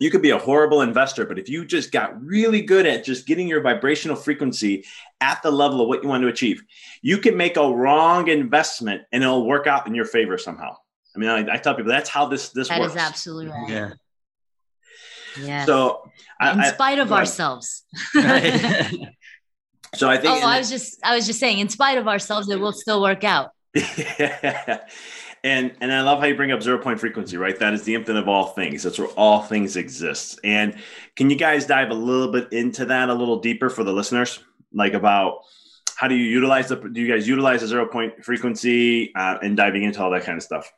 You 0.00 0.10
could 0.10 0.22
be 0.22 0.30
a 0.30 0.38
horrible 0.38 0.80
investor, 0.80 1.24
but 1.24 1.38
if 1.38 1.48
you 1.48 1.64
just 1.64 1.92
got 1.92 2.20
really 2.20 2.60
good 2.60 2.86
at 2.86 3.04
just 3.04 3.26
getting 3.26 3.46
your 3.46 3.60
vibrational 3.60 4.16
frequency 4.16 4.84
at 5.20 5.40
the 5.42 5.50
level 5.50 5.80
of 5.80 5.86
what 5.86 6.02
you 6.02 6.08
want 6.08 6.22
to 6.22 6.28
achieve, 6.28 6.60
you 7.02 7.18
can 7.18 7.36
make 7.36 7.56
a 7.56 7.72
wrong 7.72 8.26
investment 8.26 9.02
and 9.12 9.22
it'll 9.22 9.46
work 9.46 9.68
out 9.68 9.86
in 9.86 9.94
your 9.94 10.06
favor 10.06 10.38
somehow. 10.38 10.76
I 11.14 11.18
mean, 11.18 11.28
I, 11.28 11.54
I 11.54 11.56
tell 11.58 11.74
people 11.74 11.92
that's 11.92 12.08
how 12.08 12.26
this 12.26 12.48
this 12.50 12.68
that 12.68 12.80
works. 12.80 12.94
That 12.94 13.00
is 13.00 13.08
absolutely 13.08 13.52
right. 13.52 13.68
Yeah. 13.68 13.92
Yeah. 15.40 15.64
So, 15.64 16.10
in 16.40 16.60
I, 16.60 16.70
spite 16.70 16.98
of 16.98 17.12
ourselves. 17.12 17.84
so 18.12 18.20
I 18.20 20.16
think. 20.16 20.26
Oh, 20.26 20.46
I 20.46 20.58
was 20.58 20.70
just 20.70 20.98
I 21.04 21.14
was 21.14 21.26
just 21.26 21.40
saying, 21.40 21.58
in 21.58 21.68
spite 21.68 21.98
of 21.98 22.08
ourselves, 22.08 22.48
it 22.48 22.60
will 22.60 22.72
still 22.72 23.02
work 23.02 23.24
out. 23.24 23.50
and 25.44 25.72
and 25.80 25.92
I 25.92 26.02
love 26.02 26.20
how 26.20 26.26
you 26.26 26.34
bring 26.34 26.52
up 26.52 26.62
zero 26.62 26.78
point 26.78 27.00
frequency, 27.00 27.36
right? 27.36 27.58
That 27.58 27.74
is 27.74 27.82
the 27.84 27.94
infinite 27.94 28.20
of 28.20 28.28
all 28.28 28.48
things. 28.48 28.82
That's 28.82 28.98
where 28.98 29.08
all 29.08 29.42
things 29.42 29.76
exist. 29.76 30.40
And 30.44 30.76
can 31.16 31.30
you 31.30 31.36
guys 31.36 31.66
dive 31.66 31.90
a 31.90 31.94
little 31.94 32.30
bit 32.30 32.52
into 32.52 32.84
that 32.86 33.08
a 33.08 33.14
little 33.14 33.40
deeper 33.40 33.70
for 33.70 33.84
the 33.84 33.92
listeners, 33.92 34.40
like 34.72 34.94
about 34.94 35.40
how 35.96 36.08
do 36.08 36.14
you 36.14 36.24
utilize 36.24 36.68
the 36.68 36.76
do 36.76 37.00
you 37.00 37.12
guys 37.12 37.28
utilize 37.28 37.60
the 37.60 37.66
zero 37.66 37.86
point 37.86 38.24
frequency 38.24 39.14
uh, 39.14 39.38
and 39.42 39.56
diving 39.56 39.82
into 39.82 40.02
all 40.02 40.10
that 40.10 40.24
kind 40.24 40.36
of 40.36 40.42
stuff? 40.42 40.70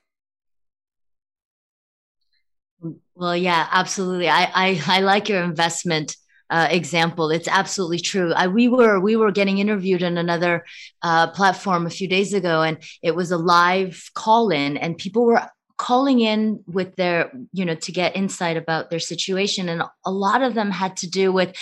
Well, 3.15 3.37
yeah, 3.37 3.69
absolutely. 3.71 4.29
I 4.29 4.51
I, 4.55 4.83
I 4.87 5.01
like 5.01 5.29
your 5.29 5.43
investment 5.43 6.17
uh, 6.51 6.69
example. 6.71 7.31
It's 7.31 7.49
absolutely 7.49 8.01
true. 8.01 8.33
I, 8.33 8.49
we 8.49 8.69
were 8.69 9.01
we 9.01 9.17
were 9.17 9.33
getting 9.33 9.59
interviewed 9.59 10.03
in 10.03 10.19
another 10.19 10.65
uh, 11.03 11.29
platform 11.29 11.87
a 11.87 11.91
few 11.91 12.09
days 12.09 12.35
ago, 12.35 12.63
and 12.63 12.79
it 13.03 13.15
was 13.15 13.31
a 13.31 13.39
live 13.39 14.11
call 14.15 14.51
in, 14.51 14.77
and 14.77 14.99
people 14.99 15.25
were 15.25 15.49
calling 15.77 16.21
in 16.21 16.63
with 16.67 16.95
their 16.97 17.33
you 17.53 17.65
know 17.65 17.75
to 17.75 17.93
get 17.93 18.17
insight 18.17 18.57
about 18.57 18.91
their 18.91 19.01
situation 19.01 19.69
and 19.69 19.83
a 20.05 20.11
lot 20.11 20.41
of 20.41 20.55
them 20.55 20.71
had 20.71 20.97
to 20.97 21.11
do 21.11 21.33
with 21.33 21.53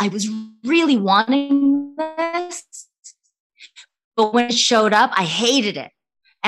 i 0.00 0.08
was 0.08 0.26
really 0.64 0.96
wanting 0.96 1.94
this 1.98 2.64
but 4.16 4.32
when 4.32 4.46
it 4.46 4.54
showed 4.54 4.94
up 4.94 5.10
i 5.14 5.22
hated 5.24 5.76
it 5.76 5.92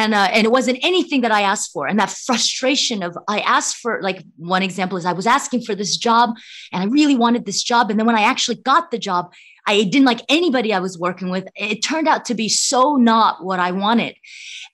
and 0.01 0.15
uh, 0.15 0.29
and 0.33 0.45
it 0.47 0.51
wasn't 0.51 0.79
anything 0.83 1.21
that 1.21 1.33
I 1.33 1.43
asked 1.43 1.73
for. 1.73 1.87
And 1.87 1.99
that 1.99 2.11
frustration 2.11 3.03
of 3.03 3.17
I 3.29 3.41
asked 3.41 3.77
for 3.77 4.01
like 4.03 4.25
one 4.37 4.63
example 4.63 4.97
is 4.97 5.05
I 5.05 5.13
was 5.13 5.27
asking 5.27 5.63
for 5.63 5.75
this 5.75 5.97
job 5.97 6.31
and 6.73 6.83
I 6.83 6.87
really 6.87 7.17
wanted 7.17 7.45
this 7.45 7.63
job, 7.63 7.91
and 7.91 7.99
then 7.99 8.07
when 8.07 8.17
I 8.17 8.23
actually 8.23 8.57
got 8.57 8.91
the 8.91 8.99
job, 8.99 9.33
I 9.67 9.85
didn't 9.85 10.07
like 10.07 10.23
anybody 10.29 10.73
I 10.73 10.81
was 10.81 10.99
working 10.99 11.29
with. 11.31 11.47
It 11.55 11.83
turned 11.83 12.09
out 12.09 12.25
to 12.27 12.35
be 12.35 12.49
so 12.49 12.97
not 12.97 13.45
what 13.45 13.61
I 13.61 13.73
wanted, 13.73 14.17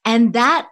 and 0.04 0.32
that 0.34 0.68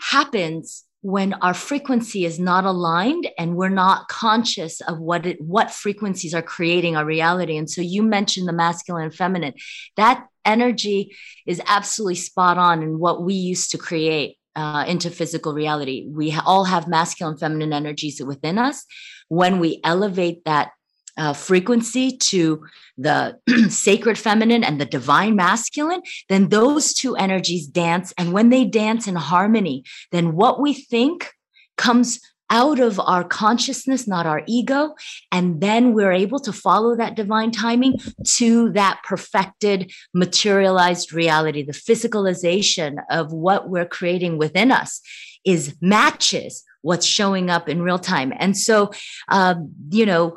happens 0.00 0.83
when 1.04 1.34
our 1.34 1.52
frequency 1.52 2.24
is 2.24 2.38
not 2.38 2.64
aligned 2.64 3.28
and 3.38 3.56
we're 3.56 3.68
not 3.68 4.08
conscious 4.08 4.80
of 4.80 4.98
what 4.98 5.26
it, 5.26 5.38
what 5.38 5.70
frequencies 5.70 6.32
are 6.32 6.40
creating 6.40 6.96
our 6.96 7.04
reality. 7.04 7.58
And 7.58 7.68
so 7.68 7.82
you 7.82 8.02
mentioned 8.02 8.48
the 8.48 8.54
masculine 8.54 9.04
and 9.04 9.14
feminine. 9.14 9.52
That 9.98 10.26
energy 10.46 11.14
is 11.46 11.60
absolutely 11.66 12.14
spot 12.14 12.56
on 12.56 12.82
in 12.82 12.98
what 12.98 13.22
we 13.22 13.34
used 13.34 13.70
to 13.72 13.78
create 13.78 14.38
uh, 14.56 14.86
into 14.88 15.10
physical 15.10 15.52
reality. 15.52 16.06
We 16.08 16.34
all 16.46 16.64
have 16.64 16.88
masculine 16.88 17.36
feminine 17.36 17.74
energies 17.74 18.22
within 18.24 18.56
us. 18.56 18.86
When 19.28 19.58
we 19.58 19.80
elevate 19.84 20.46
that 20.46 20.70
uh, 21.16 21.32
frequency 21.32 22.16
to 22.16 22.64
the 22.96 23.38
sacred 23.68 24.18
feminine 24.18 24.64
and 24.64 24.80
the 24.80 24.86
divine 24.86 25.36
masculine, 25.36 26.02
then 26.28 26.48
those 26.48 26.92
two 26.92 27.16
energies 27.16 27.66
dance. 27.66 28.12
And 28.18 28.32
when 28.32 28.50
they 28.50 28.64
dance 28.64 29.06
in 29.06 29.16
harmony, 29.16 29.84
then 30.12 30.34
what 30.34 30.60
we 30.60 30.74
think 30.74 31.30
comes 31.76 32.20
out 32.50 32.78
of 32.78 33.00
our 33.00 33.24
consciousness, 33.24 34.06
not 34.06 34.26
our 34.26 34.42
ego. 34.46 34.94
And 35.32 35.60
then 35.60 35.94
we're 35.94 36.12
able 36.12 36.38
to 36.40 36.52
follow 36.52 36.94
that 36.96 37.16
divine 37.16 37.50
timing 37.50 37.98
to 38.36 38.70
that 38.72 39.00
perfected, 39.02 39.92
materialized 40.12 41.12
reality. 41.12 41.64
The 41.64 41.72
physicalization 41.72 42.96
of 43.10 43.32
what 43.32 43.70
we're 43.70 43.86
creating 43.86 44.38
within 44.38 44.70
us 44.70 45.00
is 45.44 45.74
matches 45.80 46.62
what's 46.82 47.06
showing 47.06 47.48
up 47.48 47.68
in 47.68 47.82
real 47.82 47.98
time. 47.98 48.32
And 48.38 48.56
so, 48.56 48.90
um, 49.28 49.72
you 49.90 50.04
know, 50.04 50.36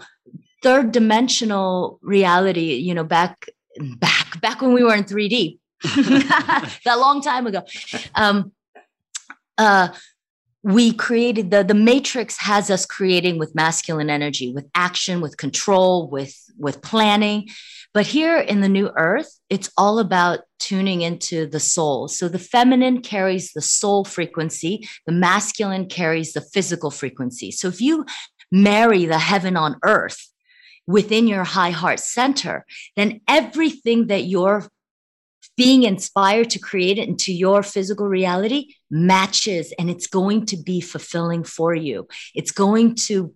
third 0.61 0.91
dimensional 0.91 1.99
reality, 2.01 2.75
you 2.75 2.93
know, 2.93 3.03
back 3.03 3.47
back 3.97 4.39
back 4.41 4.61
when 4.61 4.73
we 4.73 4.83
were 4.83 4.95
in 4.95 5.03
3D, 5.03 5.59
that 5.83 6.97
long 6.97 7.21
time 7.21 7.47
ago. 7.47 7.63
Um, 8.15 8.51
uh, 9.57 9.89
we 10.63 10.91
created 10.91 11.51
the 11.51 11.63
the 11.63 11.73
matrix 11.73 12.37
has 12.39 12.69
us 12.69 12.85
creating 12.85 13.37
with 13.37 13.55
masculine 13.55 14.09
energy 14.09 14.51
with 14.51 14.67
action 14.75 15.21
with 15.21 15.37
control 15.37 16.09
with 16.09 16.35
with 16.57 16.81
planning. 16.81 17.47
But 17.93 18.05
here 18.05 18.37
in 18.37 18.61
the 18.61 18.69
new 18.69 18.91
earth 18.97 19.39
it's 19.49 19.71
all 19.77 19.99
about 19.99 20.41
tuning 20.59 21.01
into 21.01 21.45
the 21.45 21.59
soul. 21.59 22.07
So 22.07 22.27
the 22.27 22.39
feminine 22.39 23.01
carries 23.01 23.53
the 23.53 23.61
soul 23.61 24.03
frequency 24.03 24.87
the 25.05 25.13
masculine 25.13 25.87
carries 25.87 26.33
the 26.33 26.41
physical 26.41 26.91
frequency. 26.91 27.51
So 27.51 27.67
if 27.67 27.79
you 27.79 28.05
marry 28.51 29.05
the 29.05 29.19
heaven 29.19 29.55
on 29.55 29.77
earth 29.83 30.27
within 30.87 31.27
your 31.27 31.43
high 31.43 31.71
heart 31.71 31.99
center, 31.99 32.65
then 32.95 33.21
everything 33.27 34.07
that 34.07 34.23
you're 34.23 34.65
being 35.57 35.83
inspired 35.83 36.51
to 36.51 36.59
create 36.59 36.99
it 36.99 37.07
into 37.07 37.33
your 37.33 37.63
physical 37.63 38.07
reality 38.07 38.75
matches 38.91 39.73
and 39.77 39.89
it's 39.89 40.07
going 40.07 40.45
to 40.45 40.55
be 40.55 40.79
fulfilling 40.79 41.43
for 41.43 41.73
you. 41.73 42.07
It's 42.35 42.51
going 42.51 42.95
to 43.07 43.33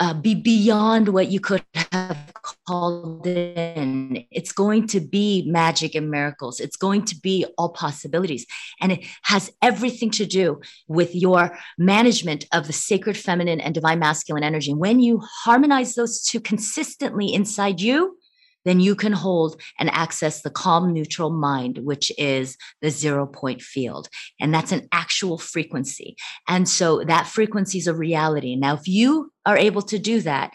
uh, 0.00 0.14
be 0.14 0.34
beyond 0.34 1.10
what 1.10 1.30
you 1.30 1.38
could 1.38 1.62
have 1.92 2.32
called 2.66 3.26
in. 3.26 4.24
It's 4.30 4.50
going 4.50 4.86
to 4.88 5.00
be 5.00 5.44
magic 5.46 5.94
and 5.94 6.10
miracles. 6.10 6.58
It's 6.58 6.76
going 6.76 7.04
to 7.04 7.16
be 7.20 7.44
all 7.58 7.68
possibilities. 7.68 8.46
And 8.80 8.92
it 8.92 9.04
has 9.22 9.52
everything 9.60 10.10
to 10.12 10.24
do 10.24 10.60
with 10.88 11.14
your 11.14 11.56
management 11.78 12.46
of 12.52 12.66
the 12.66 12.72
sacred 12.72 13.16
feminine 13.16 13.60
and 13.60 13.74
divine 13.74 13.98
masculine 13.98 14.42
energy. 14.42 14.72
When 14.72 15.00
you 15.00 15.20
harmonize 15.44 15.94
those 15.94 16.22
two 16.22 16.40
consistently 16.40 17.32
inside 17.32 17.80
you, 17.80 18.16
then 18.64 18.80
you 18.80 18.94
can 18.94 19.12
hold 19.12 19.60
and 19.78 19.90
access 19.90 20.42
the 20.42 20.50
calm 20.50 20.92
neutral 20.92 21.30
mind, 21.30 21.78
which 21.78 22.12
is 22.18 22.56
the 22.82 22.90
zero 22.90 23.26
point 23.26 23.62
field. 23.62 24.08
And 24.40 24.52
that's 24.52 24.72
an 24.72 24.88
actual 24.92 25.38
frequency. 25.38 26.16
And 26.48 26.68
so 26.68 27.04
that 27.04 27.26
frequency 27.26 27.78
is 27.78 27.86
a 27.86 27.94
reality. 27.94 28.56
Now, 28.56 28.74
if 28.74 28.86
you 28.86 29.32
are 29.46 29.56
able 29.56 29.82
to 29.82 29.98
do 29.98 30.20
that, 30.20 30.52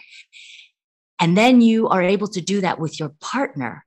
and 1.20 1.38
then 1.38 1.62
you 1.62 1.88
are 1.88 2.04
able 2.04 2.28
to 2.28 2.42
do 2.42 2.62
that 2.62 2.80
with 2.80 3.00
your 3.00 3.14
partner, 3.22 3.86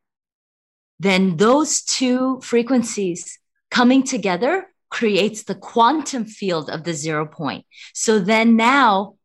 then 0.99 1.37
those 1.37 1.83
two 1.83 2.41
frequencies 2.43 3.39
coming 3.71 4.03
together 4.03 4.67
creates 4.91 5.43
the 5.43 5.55
quantum 5.55 6.25
field 6.25 6.71
of 6.71 6.85
the 6.85 6.95
zero 6.95 7.27
point. 7.27 7.67
So 7.93 8.19
then 8.19 8.57
now 8.57 9.17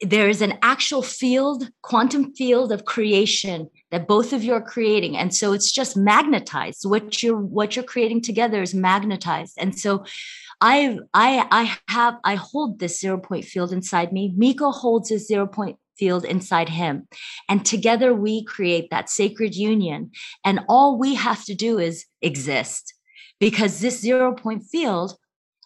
there 0.00 0.28
is 0.28 0.40
an 0.40 0.58
actual 0.62 1.02
field, 1.02 1.68
quantum 1.82 2.34
field 2.34 2.72
of 2.72 2.84
creation 2.84 3.68
that 3.92 4.08
both 4.08 4.32
of 4.32 4.42
you 4.42 4.54
are 4.54 4.62
creating. 4.62 5.16
And 5.16 5.32
so 5.32 5.52
it's 5.52 5.70
just 5.70 5.96
magnetized. 5.96 6.84
What 6.84 7.22
you're 7.22 7.36
what 7.36 7.76
you're 7.76 7.84
creating 7.84 8.22
together 8.22 8.62
is 8.62 8.74
magnetized. 8.74 9.54
And 9.58 9.78
so 9.78 10.04
I 10.60 10.98
I 11.14 11.46
I 11.50 11.78
have 11.88 12.16
I 12.24 12.34
hold 12.34 12.80
this 12.80 12.98
zero 12.98 13.18
point 13.18 13.44
field 13.44 13.72
inside 13.72 14.12
me. 14.12 14.32
Mikko 14.36 14.70
holds 14.72 15.10
his 15.10 15.28
zero 15.28 15.46
point 15.46 15.76
field 15.98 16.24
inside 16.24 16.70
him. 16.70 17.06
And 17.48 17.64
together 17.64 18.14
we 18.14 18.44
create 18.44 18.88
that 18.90 19.10
sacred 19.10 19.54
union. 19.54 20.10
And 20.44 20.60
all 20.68 20.98
we 20.98 21.14
have 21.14 21.44
to 21.44 21.54
do 21.54 21.78
is 21.78 22.06
exist 22.22 22.94
because 23.38 23.80
this 23.80 24.00
zero 24.00 24.34
point 24.34 24.64
field 24.64 25.16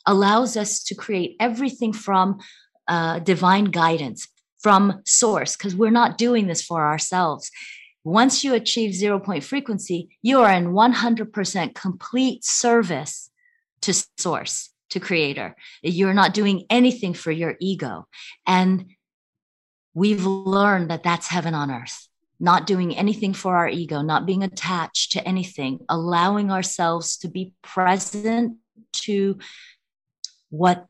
allows 0.05 0.57
us 0.57 0.83
to 0.85 0.95
create 0.95 1.37
everything 1.39 1.93
from 1.93 2.39
uh, 2.89 3.20
divine 3.20 3.66
guidance, 3.66 4.29
from 4.61 5.03
source, 5.05 5.57
because 5.57 5.77
we're 5.77 5.91
not 5.91 6.18
doing 6.18 6.47
this 6.47 6.62
for 6.62 6.87
ourselves. 6.87 7.51
Once 8.07 8.45
you 8.45 8.55
achieve 8.55 8.95
zero 8.95 9.19
point 9.19 9.43
frequency, 9.43 10.17
you 10.23 10.41
are 10.41 10.53
in 10.53 10.67
100% 10.69 11.75
complete 11.75 12.45
service 12.45 13.31
to 13.81 13.93
source, 14.17 14.71
to 14.89 15.01
creator. 15.01 15.57
You're 15.83 16.15
not 16.15 16.33
doing 16.33 16.67
anything 16.71 17.15
for 17.15 17.33
your 17.33 17.57
ego. 17.61 18.07
And 18.47 18.93
we've 19.93 20.25
learned 20.25 20.91
that 20.91 21.03
that's 21.03 21.27
heaven 21.27 21.53
on 21.53 21.73
earth 21.73 22.07
not 22.39 22.67
doing 22.67 22.95
anything 22.95 23.33
for 23.33 23.57
our 23.57 23.69
ego 23.69 24.03
not 24.03 24.27
being 24.27 24.43
attached 24.43 25.13
to 25.13 25.27
anything 25.27 25.81
allowing 25.89 26.51
ourselves 26.51 27.17
to 27.17 27.29
be 27.29 27.55
present 27.63 28.59
to 28.93 29.39
what 30.51 30.85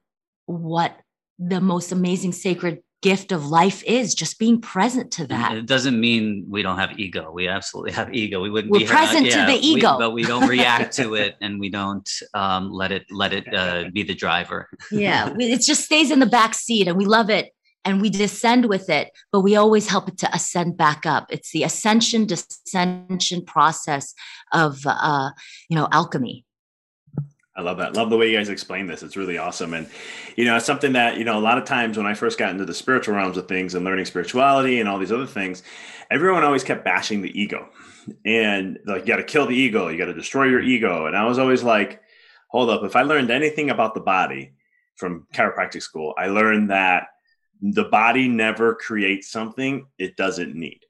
what 0.47 0.99
the 1.39 1.61
most 1.61 1.93
amazing 1.93 2.33
sacred 2.33 2.83
gift 3.07 3.31
of 3.31 3.47
life 3.47 3.85
is 3.85 4.17
just 4.17 4.37
being 4.37 4.61
present 4.61 5.13
to 5.13 5.29
that. 5.29 5.57
It 5.57 5.67
doesn't 5.67 5.99
mean 6.01 6.45
we 6.49 6.61
don't 6.63 6.77
have 6.77 6.99
ego. 6.99 7.31
We 7.31 7.47
absolutely 7.47 7.93
have 7.93 8.13
ego. 8.13 8.41
We 8.41 8.51
wouldn't 8.51 8.73
we're 8.73 8.81
be 8.81 8.87
present 8.87 9.31
to 9.31 9.47
the 9.47 9.59
ego. 9.63 9.93
we, 9.93 9.99
but 10.05 10.11
we 10.11 10.25
don't 10.25 10.49
react 10.49 10.97
to 10.97 11.15
it 11.15 11.37
and 11.41 11.61
we 11.61 11.69
don't 11.69 12.11
um, 12.35 12.69
let 12.73 12.91
it 12.91 13.05
let 13.13 13.33
it 13.33 13.47
uh, 13.55 13.91
be 13.93 14.03
the 14.03 14.15
driver. 14.25 14.69
Yeah 14.91 15.33
it 15.39 15.61
just 15.63 15.85
stays 15.85 16.11
in 16.11 16.19
the 16.19 16.27
back 16.39 16.53
seat 16.55 16.89
and 16.89 16.97
we 16.97 17.05
love 17.05 17.31
it 17.31 17.53
and 17.85 18.01
we 18.01 18.11
descend 18.11 18.67
with 18.67 18.91
it, 18.91 19.13
but 19.31 19.43
we 19.43 19.55
always 19.55 19.89
help 19.89 20.09
it 20.09 20.19
to 20.19 20.35
ascend 20.35 20.77
back 20.77 21.07
up. 21.07 21.27
It's 21.31 21.53
the 21.53 21.63
ascension 21.63 22.27
descension 22.27 23.47
process 23.47 24.15
of 24.53 24.81
uh, 24.85 25.31
you 25.69 25.77
know 25.77 25.87
alchemy. 25.93 26.45
I 27.57 27.63
love 27.63 27.79
that. 27.79 27.95
Love 27.95 28.11
the 28.11 28.19
way 28.19 28.31
you 28.31 28.37
guys 28.37 28.51
explain 28.51 28.87
this. 28.87 29.03
It's 29.03 29.17
really 29.17 29.39
awesome. 29.39 29.73
And, 29.73 29.89
you 30.37 30.45
know, 30.45 30.57
it's 30.57 30.67
something 30.67 30.93
that, 30.93 31.17
you 31.17 31.25
know, 31.25 31.39
a 31.39 31.41
lot 31.41 31.57
of 31.57 31.65
times 31.65 31.97
when 31.97 32.07
I 32.07 32.13
first 32.13 32.39
got 32.39 32.51
into 32.51 32.67
the 32.67 32.75
spiritual 32.75 33.15
realms 33.15 33.39
of 33.39 33.49
things 33.49 33.75
and 33.75 33.85
learning 33.85 34.05
spirituality 34.05 34.79
and 34.79 34.89
all 34.89 34.99
these 34.99 35.13
other 35.13 35.27
things, 35.27 35.63
everyone 36.11 36.45
always 36.45 36.65
kept 36.65 36.85
bashing 36.85 37.23
the 37.23 37.41
ego. 37.41 37.69
And 38.25 38.79
like, 38.85 39.03
you 39.03 39.07
got 39.07 39.17
to 39.17 39.25
kill 39.25 39.47
the 39.47 39.57
ego, 39.57 39.89
you 39.89 39.99
got 39.99 40.07
to 40.07 40.15
destroy 40.15 40.45
your 40.45 40.61
ego. 40.61 41.07
And 41.07 41.17
I 41.17 41.25
was 41.25 41.39
always 41.39 41.63
like, 41.63 42.03
hold 42.49 42.69
up, 42.71 42.85
if 42.85 42.95
I 42.95 43.03
learned 43.03 43.31
anything 43.31 43.71
about 43.71 43.95
the 43.95 44.01
body 44.01 44.53
from 44.97 45.27
chiropractic 45.35 45.83
school, 45.83 46.15
I 46.17 46.27
learned 46.29 46.71
that 46.71 47.09
the 47.61 47.85
body 47.85 48.29
never 48.29 48.75
creates 48.75 49.31
something 49.31 49.87
it 49.99 50.17
doesn't 50.17 50.55
need 50.55 50.86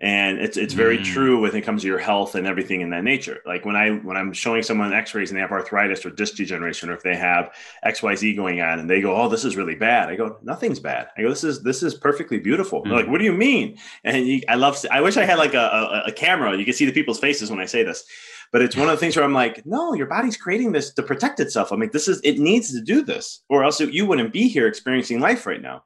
and 0.00 0.38
it's 0.38 0.56
it's 0.56 0.72
very 0.72 0.98
mm. 0.98 1.04
true 1.04 1.40
when 1.42 1.54
it 1.54 1.60
comes 1.60 1.82
to 1.82 1.88
your 1.88 1.98
health 1.98 2.34
and 2.34 2.46
everything 2.46 2.80
in 2.80 2.90
that 2.90 3.04
nature 3.04 3.40
like 3.44 3.64
when 3.64 3.76
i 3.76 3.90
when 3.90 4.16
i'm 4.16 4.32
showing 4.32 4.62
someone 4.62 4.92
x-rays 4.92 5.30
and 5.30 5.36
they 5.36 5.40
have 5.40 5.52
arthritis 5.52 6.04
or 6.06 6.10
disc 6.10 6.36
degeneration 6.36 6.88
or 6.88 6.94
if 6.94 7.02
they 7.02 7.16
have 7.16 7.52
xyz 7.86 8.34
going 8.34 8.60
on 8.60 8.78
and 8.78 8.88
they 8.88 9.00
go 9.00 9.14
oh 9.14 9.28
this 9.28 9.44
is 9.44 9.56
really 9.56 9.74
bad 9.74 10.08
i 10.08 10.16
go 10.16 10.38
nothing's 10.42 10.80
bad 10.80 11.08
i 11.18 11.22
go 11.22 11.28
this 11.28 11.44
is 11.44 11.62
this 11.62 11.82
is 11.82 11.94
perfectly 11.94 12.38
beautiful 12.38 12.82
mm. 12.84 12.92
like 12.92 13.06
what 13.08 13.18
do 13.18 13.24
you 13.24 13.32
mean 13.32 13.76
and 14.04 14.26
you, 14.26 14.40
i 14.48 14.54
love 14.54 14.76
i 14.90 15.00
wish 15.00 15.16
i 15.16 15.24
had 15.24 15.38
like 15.38 15.54
a, 15.54 15.58
a, 15.58 16.04
a 16.06 16.12
camera 16.12 16.56
you 16.56 16.64
can 16.64 16.74
see 16.74 16.86
the 16.86 16.92
people's 16.92 17.20
faces 17.20 17.50
when 17.50 17.60
i 17.60 17.66
say 17.66 17.82
this 17.82 18.04
but 18.52 18.62
it's 18.62 18.76
one 18.76 18.88
of 18.88 18.92
the 18.92 18.96
things 18.96 19.14
where 19.14 19.24
I'm 19.24 19.32
like, 19.32 19.64
no, 19.64 19.94
your 19.94 20.08
body's 20.08 20.36
creating 20.36 20.72
this 20.72 20.92
to 20.94 21.04
protect 21.04 21.38
itself. 21.38 21.70
I'm 21.70 21.78
like, 21.78 21.92
this 21.92 22.08
is, 22.08 22.20
it 22.24 22.40
needs 22.40 22.72
to 22.72 22.80
do 22.80 23.00
this, 23.00 23.42
or 23.48 23.62
else 23.62 23.78
you 23.78 24.06
wouldn't 24.06 24.32
be 24.32 24.48
here 24.48 24.66
experiencing 24.66 25.20
life 25.20 25.46
right 25.46 25.62
now. 25.62 25.84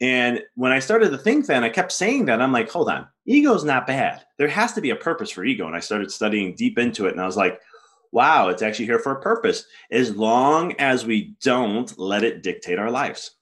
And 0.00 0.42
when 0.54 0.72
I 0.72 0.78
started 0.78 1.10
to 1.10 1.18
think 1.18 1.46
that, 1.46 1.62
I 1.62 1.68
kept 1.68 1.92
saying 1.92 2.24
that, 2.26 2.40
I'm 2.40 2.52
like, 2.52 2.70
hold 2.70 2.88
on, 2.88 3.06
ego's 3.26 3.64
not 3.64 3.86
bad. 3.86 4.24
There 4.38 4.48
has 4.48 4.72
to 4.72 4.80
be 4.80 4.90
a 4.90 4.96
purpose 4.96 5.30
for 5.30 5.44
ego. 5.44 5.66
And 5.66 5.76
I 5.76 5.80
started 5.80 6.10
studying 6.10 6.54
deep 6.54 6.78
into 6.78 7.06
it. 7.06 7.12
And 7.12 7.20
I 7.20 7.26
was 7.26 7.36
like, 7.36 7.60
wow, 8.12 8.48
it's 8.48 8.62
actually 8.62 8.86
here 8.86 8.98
for 8.98 9.12
a 9.12 9.20
purpose 9.20 9.64
as 9.90 10.16
long 10.16 10.74
as 10.78 11.04
we 11.04 11.34
don't 11.42 11.96
let 11.98 12.24
it 12.24 12.42
dictate 12.42 12.78
our 12.78 12.90
lives, 12.90 13.32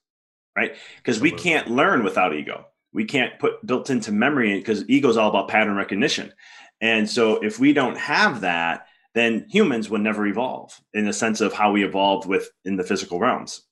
right? 0.55 0.75
Because 0.97 1.19
we 1.19 1.31
can't 1.31 1.71
learn 1.71 2.03
without 2.03 2.35
ego. 2.35 2.65
We 2.91 3.05
can't 3.05 3.37
put 3.39 3.65
built 3.65 3.89
into 3.89 4.11
memory 4.11 4.57
because 4.57 4.87
ego 4.89 5.09
is 5.09 5.17
all 5.17 5.29
about 5.29 5.47
pattern 5.47 5.75
recognition. 5.75 6.33
And 6.81 7.09
so 7.09 7.37
if 7.37 7.59
we 7.59 7.73
don't 7.73 7.97
have 7.97 8.41
that, 8.41 8.87
then 9.15 9.45
humans 9.49 9.89
would 9.89 10.01
never 10.01 10.25
evolve 10.27 10.79
in 10.93 11.05
the 11.05 11.13
sense 11.13 11.41
of 11.41 11.53
how 11.53 11.71
we 11.71 11.83
evolved 11.83 12.27
with 12.27 12.49
in 12.65 12.75
the 12.75 12.83
physical 12.83 13.19
realms. 13.19 13.63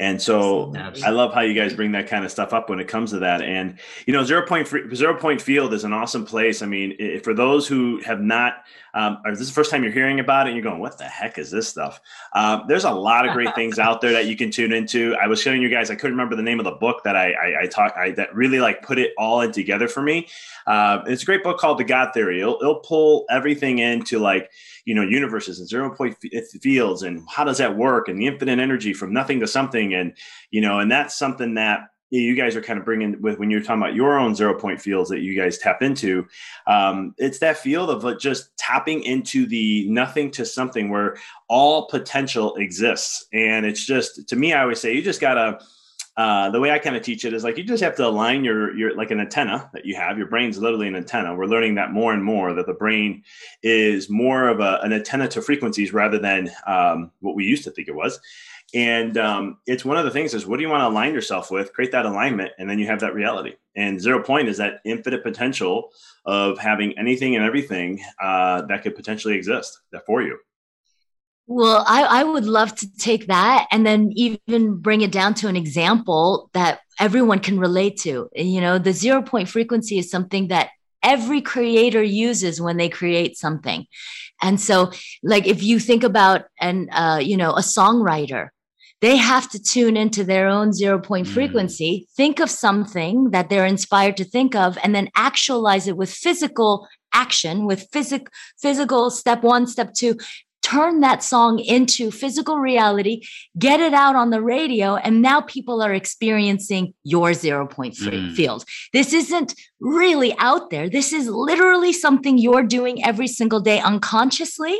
And 0.00 0.20
so. 0.20 0.72
I 1.04 1.10
love 1.10 1.34
how 1.34 1.42
you 1.42 1.52
guys 1.52 1.74
bring 1.74 1.92
that 1.92 2.08
kind 2.08 2.24
of 2.24 2.30
stuff 2.30 2.54
up 2.54 2.70
when 2.70 2.80
it 2.80 2.88
comes 2.88 3.10
to 3.10 3.18
that. 3.18 3.42
And 3.42 3.78
you 4.06 4.14
know, 4.14 4.24
zero 4.24 4.46
point 4.46 4.66
zero 4.94 5.14
point 5.14 5.42
field 5.42 5.74
is 5.74 5.84
an 5.84 5.92
awesome 5.92 6.24
place. 6.24 6.62
I 6.62 6.66
mean, 6.66 7.20
for 7.20 7.34
those 7.34 7.68
who 7.68 8.00
have 8.00 8.20
not, 8.20 8.64
um, 8.94 9.18
or 9.26 9.32
this 9.32 9.42
is 9.42 9.48
the 9.48 9.54
first 9.54 9.70
time 9.70 9.82
you're 9.84 9.92
hearing 9.92 10.18
about 10.18 10.46
it, 10.46 10.50
and 10.50 10.56
you're 10.56 10.64
going, 10.64 10.80
"What 10.80 10.96
the 10.96 11.04
heck 11.04 11.36
is 11.36 11.50
this 11.50 11.68
stuff?" 11.68 12.00
Uh, 12.32 12.64
there's 12.66 12.84
a 12.84 12.90
lot 12.90 13.28
of 13.28 13.34
great 13.34 13.54
things 13.54 13.78
out 13.78 14.00
there 14.00 14.12
that 14.12 14.24
you 14.24 14.36
can 14.36 14.50
tune 14.50 14.72
into. 14.72 15.14
I 15.20 15.26
was 15.26 15.40
showing 15.42 15.60
you 15.60 15.68
guys. 15.68 15.90
I 15.90 15.96
couldn't 15.96 16.16
remember 16.16 16.34
the 16.34 16.42
name 16.42 16.58
of 16.58 16.64
the 16.64 16.72
book 16.72 17.04
that 17.04 17.14
I 17.14 17.32
I, 17.32 17.62
I 17.62 17.66
talk 17.66 17.94
I, 17.94 18.12
that 18.12 18.34
really 18.34 18.58
like 18.58 18.80
put 18.80 18.98
it 18.98 19.12
all 19.18 19.42
in 19.42 19.52
together 19.52 19.86
for 19.86 20.00
me. 20.00 20.28
Uh, 20.66 21.02
it's 21.06 21.24
a 21.24 21.26
great 21.26 21.44
book 21.44 21.58
called 21.58 21.76
The 21.76 21.84
God 21.84 22.12
Theory. 22.14 22.40
It'll, 22.40 22.58
it'll 22.60 22.80
pull 22.80 23.26
everything 23.28 23.80
into 23.80 24.18
like 24.18 24.50
you 24.84 24.94
know 24.94 25.02
universes 25.02 25.58
and 25.58 25.68
zero 25.68 25.94
point 25.94 26.16
fields 26.62 27.02
and 27.02 27.22
how 27.28 27.44
does 27.44 27.58
that 27.58 27.76
work 27.76 28.08
and 28.08 28.20
the 28.20 28.26
infinite 28.26 28.58
energy 28.58 28.92
from 28.92 29.12
nothing 29.12 29.40
to 29.40 29.46
something 29.46 29.94
and 29.94 30.14
you 30.50 30.60
know 30.60 30.80
and 30.80 30.90
that's 30.90 31.18
something 31.18 31.54
that 31.54 31.88
you 32.10 32.34
guys 32.34 32.56
are 32.56 32.62
kind 32.62 32.78
of 32.78 32.84
bringing 32.84 33.20
with 33.22 33.38
when 33.38 33.50
you're 33.50 33.60
talking 33.60 33.80
about 33.80 33.94
your 33.94 34.18
own 34.18 34.34
zero 34.34 34.58
point 34.58 34.80
fields 34.80 35.08
that 35.10 35.20
you 35.20 35.40
guys 35.40 35.58
tap 35.58 35.80
into 35.80 36.26
um, 36.66 37.14
it's 37.18 37.38
that 37.38 37.56
field 37.56 37.88
of 37.88 38.18
just 38.18 38.56
tapping 38.56 39.02
into 39.04 39.46
the 39.46 39.88
nothing 39.88 40.30
to 40.30 40.44
something 40.44 40.90
where 40.90 41.16
all 41.48 41.86
potential 41.86 42.56
exists. 42.56 43.26
And 43.32 43.64
it's 43.64 43.84
just 43.86 44.28
to 44.28 44.36
me 44.36 44.52
i 44.52 44.62
always 44.62 44.80
say 44.80 44.92
you 44.92 45.02
just 45.02 45.20
gotta 45.20 45.60
uh, 46.20 46.50
the 46.50 46.60
way 46.60 46.70
I 46.70 46.78
kind 46.78 46.96
of 46.96 47.02
teach 47.02 47.24
it 47.24 47.32
is 47.32 47.44
like 47.44 47.56
you 47.56 47.64
just 47.64 47.82
have 47.82 47.96
to 47.96 48.06
align 48.06 48.44
your 48.44 48.76
your 48.76 48.94
like 48.94 49.10
an 49.10 49.20
antenna 49.20 49.70
that 49.72 49.86
you 49.86 49.96
have. 49.96 50.18
Your 50.18 50.26
brain's 50.26 50.58
literally 50.58 50.86
an 50.86 50.94
antenna. 50.94 51.34
We're 51.34 51.46
learning 51.46 51.76
that 51.76 51.92
more 51.92 52.12
and 52.12 52.22
more 52.22 52.52
that 52.52 52.66
the 52.66 52.74
brain 52.74 53.22
is 53.62 54.10
more 54.10 54.48
of 54.48 54.60
a, 54.60 54.80
an 54.82 54.92
antenna 54.92 55.28
to 55.28 55.40
frequencies 55.40 55.94
rather 55.94 56.18
than 56.18 56.50
um, 56.66 57.10
what 57.20 57.36
we 57.36 57.44
used 57.44 57.64
to 57.64 57.70
think 57.70 57.88
it 57.88 57.94
was. 57.94 58.20
And 58.74 59.16
um, 59.16 59.56
it's 59.66 59.82
one 59.82 59.96
of 59.96 60.04
the 60.04 60.10
things 60.10 60.34
is 60.34 60.46
what 60.46 60.58
do 60.58 60.62
you 60.62 60.68
want 60.68 60.82
to 60.82 60.88
align 60.88 61.14
yourself 61.14 61.50
with? 61.50 61.72
Create 61.72 61.92
that 61.92 62.04
alignment, 62.04 62.52
and 62.58 62.68
then 62.68 62.78
you 62.78 62.84
have 62.84 63.00
that 63.00 63.14
reality. 63.14 63.54
And 63.74 63.98
zero 63.98 64.22
point 64.22 64.48
is 64.48 64.58
that 64.58 64.80
infinite 64.84 65.22
potential 65.22 65.88
of 66.26 66.58
having 66.58 66.98
anything 66.98 67.34
and 67.34 67.42
everything 67.42 68.04
uh, 68.22 68.60
that 68.66 68.82
could 68.82 68.94
potentially 68.94 69.36
exist 69.36 69.80
for 70.04 70.20
you. 70.20 70.36
Well, 71.52 71.84
I, 71.84 72.04
I 72.04 72.22
would 72.22 72.44
love 72.44 72.76
to 72.76 72.96
take 72.96 73.26
that 73.26 73.66
and 73.72 73.84
then 73.84 74.12
even 74.14 74.76
bring 74.76 75.00
it 75.00 75.10
down 75.10 75.34
to 75.34 75.48
an 75.48 75.56
example 75.56 76.48
that 76.52 76.78
everyone 77.00 77.40
can 77.40 77.58
relate 77.58 77.96
to. 78.02 78.28
You 78.36 78.60
know, 78.60 78.78
the 78.78 78.92
zero 78.92 79.20
point 79.20 79.48
frequency 79.48 79.98
is 79.98 80.08
something 80.08 80.46
that 80.46 80.68
every 81.02 81.40
creator 81.40 82.04
uses 82.04 82.60
when 82.60 82.76
they 82.76 82.88
create 82.88 83.36
something. 83.36 83.86
And 84.40 84.60
so, 84.60 84.92
like, 85.24 85.48
if 85.48 85.60
you 85.60 85.80
think 85.80 86.04
about 86.04 86.44
an, 86.60 86.88
uh, 86.92 87.18
you 87.20 87.36
know, 87.36 87.50
a 87.50 87.62
songwriter, 87.62 88.50
they 89.00 89.16
have 89.16 89.50
to 89.50 89.60
tune 89.60 89.96
into 89.96 90.22
their 90.22 90.46
own 90.46 90.72
zero 90.72 91.00
point 91.00 91.26
mm. 91.26 91.32
frequency, 91.32 92.06
think 92.16 92.38
of 92.38 92.48
something 92.48 93.30
that 93.32 93.50
they're 93.50 93.66
inspired 93.66 94.16
to 94.18 94.24
think 94.24 94.54
of, 94.54 94.78
and 94.84 94.94
then 94.94 95.10
actualize 95.16 95.88
it 95.88 95.96
with 95.96 96.12
physical 96.12 96.86
action, 97.12 97.66
with 97.66 97.88
physic, 97.90 98.28
physical 98.62 99.10
step 99.10 99.42
one, 99.42 99.66
step 99.66 99.94
two, 99.94 100.16
turn 100.70 101.00
that 101.00 101.22
song 101.22 101.58
into 101.58 102.10
physical 102.10 102.58
reality, 102.58 103.22
get 103.58 103.80
it 103.80 103.94
out 103.94 104.14
on 104.14 104.30
the 104.30 104.40
radio, 104.40 104.96
and 104.96 105.20
now 105.22 105.40
people 105.40 105.82
are 105.82 105.92
experiencing 105.92 106.94
your 107.02 107.34
zero 107.34 107.66
point 107.66 107.94
mm. 107.96 108.34
field. 108.34 108.64
This 108.92 109.12
isn't 109.12 109.54
really 109.80 110.34
out 110.38 110.70
there. 110.70 110.88
This 110.88 111.12
is 111.12 111.28
literally 111.28 111.92
something 111.92 112.38
you're 112.38 112.62
doing 112.62 113.04
every 113.04 113.26
single 113.26 113.60
day 113.60 113.80
unconsciously. 113.80 114.78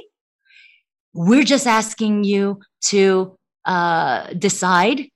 We're 1.12 1.45
just 1.45 1.66
asking 1.66 2.24
you 2.24 2.61
to 2.86 3.36
uh, 3.64 4.32
decide 4.34 5.09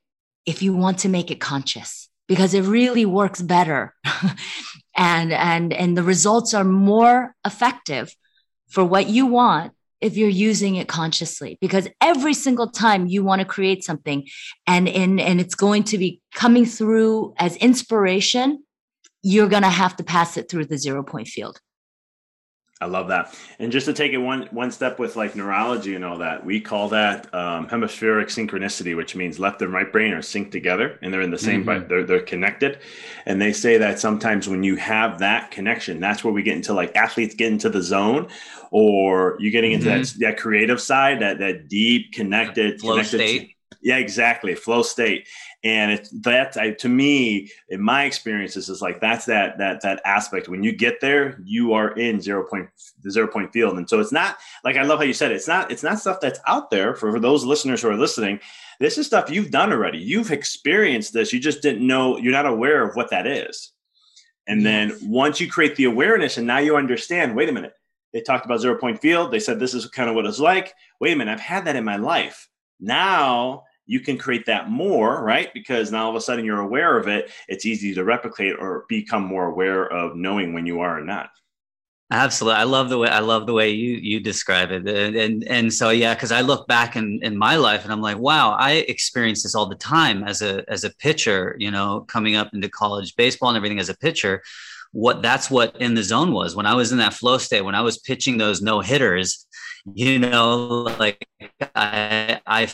if 0.45 0.63
you 0.63 0.75
want 0.75 0.99
to 1.01 1.09
make 1.09 1.31
it 1.31 1.41
conscious 1.41 2.09
because 2.27 2.53
it 2.53 2.63
really 2.63 3.07
works 3.07 3.41
better 3.41 3.95
and 4.97 5.33
and 5.33 5.73
and 5.73 5.97
the 5.97 6.03
results 6.03 6.53
are 6.53 6.65
more 6.65 7.35
effective 7.45 8.15
for 8.69 8.85
what 8.85 9.09
you 9.09 9.27
want 9.27 9.73
if 10.05 10.19
you're 10.19 10.29
using 10.29 10.77
it 10.77 10.87
consciously 10.87 11.57
because 11.63 11.89
every 12.03 12.35
single 12.35 12.69
time 12.69 13.07
you 13.07 13.25
want 13.25 13.41
to 13.41 13.47
create 13.47 13.83
something 13.83 14.27
and 14.67 14.87
and 14.87 15.19
and 15.19 15.41
it's 15.41 15.55
going 15.55 15.83
to 15.83 15.97
be 15.97 16.21
coming 16.35 16.67
through 16.67 17.33
as 17.39 17.57
inspiration 17.57 18.63
you're 19.23 19.49
going 19.49 19.63
to 19.63 19.71
have 19.71 19.97
to 19.97 20.05
pass 20.05 20.37
it 20.37 20.51
through 20.51 20.67
the 20.67 20.77
zero 20.77 21.03
point 21.03 21.27
field 21.27 21.59
I 22.85 22.87
love 22.87 23.09
that. 23.09 23.35
And 23.59 23.73
just 23.73 23.87
to 23.87 23.95
take 23.95 24.13
it 24.13 24.19
one 24.19 24.47
one 24.51 24.71
step 24.71 24.99
with 24.99 25.17
like 25.17 25.35
neurology 25.35 25.95
and 25.95 26.05
all 26.05 26.19
that, 26.19 26.45
we 26.45 26.61
call 26.61 26.91
that 26.91 27.35
um, 27.35 27.67
hemispheric 27.67 28.29
synchronicity, 28.29 28.95
which 28.95 29.17
means 29.17 29.39
left 29.39 29.63
and 29.63 29.73
right 29.73 29.91
brain 29.91 30.13
are 30.13 30.19
synced 30.19 30.53
together 30.53 30.99
and 31.01 31.13
they're 31.13 31.23
in 31.23 31.31
the 31.31 31.39
same, 31.39 31.65
mm-hmm. 31.65 31.81
but 31.81 31.89
they're 31.89 32.05
they're 32.05 32.21
connected. 32.21 32.79
And 33.25 33.41
they 33.41 33.55
say 33.55 33.79
that 33.79 33.99
sometimes 33.99 34.49
when 34.49 34.63
you 34.63 34.77
have 34.77 35.21
that 35.21 35.51
connection, 35.51 35.99
that's 35.99 36.23
where 36.23 36.33
we 36.33 36.43
get 36.43 36.57
into 36.57 36.75
like 36.75 36.95
athletes 36.95 37.35
get 37.35 37.51
into 37.51 37.71
the 37.71 37.83
zone, 37.83 38.29
or 38.71 39.39
you're 39.41 39.53
getting 39.53 39.73
into 39.73 39.87
mm-hmm. 39.89 40.21
that 40.21 40.35
that 40.35 40.39
creative 40.39 40.81
side, 40.81 41.23
that 41.23 41.39
that 41.39 41.69
deep 41.69 42.13
connected 42.13 42.81
flow 42.81 42.97
connected 42.97 43.19
state. 43.19 43.51
Yeah, 43.81 43.97
exactly. 43.97 44.55
Flow 44.55 44.83
state. 44.83 45.27
And 45.65 45.93
it's 45.93 46.11
that 46.21 46.59
I, 46.59 46.73
to 46.73 46.91
me, 46.91 47.51
in 47.71 47.81
my 47.81 48.05
experiences, 48.05 48.69
is 48.69 48.83
like 48.83 49.01
that's 49.01 49.25
that 49.25 49.57
that 49.57 49.81
that 49.81 50.03
aspect. 50.05 50.47
When 50.47 50.63
you 50.63 50.73
get 50.73 51.01
there, 51.01 51.41
you 51.43 51.73
are 51.73 51.93
in 51.93 52.21
zero 52.21 52.45
point 52.45 52.69
the 53.03 53.11
zero 53.11 53.27
point 53.27 53.51
field. 53.51 53.79
And 53.79 53.89
so 53.89 53.99
it's 53.99 54.13
not 54.13 54.37
like 54.63 54.77
I 54.77 54.83
love 54.83 54.99
how 54.99 55.07
you 55.07 55.15
said 55.15 55.33
it. 55.33 55.37
It's 55.37 55.49
not 55.49 55.73
it's 55.73 55.83
not 55.83 55.99
stuff 55.99 56.21
that's 56.21 56.39
out 56.47 56.71
there 56.71 56.95
for, 56.95 57.11
for 57.11 57.19
those 57.19 57.45
listeners 57.45 57.81
who 57.81 57.89
are 57.89 57.97
listening. 57.97 58.41
This 58.79 58.99
is 58.99 59.07
stuff 59.07 59.31
you've 59.31 59.51
done 59.51 59.73
already. 59.73 59.99
You've 59.99 60.33
experienced 60.33 61.15
this. 61.15 61.33
You 61.33 61.41
just 61.41 61.63
didn't 61.63 61.87
know. 61.87 62.19
You're 62.19 62.33
not 62.33 62.47
aware 62.47 62.87
of 62.87 62.95
what 62.95 63.11
that 63.11 63.27
is. 63.27 63.73
And 64.47 64.67
then 64.67 64.93
once 65.03 65.41
you 65.41 65.51
create 65.51 65.77
the 65.77 65.85
awareness, 65.85 66.37
and 66.37 66.47
now 66.47 66.59
you 66.59 66.77
understand. 66.77 67.35
Wait 67.35 67.49
a 67.49 67.53
minute. 67.53 67.73
They 68.13 68.21
talked 68.21 68.45
about 68.45 68.61
zero 68.61 68.79
point 68.79 69.01
field. 69.01 69.31
They 69.31 69.41
said 69.41 69.59
this 69.59 69.73
is 69.73 69.87
kind 69.87 70.11
of 70.11 70.15
what 70.15 70.27
it's 70.27 70.39
like. 70.39 70.75
Wait 71.01 71.15
a 71.15 71.17
minute. 71.17 71.33
I've 71.33 71.41
had 71.41 71.65
that 71.65 71.77
in 71.77 71.85
my 71.85 71.97
life. 71.97 72.51
Now 72.79 73.65
you 73.87 74.01
can 74.01 74.17
create 74.17 74.47
that 74.47 74.71
more, 74.71 75.23
right? 75.23 75.53
Because 75.53 75.93
now 75.93 76.05
all 76.05 76.11
of 76.11 76.17
a 76.17 76.21
sudden 76.21 76.45
you're 76.45 76.61
aware 76.61 76.99
of 76.99 77.09
it. 77.09 77.31
It's 77.49 77.67
easy 77.67 77.95
to 77.95 78.05
replicate 78.05 78.57
or 78.59 78.85
become 78.89 79.25
more 79.25 79.47
aware 79.47 79.87
of 79.87 80.17
knowing 80.17 80.53
when 80.55 80.67
you 80.67 80.81
are 80.81 80.99
or 80.99 81.05
not. 81.05 81.31
Absolutely, 82.11 82.61
I 82.61 82.65
love 82.65 82.91
the 82.91 82.99
way 82.99 83.09
I 83.09 83.21
love 83.21 83.47
the 83.47 83.55
way 83.55 83.71
you 83.71 83.97
you 83.97 84.21
describe 84.21 84.71
it, 84.71 84.87
and 84.87 85.17
and, 85.17 85.45
and 85.49 85.73
so 85.73 85.89
yeah, 85.89 86.15
because 86.15 86.33
I 86.33 86.43
look 86.43 86.69
back 86.69 86.97
in, 86.97 87.19
in 87.23 87.37
my 87.37 87.57
life 87.57 87.83
and 87.83 87.93
I'm 87.93 88.03
like, 88.03 88.19
wow, 88.19 88.53
I 88.53 88.73
experience 88.73 89.43
this 89.43 89.55
all 89.55 89.67
the 89.67 89.75
time 89.75 90.23
as 90.23 90.43
a 90.43 90.65
as 90.71 90.85
a 90.85 90.95
pitcher, 90.97 91.57
you 91.59 91.71
know, 91.71 92.03
coming 92.03 92.37
up 92.37 92.53
into 92.53 92.69
college 92.69 93.17
baseball 93.17 93.49
and 93.49 93.57
everything 93.57 93.81
as 93.81 93.89
a 93.89 93.97
pitcher. 93.97 94.43
What 94.93 95.23
that's 95.23 95.51
what 95.51 95.81
in 95.81 95.95
the 95.95 96.03
zone 96.03 96.33
was 96.33 96.55
when 96.55 96.67
I 96.67 96.75
was 96.75 96.93
in 96.93 96.99
that 96.99 97.15
flow 97.15 97.39
state 97.39 97.63
when 97.63 97.75
I 97.75 97.81
was 97.81 97.99
pitching 97.99 98.37
those 98.37 98.61
no 98.61 98.81
hitters, 98.81 99.47
you 99.95 100.19
know, 100.19 100.83
like 100.99 101.27
I 101.75 102.41
I 102.47 102.69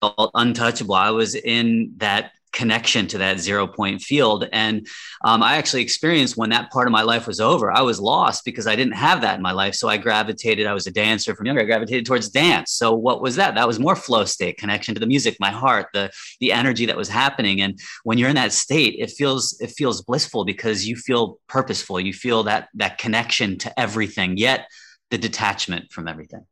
felt 0.00 0.30
untouchable. 0.34 0.94
I 0.94 1.10
was 1.10 1.34
in 1.34 1.92
that 1.98 2.32
connection 2.56 3.06
to 3.06 3.18
that 3.18 3.38
zero 3.38 3.66
point 3.66 4.00
field. 4.00 4.48
And 4.50 4.86
um, 5.22 5.42
I 5.42 5.56
actually 5.58 5.82
experienced 5.82 6.38
when 6.38 6.50
that 6.50 6.70
part 6.70 6.88
of 6.88 6.92
my 6.92 7.02
life 7.02 7.26
was 7.26 7.38
over, 7.38 7.70
I 7.70 7.82
was 7.82 8.00
lost 8.00 8.46
because 8.46 8.66
I 8.66 8.74
didn't 8.74 8.94
have 8.94 9.20
that 9.20 9.36
in 9.36 9.42
my 9.42 9.52
life. 9.52 9.74
So 9.74 9.88
I 9.88 9.98
gravitated, 9.98 10.66
I 10.66 10.72
was 10.72 10.86
a 10.86 10.90
dancer 10.90 11.36
from 11.36 11.46
younger, 11.46 11.60
I 11.60 11.66
gravitated 11.66 12.06
towards 12.06 12.30
dance. 12.30 12.72
So 12.72 12.94
what 12.94 13.20
was 13.20 13.36
that? 13.36 13.54
That 13.54 13.66
was 13.66 13.78
more 13.78 13.94
flow 13.94 14.24
state, 14.24 14.56
connection 14.56 14.94
to 14.94 15.00
the 15.00 15.06
music, 15.06 15.36
my 15.38 15.50
heart, 15.50 15.88
the 15.92 16.10
the 16.40 16.50
energy 16.52 16.86
that 16.86 16.96
was 16.96 17.10
happening. 17.10 17.60
And 17.60 17.78
when 18.04 18.16
you're 18.16 18.30
in 18.30 18.36
that 18.36 18.52
state, 18.52 18.96
it 18.98 19.10
feels 19.10 19.58
it 19.60 19.72
feels 19.76 20.00
blissful 20.00 20.46
because 20.46 20.88
you 20.88 20.96
feel 20.96 21.38
purposeful. 21.48 22.00
You 22.00 22.14
feel 22.14 22.42
that 22.44 22.68
that 22.74 22.96
connection 22.96 23.58
to 23.58 23.78
everything, 23.78 24.38
yet 24.38 24.68
the 25.10 25.18
detachment 25.18 25.92
from 25.92 26.08
everything 26.08 26.46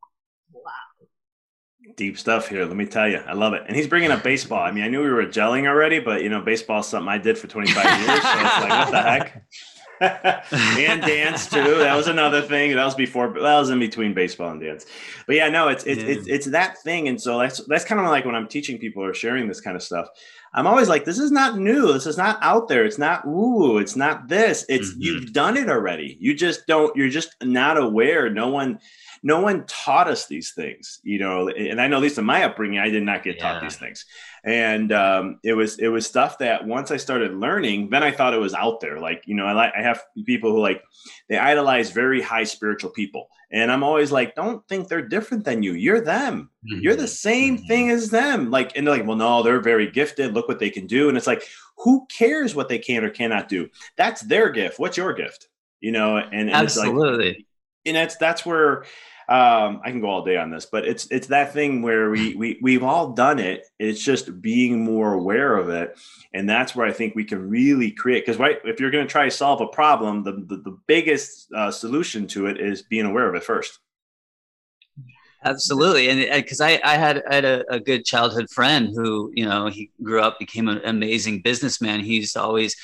deep 1.97 2.19
stuff 2.19 2.49
here. 2.49 2.65
Let 2.65 2.77
me 2.77 2.87
tell 2.87 3.09
you, 3.09 3.19
I 3.19 3.33
love 3.33 3.55
it. 3.55 3.63
And 3.67 3.77
he's 3.77 3.89
bringing 3.89 4.11
up 4.11 4.23
baseball. 4.23 4.63
I 4.63 4.71
mean, 4.71 4.85
I 4.85 4.89
knew 4.89 5.03
we 5.03 5.11
were 5.11 5.27
gelling 5.27 5.67
already, 5.67 5.99
but 5.99 6.23
you 6.23 6.29
know, 6.29 6.41
baseball 6.41 6.81
is 6.81 6.87
something 6.87 7.09
I 7.09 7.19
did 7.19 7.39
for 7.39 7.47
25 7.47 7.85
years. 7.85 8.07
So 8.07 8.15
it's 8.15 8.23
like, 8.23 8.71
what 8.71 8.91
the 8.91 9.03
heck? 9.03 9.45
and 10.01 11.03
dance 11.03 11.49
too. 11.49 11.79
That 11.79 11.97
was 11.97 12.09
another 12.09 12.43
thing. 12.43 12.75
That 12.75 12.85
was 12.85 12.95
before. 12.95 13.29
That 13.29 13.59
was 13.59 13.71
in 13.71 13.79
between 13.79 14.13
baseball 14.13 14.51
and 14.51 14.61
dance. 14.61 14.87
But 15.27 15.37
yeah, 15.37 15.49
no, 15.49 15.69
it's 15.69 15.85
it's 15.85 16.03
yeah. 16.03 16.09
it's, 16.09 16.27
it's 16.27 16.47
that 16.47 16.79
thing. 16.79 17.09
And 17.09 17.21
so 17.21 17.39
that's 17.39 17.65
that's 17.69 17.85
kind 17.85 18.01
of 18.01 18.09
like 18.09 18.25
when 18.25 18.35
I'm 18.35 18.49
teaching 18.49 18.79
people 18.79 19.05
or 19.05 19.15
sharing 19.15 19.47
this 19.47 19.61
kind 19.61 19.77
of 19.77 19.83
stuff. 19.83 20.09
I'm 20.53 20.67
always 20.67 20.89
like, 20.89 21.05
this 21.05 21.19
is 21.19 21.33
not 21.33 21.59
new. 21.59 21.93
This 21.93 22.07
is 22.07 22.17
not 22.17 22.39
out 22.41 22.69
there. 22.69 22.85
It's 22.85 22.99
not 22.99 23.27
ooh. 23.27 23.79
It's 23.79 23.97
not 23.97 24.29
this. 24.29 24.65
It's 24.69 24.91
mm-hmm. 24.91 25.03
you've 25.03 25.33
done 25.33 25.57
it 25.57 25.69
already. 25.69 26.17
You 26.21 26.35
just 26.35 26.67
don't. 26.67 26.95
You're 26.97 27.09
just 27.09 27.35
not 27.43 27.77
aware. 27.77 28.31
No 28.31 28.49
one 28.49 28.81
no 29.27 29.41
one 29.41 29.65
taught 29.65 30.07
us 30.07 30.27
these 30.27 30.53
things, 30.53 31.01
you 31.03 31.19
know. 31.19 31.49
And 31.49 31.81
I 31.81 31.89
know, 31.89 31.97
at 31.97 32.03
least 32.03 32.19
in 32.19 32.27
my 32.27 32.45
upbringing, 32.45 32.79
I 32.79 32.91
did 32.91 33.03
not 33.03 33.25
get 33.25 33.37
yeah. 33.37 33.43
taught 33.43 33.63
these 33.63 33.77
things. 33.77 34.05
And 34.45 34.93
um, 34.93 35.41
it 35.43 35.55
was 35.55 35.79
it 35.79 35.89
was 35.89 36.07
stuff 36.07 36.39
that 36.39 36.67
once 36.67 36.91
I 36.91 36.99
started 36.99 37.33
learning, 37.33 37.89
then 37.89 38.03
I 38.03 38.11
thought 38.11 38.35
it 38.35 38.39
was 38.39 38.53
out 38.53 38.81
there. 38.81 39.01
Like 39.01 39.23
you 39.25 39.35
know, 39.35 39.47
I 39.47 39.53
like 39.53 39.73
I 39.77 39.81
have 39.81 40.03
people 40.27 40.53
who 40.53 40.61
like 40.61 40.83
they 41.31 41.39
idolize 41.39 41.91
very 41.91 42.21
high 42.21 42.45
spiritual 42.45 42.91
people, 42.91 43.29
and 43.51 43.73
I'm 43.73 43.83
always 43.83 44.13
like, 44.13 44.35
don't 44.35 44.67
think 44.69 44.89
they're 44.89 45.09
different 45.09 45.47
than 45.47 45.63
you. 45.63 45.73
You're 45.73 46.03
them. 46.03 46.51
Mm-hmm. 46.71 46.83
You're 46.83 46.97
the 46.97 47.09
same 47.09 47.57
mm-hmm. 47.57 47.67
thing 47.67 47.91
as 47.91 48.11
them. 48.11 48.51
Like, 48.51 48.77
and 48.77 48.87
they're 48.87 48.99
like, 48.99 49.07
well, 49.07 49.17
no, 49.17 49.43
they're 49.43 49.61
very 49.61 49.91
gifted. 49.91 50.35
Look 50.35 50.49
what 50.49 50.59
they 50.59 50.71
can 50.71 50.87
do. 50.87 51.09
And 51.09 51.17
it's 51.17 51.27
like, 51.27 51.49
who 51.79 52.07
cares 52.07 52.55
what 52.55 52.69
they 52.69 52.79
can 52.79 53.05
or 53.05 53.11
cannot 53.11 53.49
do? 53.49 53.71
That's 53.97 54.21
their 54.21 54.51
gift. 54.51 54.79
What's 54.79 54.99
your 54.99 55.15
gift? 55.15 55.49
You 55.81 55.93
know, 55.93 56.19
and, 56.19 56.35
and 56.35 56.51
absolutely. 56.51 57.27
Like, 57.29 57.47
and 57.87 57.97
that's 57.97 58.17
that's 58.17 58.45
where 58.45 58.85
um, 59.29 59.81
I 59.83 59.91
can 59.91 60.01
go 60.01 60.11
all 60.11 60.25
day 60.25 60.37
on 60.37 60.51
this, 60.51 60.67
but 60.67 60.87
it's 60.87 61.07
it's 61.11 61.29
that 61.29 61.55
thing 61.55 61.81
where 61.81 62.11
we 62.11 62.35
we 62.35 62.59
we've 62.61 62.83
all 62.83 63.13
done 63.13 63.39
it. 63.39 63.67
It's 63.79 64.03
just 64.03 64.43
being 64.43 64.85
more 64.85 65.15
aware 65.15 65.57
of 65.57 65.71
it, 65.71 65.99
and 66.35 66.49
that's 66.49 66.77
where 66.77 66.87
I 66.87 66.93
think 66.93 67.15
we 67.15 67.25
can 67.25 67.49
really 67.49 67.91
create. 67.91 68.27
Because 68.27 68.39
right, 68.39 68.59
if 68.65 68.81
you're 68.81 68.91
going 68.91 69.07
to 69.07 69.11
try 69.11 69.25
to 69.25 69.31
solve 69.31 69.63
a 69.63 69.67
problem, 69.67 70.25
the 70.25 70.33
the, 70.33 70.57
the 70.57 70.79
biggest 70.87 71.51
uh, 71.55 71.71
solution 71.71 72.27
to 72.29 72.47
it 72.47 72.61
is 72.61 72.83
being 72.83 73.07
aware 73.07 73.27
of 73.27 73.35
it 73.35 73.45
first. 73.45 73.79
Absolutely, 75.43 76.09
and 76.09 76.43
because 76.43 76.61
I, 76.61 76.81
I 76.85 76.97
had 76.97 77.23
I 77.31 77.35
had 77.35 77.45
a, 77.47 77.75
a, 77.75 77.81
good 77.81 78.05
childhood 78.05 78.51
friend 78.51 78.91
who 78.95 79.31
you 79.35 79.47
know 79.47 79.69
he 79.69 79.91
grew 80.03 80.21
up 80.21 80.39
became 80.39 80.69
an 80.69 80.83
amazing 80.85 81.41
businessman. 81.41 82.01
He 82.01 82.17
used 82.17 82.35
to 82.35 82.43
always 82.43 82.77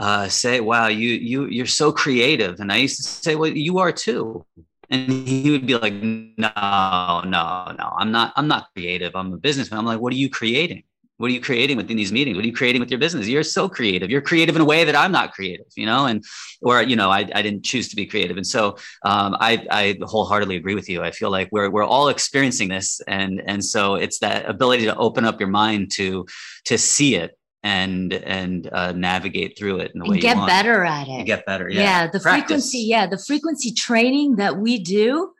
uh, 0.00 0.28
say, 0.28 0.60
"Wow, 0.60 0.88
you 0.88 1.10
you 1.10 1.46
you're 1.46 1.66
so 1.66 1.92
creative," 1.92 2.58
and 2.60 2.72
I 2.72 2.76
used 2.76 2.96
to 2.96 3.02
say, 3.02 3.36
"Well, 3.36 3.50
you 3.50 3.78
are 3.78 3.92
too." 3.92 4.44
And 4.90 5.26
he 5.26 5.50
would 5.50 5.66
be 5.66 5.76
like 5.76 5.92
no 5.92 7.22
no 7.24 7.74
no. 7.78 7.92
I'm 7.98 8.12
not 8.12 8.32
i'm 8.36 8.48
not 8.48 8.68
creative. 8.74 9.14
I'm 9.14 9.32
a 9.32 9.36
businessman. 9.36 9.80
I'm 9.80 9.86
like 9.86 10.00
what 10.00 10.12
are 10.12 10.16
you 10.16 10.30
creating? 10.30 10.84
What 11.18 11.30
are 11.30 11.32
you 11.32 11.40
creating 11.40 11.78
within 11.78 11.96
these 11.96 12.12
meetings? 12.12 12.36
What 12.36 12.44
are 12.44 12.48
you 12.48 12.54
creating 12.54 12.80
with 12.80 12.90
your 12.90 13.00
business? 13.00 13.26
You're 13.26 13.42
so 13.42 13.70
creative. 13.70 14.10
You're 14.10 14.20
creative 14.20 14.54
in 14.54 14.60
a 14.62 14.66
way 14.66 14.84
that 14.84 14.94
i'm 14.94 15.12
not 15.12 15.32
creative 15.32 15.66
you 15.76 15.86
know? 15.86 16.06
And 16.06 16.24
or 16.62 16.82
you 16.82 16.96
know 16.96 17.10
i, 17.10 17.20
I 17.34 17.42
didn't 17.42 17.64
choose 17.64 17.88
to 17.88 17.96
be 17.96 18.06
creative. 18.06 18.36
And 18.36 18.46
so 18.46 18.76
um, 19.04 19.36
I, 19.40 19.66
I 19.70 19.98
wholeheartedly 20.02 20.56
agree 20.56 20.74
with 20.74 20.88
you. 20.88 21.02
I 21.02 21.10
feel 21.10 21.30
like 21.30 21.48
we're, 21.52 21.70
we're 21.70 21.84
all 21.84 22.08
experiencing 22.08 22.68
this. 22.68 23.00
And 23.06 23.42
and 23.46 23.64
so 23.64 23.94
it's 23.94 24.18
that 24.20 24.48
ability 24.48 24.84
to 24.84 24.96
open 24.96 25.24
up 25.24 25.40
your 25.40 25.48
mind 25.48 25.90
to 25.92 26.26
to 26.66 26.78
see 26.78 27.16
it 27.16 27.35
and 27.62 28.12
and 28.12 28.68
uh, 28.72 28.92
navigate 28.92 29.58
through 29.58 29.78
it 29.78 29.92
in 29.94 30.00
the 30.00 30.04
and 30.04 30.14
way 30.14 30.20
get 30.20 30.46
better 30.46 30.84
at 30.84 31.08
it. 31.08 31.26
Get 31.26 31.46
better. 31.46 31.68
Yeah. 31.68 31.80
yeah 31.80 32.06
the 32.06 32.20
Practice. 32.20 32.46
frequency. 32.46 32.78
Yeah, 32.78 33.06
the 33.06 33.18
frequency 33.18 33.72
training 33.72 34.36
that 34.36 34.58
we 34.58 34.78
do 34.78 35.32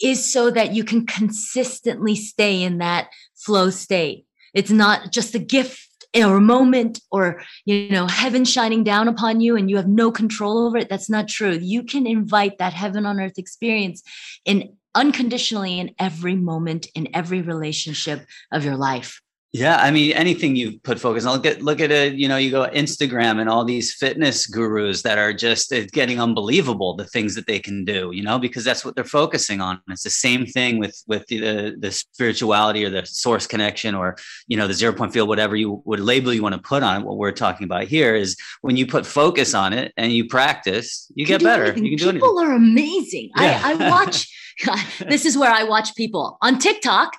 is 0.00 0.32
so 0.32 0.50
that 0.50 0.74
you 0.74 0.84
can 0.84 1.06
consistently 1.06 2.14
stay 2.14 2.62
in 2.62 2.78
that 2.78 3.08
flow 3.34 3.70
state. 3.70 4.26
It's 4.54 4.70
not 4.70 5.12
just 5.12 5.34
a 5.34 5.38
gift 5.38 5.88
or 6.14 6.36
a 6.36 6.40
moment 6.40 7.00
or 7.10 7.42
you 7.64 7.88
know 7.88 8.06
heaven 8.06 8.44
shining 8.44 8.84
down 8.84 9.08
upon 9.08 9.40
you 9.40 9.56
and 9.56 9.70
you 9.70 9.76
have 9.76 9.88
no 9.88 10.12
control 10.12 10.66
over 10.66 10.76
it 10.76 10.88
that's 10.88 11.08
not 11.08 11.26
true 11.26 11.52
you 11.52 11.82
can 11.82 12.06
invite 12.06 12.58
that 12.58 12.74
heaven 12.74 13.06
on 13.06 13.18
earth 13.18 13.38
experience 13.38 14.02
in 14.44 14.76
unconditionally 14.94 15.78
in 15.78 15.94
every 15.98 16.36
moment 16.36 16.86
in 16.94 17.08
every 17.14 17.40
relationship 17.40 18.26
of 18.52 18.62
your 18.64 18.76
life 18.76 19.22
yeah, 19.52 19.76
I 19.76 19.90
mean 19.90 20.12
anything 20.12 20.56
you 20.56 20.80
put 20.80 20.98
focus 20.98 21.26
on. 21.26 21.34
Look 21.34 21.44
at 21.44 21.60
look 21.60 21.80
at 21.80 21.90
it. 21.90 22.14
You 22.14 22.26
know, 22.26 22.38
you 22.38 22.50
go 22.50 22.66
Instagram 22.70 23.38
and 23.38 23.50
all 23.50 23.66
these 23.66 23.92
fitness 23.92 24.46
gurus 24.46 25.02
that 25.02 25.18
are 25.18 25.34
just 25.34 25.70
uh, 25.74 25.84
getting 25.92 26.18
unbelievable 26.18 26.96
the 26.96 27.04
things 27.04 27.34
that 27.34 27.46
they 27.46 27.58
can 27.58 27.84
do. 27.84 28.12
You 28.14 28.22
know, 28.22 28.38
because 28.38 28.64
that's 28.64 28.82
what 28.82 28.94
they're 28.94 29.04
focusing 29.04 29.60
on. 29.60 29.78
It's 29.90 30.04
the 30.04 30.10
same 30.10 30.46
thing 30.46 30.78
with 30.78 31.02
with 31.06 31.26
the 31.26 31.76
the 31.78 31.92
spirituality 31.92 32.82
or 32.82 32.88
the 32.88 33.04
source 33.04 33.46
connection 33.46 33.94
or 33.94 34.16
you 34.48 34.56
know 34.56 34.66
the 34.66 34.72
zero 34.72 34.94
point 34.94 35.12
field, 35.12 35.28
whatever 35.28 35.54
you 35.54 35.82
would 35.84 36.00
label 36.00 36.32
you 36.32 36.42
want 36.42 36.54
to 36.54 36.62
put 36.62 36.82
on 36.82 37.02
it. 37.02 37.04
What 37.04 37.18
we're 37.18 37.30
talking 37.30 37.66
about 37.66 37.84
here 37.84 38.14
is 38.14 38.38
when 38.62 38.78
you 38.78 38.86
put 38.86 39.04
focus 39.04 39.52
on 39.52 39.74
it 39.74 39.92
and 39.98 40.12
you 40.12 40.28
practice, 40.28 41.12
you, 41.14 41.22
you 41.22 41.26
get 41.26 41.42
better. 41.42 41.64
Anything. 41.64 41.84
You 41.84 41.98
can 41.98 42.06
do 42.06 42.12
People 42.14 42.38
are 42.38 42.54
amazing. 42.54 43.30
Yeah. 43.36 43.60
I, 43.62 43.72
I 43.72 43.90
watch 43.90 44.32
this 45.08 45.26
is 45.26 45.36
where 45.36 45.52
I 45.52 45.64
watch 45.64 45.94
people 45.94 46.38
on 46.40 46.58
TikTok. 46.58 47.12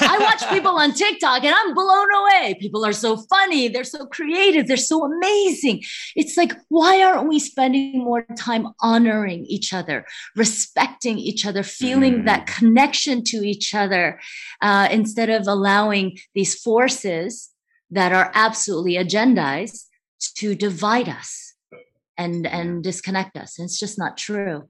I 0.00 0.18
watch 0.18 0.48
people 0.50 0.72
on 0.72 0.92
TikTok 0.92 1.44
and 1.44 1.54
I'm 1.54 1.74
blown 1.74 2.08
away. 2.14 2.56
People 2.60 2.84
are 2.84 2.92
so 2.92 3.16
funny. 3.16 3.68
They're 3.68 3.84
so 3.84 4.06
creative. 4.06 4.66
They're 4.66 4.76
so 4.76 5.04
amazing. 5.04 5.82
It's 6.16 6.36
like, 6.36 6.52
why 6.68 7.02
aren't 7.02 7.28
we 7.28 7.38
spending 7.38 7.98
more 7.98 8.26
time 8.36 8.68
honoring 8.80 9.44
each 9.46 9.72
other, 9.72 10.04
respecting 10.36 11.18
each 11.18 11.46
other, 11.46 11.62
feeling 11.62 12.20
mm. 12.20 12.24
that 12.26 12.46
connection 12.46 13.24
to 13.24 13.38
each 13.38 13.74
other 13.74 14.20
uh, 14.60 14.88
instead 14.90 15.30
of 15.30 15.46
allowing 15.46 16.18
these 16.34 16.54
forces 16.54 17.50
that 17.90 18.12
are 18.12 18.30
absolutely 18.34 18.94
agendized 18.94 19.86
to 20.36 20.54
divide 20.54 21.08
us 21.08 21.54
and, 22.18 22.46
and 22.46 22.82
disconnect 22.82 23.36
us? 23.36 23.58
And 23.58 23.66
it's 23.66 23.78
just 23.78 23.98
not 23.98 24.16
true. 24.16 24.68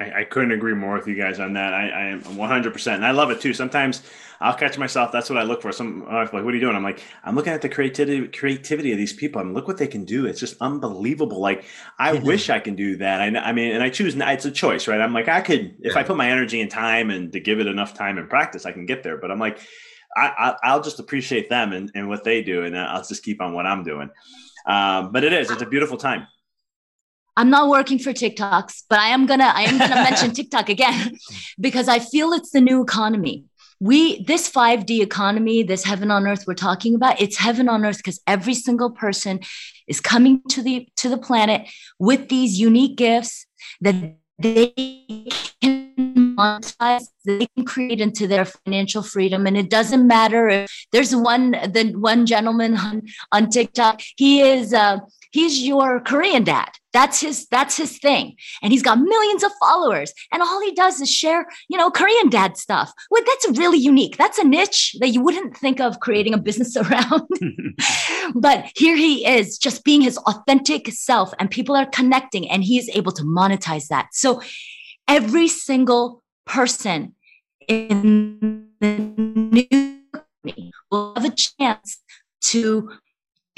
I, 0.00 0.20
I, 0.20 0.24
couldn't 0.24 0.52
agree 0.52 0.74
more 0.74 0.96
with 0.96 1.06
you 1.06 1.14
guys 1.14 1.38
on 1.38 1.52
that. 1.52 1.74
I, 1.74 1.88
I 1.88 2.04
am 2.06 2.22
100%. 2.22 2.94
And 2.94 3.04
I 3.04 3.10
love 3.10 3.30
it 3.30 3.40
too. 3.40 3.52
Sometimes 3.52 4.02
I'll 4.40 4.54
catch 4.54 4.78
myself. 4.78 5.12
That's 5.12 5.28
what 5.28 5.38
I 5.38 5.42
look 5.42 5.60
for. 5.60 5.70
Some 5.70 6.06
like, 6.06 6.32
what 6.32 6.44
are 6.46 6.54
you 6.54 6.60
doing? 6.60 6.74
I'm 6.74 6.82
like, 6.82 7.02
I'm 7.22 7.36
looking 7.36 7.52
at 7.52 7.60
the 7.60 7.68
creativity, 7.68 8.26
creativity 8.28 8.92
of 8.92 8.98
these 8.98 9.12
people. 9.12 9.40
I'm 9.40 9.52
look 9.52 9.68
what 9.68 9.76
they 9.76 9.86
can 9.86 10.06
do. 10.06 10.24
It's 10.24 10.40
just 10.40 10.56
unbelievable. 10.60 11.40
Like, 11.40 11.64
I 11.98 12.12
yeah. 12.12 12.22
wish 12.22 12.48
I 12.48 12.60
can 12.60 12.74
do 12.74 12.96
that. 12.96 13.20
I, 13.20 13.26
I 13.38 13.52
mean, 13.52 13.72
and 13.72 13.82
I 13.82 13.90
choose, 13.90 14.16
it's 14.16 14.44
a 14.46 14.50
choice, 14.50 14.88
right? 14.88 15.00
I'm 15.00 15.12
like, 15.12 15.28
I 15.28 15.42
could, 15.42 15.76
if 15.80 15.96
I 15.96 16.02
put 16.02 16.16
my 16.16 16.30
energy 16.30 16.60
and 16.60 16.70
time 16.70 17.10
and 17.10 17.32
to 17.32 17.40
give 17.40 17.60
it 17.60 17.66
enough 17.66 17.92
time 17.92 18.16
and 18.16 18.28
practice, 18.28 18.64
I 18.64 18.72
can 18.72 18.86
get 18.86 19.02
there. 19.02 19.18
But 19.18 19.30
I'm 19.30 19.38
like, 19.38 19.60
I, 20.16 20.56
will 20.64 20.82
just 20.82 20.98
appreciate 20.98 21.50
them 21.50 21.72
and, 21.72 21.92
and 21.94 22.08
what 22.08 22.24
they 22.24 22.42
do. 22.42 22.64
And 22.64 22.76
I'll 22.76 23.04
just 23.04 23.22
keep 23.22 23.42
on 23.42 23.52
what 23.52 23.66
I'm 23.66 23.84
doing. 23.84 24.10
Um, 24.66 25.12
but 25.12 25.24
it 25.24 25.32
is, 25.32 25.50
it's 25.50 25.62
a 25.62 25.66
beautiful 25.66 25.98
time. 25.98 26.26
I'm 27.36 27.50
not 27.50 27.68
working 27.68 27.98
for 27.98 28.12
TikToks, 28.12 28.84
but 28.88 28.98
I 28.98 29.08
am 29.08 29.26
gonna 29.26 29.52
I 29.54 29.62
am 29.62 29.78
gonna 29.78 29.94
mention 30.10 30.32
TikTok 30.32 30.68
again 30.68 31.16
because 31.58 31.88
I 31.88 31.98
feel 31.98 32.32
it's 32.32 32.50
the 32.50 32.60
new 32.60 32.82
economy. 32.82 33.44
We 33.80 34.22
this 34.24 34.50
5D 34.50 35.00
economy, 35.00 35.62
this 35.62 35.84
heaven 35.84 36.10
on 36.10 36.26
earth 36.26 36.44
we're 36.46 36.54
talking 36.54 36.94
about, 36.94 37.20
it's 37.20 37.38
heaven 37.38 37.68
on 37.68 37.84
earth 37.84 37.98
because 37.98 38.20
every 38.26 38.54
single 38.54 38.90
person 38.90 39.40
is 39.86 40.00
coming 40.00 40.42
to 40.50 40.62
the 40.62 40.88
to 40.96 41.08
the 41.08 41.18
planet 41.18 41.68
with 41.98 42.28
these 42.28 42.60
unique 42.60 42.96
gifts 42.96 43.46
that 43.80 44.16
they 44.38 44.72
can 45.60 45.92
monetize, 46.36 47.04
they 47.24 47.46
can 47.54 47.64
create 47.64 48.00
into 48.00 48.26
their 48.26 48.44
financial 48.44 49.02
freedom. 49.02 49.46
And 49.46 49.56
it 49.56 49.68
doesn't 49.68 50.06
matter 50.06 50.48
if 50.48 50.86
there's 50.92 51.14
one 51.14 51.50
the 51.50 51.92
one 51.96 52.26
gentleman 52.26 52.76
on, 52.76 53.02
on 53.32 53.50
TikTok, 53.50 54.00
he 54.16 54.40
is 54.40 54.72
uh, 54.72 54.98
he's 55.30 55.62
your 55.62 56.00
Korean 56.00 56.44
dad. 56.44 56.70
That's 56.92 57.20
his 57.20 57.46
that's 57.48 57.76
his 57.76 57.98
thing. 57.98 58.36
And 58.62 58.72
he's 58.72 58.82
got 58.82 58.98
millions 58.98 59.44
of 59.44 59.52
followers. 59.60 60.12
And 60.32 60.42
all 60.42 60.60
he 60.60 60.72
does 60.72 61.00
is 61.00 61.10
share, 61.10 61.46
you 61.68 61.78
know, 61.78 61.90
Korean 61.90 62.28
dad 62.30 62.56
stuff. 62.56 62.92
Well, 63.10 63.22
that's 63.24 63.58
really 63.58 63.78
unique. 63.78 64.16
That's 64.16 64.38
a 64.38 64.44
niche 64.44 64.96
that 64.98 65.10
you 65.10 65.22
wouldn't 65.22 65.56
think 65.56 65.80
of 65.80 66.00
creating 66.00 66.34
a 66.34 66.38
business 66.38 66.76
around. 66.76 67.28
but 68.34 68.70
here 68.74 68.96
he 68.96 69.26
is 69.26 69.56
just 69.56 69.84
being 69.84 70.00
his 70.00 70.18
authentic 70.18 70.88
self 70.88 71.32
and 71.38 71.50
people 71.50 71.76
are 71.76 71.86
connecting 71.86 72.50
and 72.50 72.64
he's 72.64 72.88
able 72.90 73.12
to 73.12 73.22
monetize 73.22 73.86
that. 73.88 74.08
So 74.12 74.42
every 75.06 75.48
single 75.48 76.22
person 76.44 77.14
in 77.68 78.68
the 78.80 78.98
new 78.98 80.00
will 80.90 81.14
have 81.14 81.24
a 81.24 81.30
chance 81.30 81.98
to 82.40 82.90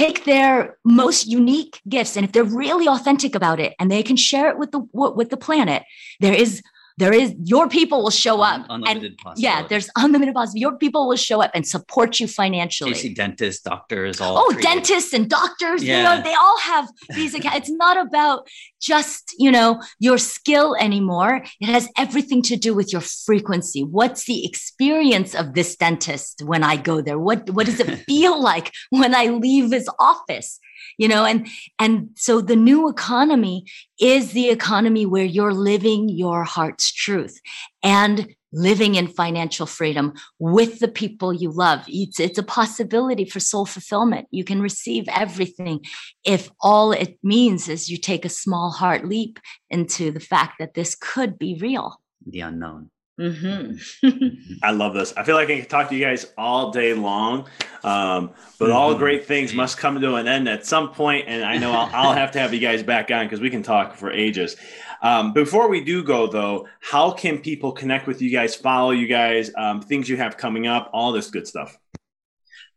take 0.02 0.24
their 0.24 0.76
most 0.84 1.26
unique 1.26 1.80
gifts 1.88 2.16
and 2.16 2.24
if 2.24 2.32
they're 2.32 2.44
really 2.44 2.88
authentic 2.88 3.34
about 3.34 3.60
it 3.60 3.74
and 3.78 3.90
they 3.90 4.02
can 4.02 4.16
share 4.16 4.48
it 4.50 4.58
with 4.58 4.70
the 4.72 4.80
with 4.92 5.30
the 5.30 5.36
planet 5.36 5.84
there 6.20 6.34
is 6.34 6.62
there 6.98 7.12
is 7.12 7.34
your 7.42 7.68
people 7.68 8.02
will 8.02 8.10
show 8.10 8.40
up 8.40 8.66
unlimited 8.68 9.16
and 9.24 9.38
yeah 9.38 9.66
there's 9.66 9.88
unlimited 9.96 10.34
possibility 10.34 10.60
your 10.60 10.76
people 10.76 11.08
will 11.08 11.16
show 11.16 11.42
up 11.42 11.50
and 11.54 11.66
support 11.66 12.20
you 12.20 12.26
financially. 12.26 12.94
See 12.94 13.14
dentists 13.14 13.62
doctors 13.62 14.20
all 14.20 14.38
oh 14.38 14.52
dentists 14.60 15.12
and 15.12 15.28
doctors 15.28 15.82
yeah. 15.82 15.96
you 15.96 16.02
know 16.02 16.22
they 16.22 16.34
all 16.34 16.58
have 16.60 16.88
these 17.14 17.34
it's 17.34 17.70
not 17.70 17.96
about 18.06 18.48
just 18.80 19.34
you 19.38 19.50
know 19.50 19.80
your 19.98 20.18
skill 20.18 20.76
anymore. 20.76 21.44
It 21.60 21.66
has 21.66 21.88
everything 21.96 22.42
to 22.42 22.56
do 22.56 22.74
with 22.74 22.92
your 22.92 23.02
frequency. 23.02 23.82
What's 23.82 24.24
the 24.24 24.44
experience 24.44 25.34
of 25.34 25.54
this 25.54 25.76
dentist 25.76 26.42
when 26.44 26.62
i 26.62 26.76
go 26.76 27.00
there? 27.00 27.18
What 27.18 27.50
what 27.50 27.66
does 27.66 27.80
it 27.80 27.90
feel 28.06 28.40
like 28.40 28.72
when 28.90 29.14
i 29.14 29.26
leave 29.26 29.70
his 29.70 29.88
office 29.98 30.58
you 30.98 31.08
know 31.08 31.24
and 31.24 31.48
and 31.78 32.08
so 32.14 32.40
the 32.40 32.56
new 32.56 32.88
economy 32.88 33.64
is 34.00 34.32
the 34.32 34.50
economy 34.50 35.06
where 35.06 35.24
you're 35.24 35.54
living 35.54 36.08
your 36.08 36.44
heart's 36.44 36.92
truth 36.92 37.40
and 37.82 38.34
living 38.52 38.94
in 38.94 39.06
financial 39.06 39.66
freedom 39.66 40.12
with 40.38 40.78
the 40.78 40.88
people 40.88 41.32
you 41.32 41.50
love. 41.50 41.84
It's 41.88 42.20
it's 42.20 42.38
a 42.38 42.42
possibility 42.42 43.24
for 43.24 43.40
soul 43.40 43.66
fulfillment. 43.66 44.28
You 44.30 44.44
can 44.44 44.60
receive 44.60 45.04
everything 45.08 45.80
if 46.24 46.50
all 46.60 46.92
it 46.92 47.18
means 47.22 47.68
is 47.68 47.88
you 47.88 47.96
take 47.96 48.24
a 48.24 48.30
small 48.30 48.70
heart 48.70 49.06
leap 49.06 49.38
into 49.70 50.10
the 50.10 50.20
fact 50.20 50.56
that 50.58 50.74
this 50.74 50.94
could 50.94 51.38
be 51.38 51.58
real. 51.60 52.00
The 52.26 52.40
unknown 52.40 52.90
Mm-hmm. 53.20 54.58
I 54.62 54.70
love 54.70 54.94
this. 54.94 55.12
I 55.16 55.22
feel 55.22 55.34
like 55.34 55.50
I 55.50 55.60
can 55.60 55.68
talk 55.68 55.90
to 55.90 55.94
you 55.94 56.04
guys 56.04 56.32
all 56.38 56.70
day 56.70 56.94
long, 56.94 57.46
um, 57.84 58.30
but 58.58 58.66
mm-hmm. 58.66 58.72
all 58.72 58.94
great 58.94 59.26
things 59.26 59.52
must 59.52 59.76
come 59.78 60.00
to 60.00 60.14
an 60.14 60.26
end 60.26 60.48
at 60.48 60.66
some 60.66 60.92
point, 60.92 61.26
and 61.28 61.44
I 61.44 61.58
know 61.58 61.72
I'll, 61.72 61.90
I'll 62.08 62.14
have 62.14 62.32
to 62.32 62.38
have 62.38 62.54
you 62.54 62.60
guys 62.60 62.82
back 62.82 63.10
on 63.10 63.26
because 63.26 63.40
we 63.40 63.50
can 63.50 63.62
talk 63.62 63.94
for 63.94 64.10
ages. 64.10 64.56
Um, 65.02 65.32
before 65.32 65.68
we 65.68 65.84
do 65.84 66.02
go, 66.02 66.26
though, 66.26 66.68
how 66.80 67.10
can 67.10 67.38
people 67.38 67.72
connect 67.72 68.06
with 68.06 68.22
you 68.22 68.30
guys, 68.30 68.54
follow 68.54 68.92
you 68.92 69.06
guys, 69.06 69.50
um, 69.58 69.82
things 69.82 70.08
you 70.08 70.16
have 70.16 70.36
coming 70.36 70.66
up, 70.66 70.90
all 70.92 71.12
this 71.12 71.28
good 71.30 71.46
stuff? 71.46 71.76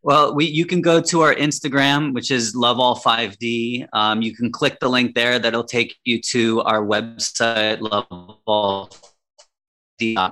Well, 0.01 0.35
we 0.35 0.45
you 0.45 0.65
can 0.65 0.81
go 0.81 1.01
to 1.01 1.21
our 1.21 1.33
Instagram, 1.33 2.13
which 2.13 2.29
is 2.29 2.55
LoveAll 2.55 3.01
5D. 3.01 3.87
Um, 3.93 4.21
you 4.21 4.35
can 4.35 4.51
click 4.51 4.79
the 4.79 4.89
link 4.89 5.15
there. 5.15 5.39
That'll 5.39 5.63
take 5.63 5.95
you 6.03 6.21
to 6.21 6.61
our 6.61 6.85
website, 6.85 7.79
Love 7.81 8.05
All 8.45 8.91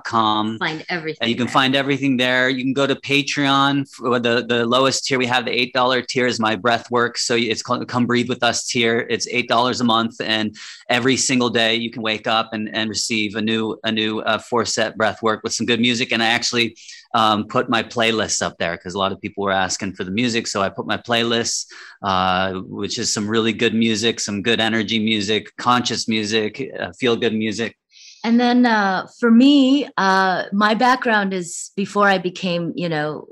com. 0.04 0.58
Find 0.58 0.84
everything. 0.88 1.18
And 1.20 1.30
you 1.30 1.36
can 1.36 1.46
there. 1.46 1.52
find 1.52 1.76
everything 1.76 2.16
there. 2.16 2.48
You 2.48 2.62
can 2.62 2.72
go 2.72 2.86
to 2.86 2.94
Patreon. 2.94 3.88
For 3.88 4.18
the 4.18 4.44
the 4.46 4.66
lowest 4.66 5.04
tier 5.04 5.18
we 5.18 5.26
have, 5.26 5.44
the 5.44 5.52
eight 5.52 5.72
dollar 5.72 6.02
tier 6.02 6.26
is 6.26 6.38
my 6.40 6.56
breath 6.56 6.90
work. 6.90 7.18
So 7.18 7.34
it's 7.34 7.62
called 7.62 7.86
Come 7.88 8.06
Breathe 8.06 8.28
with 8.28 8.42
Us 8.42 8.66
tier. 8.66 9.06
It's 9.10 9.26
eight 9.28 9.48
dollars 9.48 9.80
a 9.80 9.84
month, 9.84 10.20
and 10.20 10.54
every 10.88 11.16
single 11.16 11.50
day 11.50 11.74
you 11.76 11.90
can 11.90 12.02
wake 12.02 12.26
up 12.26 12.50
and, 12.52 12.74
and 12.74 12.88
receive 12.88 13.36
a 13.36 13.42
new 13.42 13.78
a 13.84 13.92
new 13.92 14.20
uh, 14.20 14.38
four 14.38 14.64
set 14.64 14.96
breath 14.96 15.22
work 15.22 15.42
with 15.42 15.52
some 15.52 15.66
good 15.66 15.80
music. 15.80 16.12
And 16.12 16.22
I 16.22 16.26
actually 16.26 16.76
um, 17.14 17.46
put 17.46 17.70
my 17.70 17.82
playlists 17.82 18.42
up 18.42 18.58
there 18.58 18.76
because 18.76 18.94
a 18.94 18.98
lot 18.98 19.12
of 19.12 19.20
people 19.20 19.44
were 19.44 19.52
asking 19.52 19.94
for 19.94 20.04
the 20.04 20.10
music. 20.10 20.46
So 20.46 20.62
I 20.62 20.68
put 20.68 20.86
my 20.86 20.96
playlists, 20.96 21.66
uh, 22.02 22.54
which 22.60 22.98
is 22.98 23.12
some 23.12 23.28
really 23.28 23.52
good 23.52 23.74
music, 23.74 24.20
some 24.20 24.42
good 24.42 24.60
energy 24.60 24.98
music, 24.98 25.56
conscious 25.56 26.08
music, 26.08 26.62
uh, 26.78 26.92
feel 26.92 27.16
good 27.16 27.34
music 27.34 27.76
and 28.24 28.40
then 28.40 28.64
uh, 28.64 29.06
for 29.20 29.30
me, 29.30 29.88
uh, 29.98 30.44
my 30.52 30.74
background 30.74 31.34
is 31.34 31.70
before 31.76 32.08
I 32.08 32.18
became, 32.18 32.72
you 32.74 32.88
know, 32.88 33.28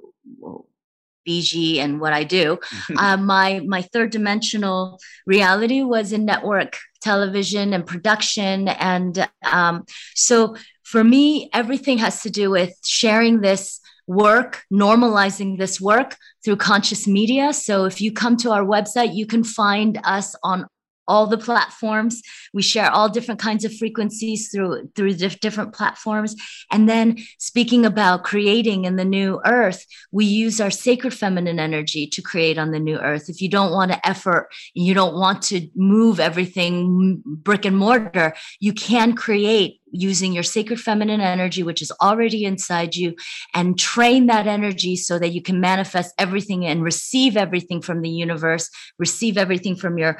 Biji 1.26 1.78
and 1.78 2.00
what 2.00 2.12
I 2.12 2.24
do. 2.24 2.58
uh, 2.98 3.16
my 3.16 3.60
my 3.66 3.82
third 3.82 4.10
dimensional 4.10 5.00
reality 5.26 5.82
was 5.82 6.12
in 6.12 6.24
network 6.24 6.76
television 7.00 7.72
and 7.72 7.86
production, 7.86 8.68
and 8.68 9.28
um, 9.50 9.84
so 10.14 10.56
for 10.82 11.02
me, 11.02 11.48
everything 11.54 11.98
has 11.98 12.22
to 12.22 12.30
do 12.30 12.50
with 12.50 12.74
sharing 12.84 13.40
this 13.40 13.80
work, 14.06 14.62
normalizing 14.72 15.58
this 15.58 15.80
work 15.80 16.16
through 16.44 16.56
conscious 16.56 17.06
media. 17.06 17.52
So 17.52 17.84
if 17.84 18.00
you 18.00 18.12
come 18.12 18.36
to 18.38 18.50
our 18.50 18.64
website, 18.64 19.14
you 19.14 19.26
can 19.26 19.44
find 19.44 19.98
us 20.04 20.34
on 20.42 20.66
all 21.08 21.26
the 21.26 21.38
platforms. 21.38 22.22
We 22.54 22.62
share 22.62 22.90
all 22.90 23.08
different 23.08 23.40
kinds 23.40 23.64
of 23.64 23.74
frequencies 23.76 24.50
through 24.50 24.90
through 24.94 25.14
different 25.14 25.74
platforms. 25.74 26.34
And 26.70 26.88
then 26.88 27.18
speaking 27.38 27.84
about 27.84 28.24
creating 28.24 28.84
in 28.84 28.96
the 28.96 29.04
new 29.04 29.40
earth 29.44 29.84
we 30.10 30.24
use 30.24 30.60
our 30.60 30.70
sacred 30.70 31.12
feminine 31.12 31.58
energy 31.58 32.06
to 32.06 32.22
create 32.22 32.58
on 32.58 32.70
the 32.70 32.78
new 32.78 32.98
earth. 32.98 33.28
If 33.28 33.42
you 33.42 33.48
don't 33.48 33.72
want 33.72 33.92
to 33.92 34.06
effort 34.08 34.48
you 34.74 34.94
don't 34.94 35.14
want 35.14 35.42
to 35.42 35.68
move 35.74 36.20
everything 36.20 37.22
brick 37.24 37.64
and 37.64 37.76
mortar 37.76 38.34
you 38.60 38.72
can 38.72 39.14
create 39.14 39.81
using 39.92 40.32
your 40.32 40.42
sacred 40.42 40.80
feminine 40.80 41.20
energy, 41.20 41.62
which 41.62 41.82
is 41.82 41.92
already 42.00 42.44
inside 42.44 42.96
you, 42.96 43.14
and 43.54 43.78
train 43.78 44.26
that 44.26 44.46
energy 44.46 44.96
so 44.96 45.18
that 45.18 45.28
you 45.28 45.42
can 45.42 45.60
manifest 45.60 46.14
everything 46.18 46.64
and 46.66 46.82
receive 46.82 47.36
everything 47.36 47.80
from 47.80 48.02
the 48.02 48.10
universe, 48.10 48.68
receive 48.98 49.38
everything 49.38 49.76
from 49.76 49.98
your 49.98 50.18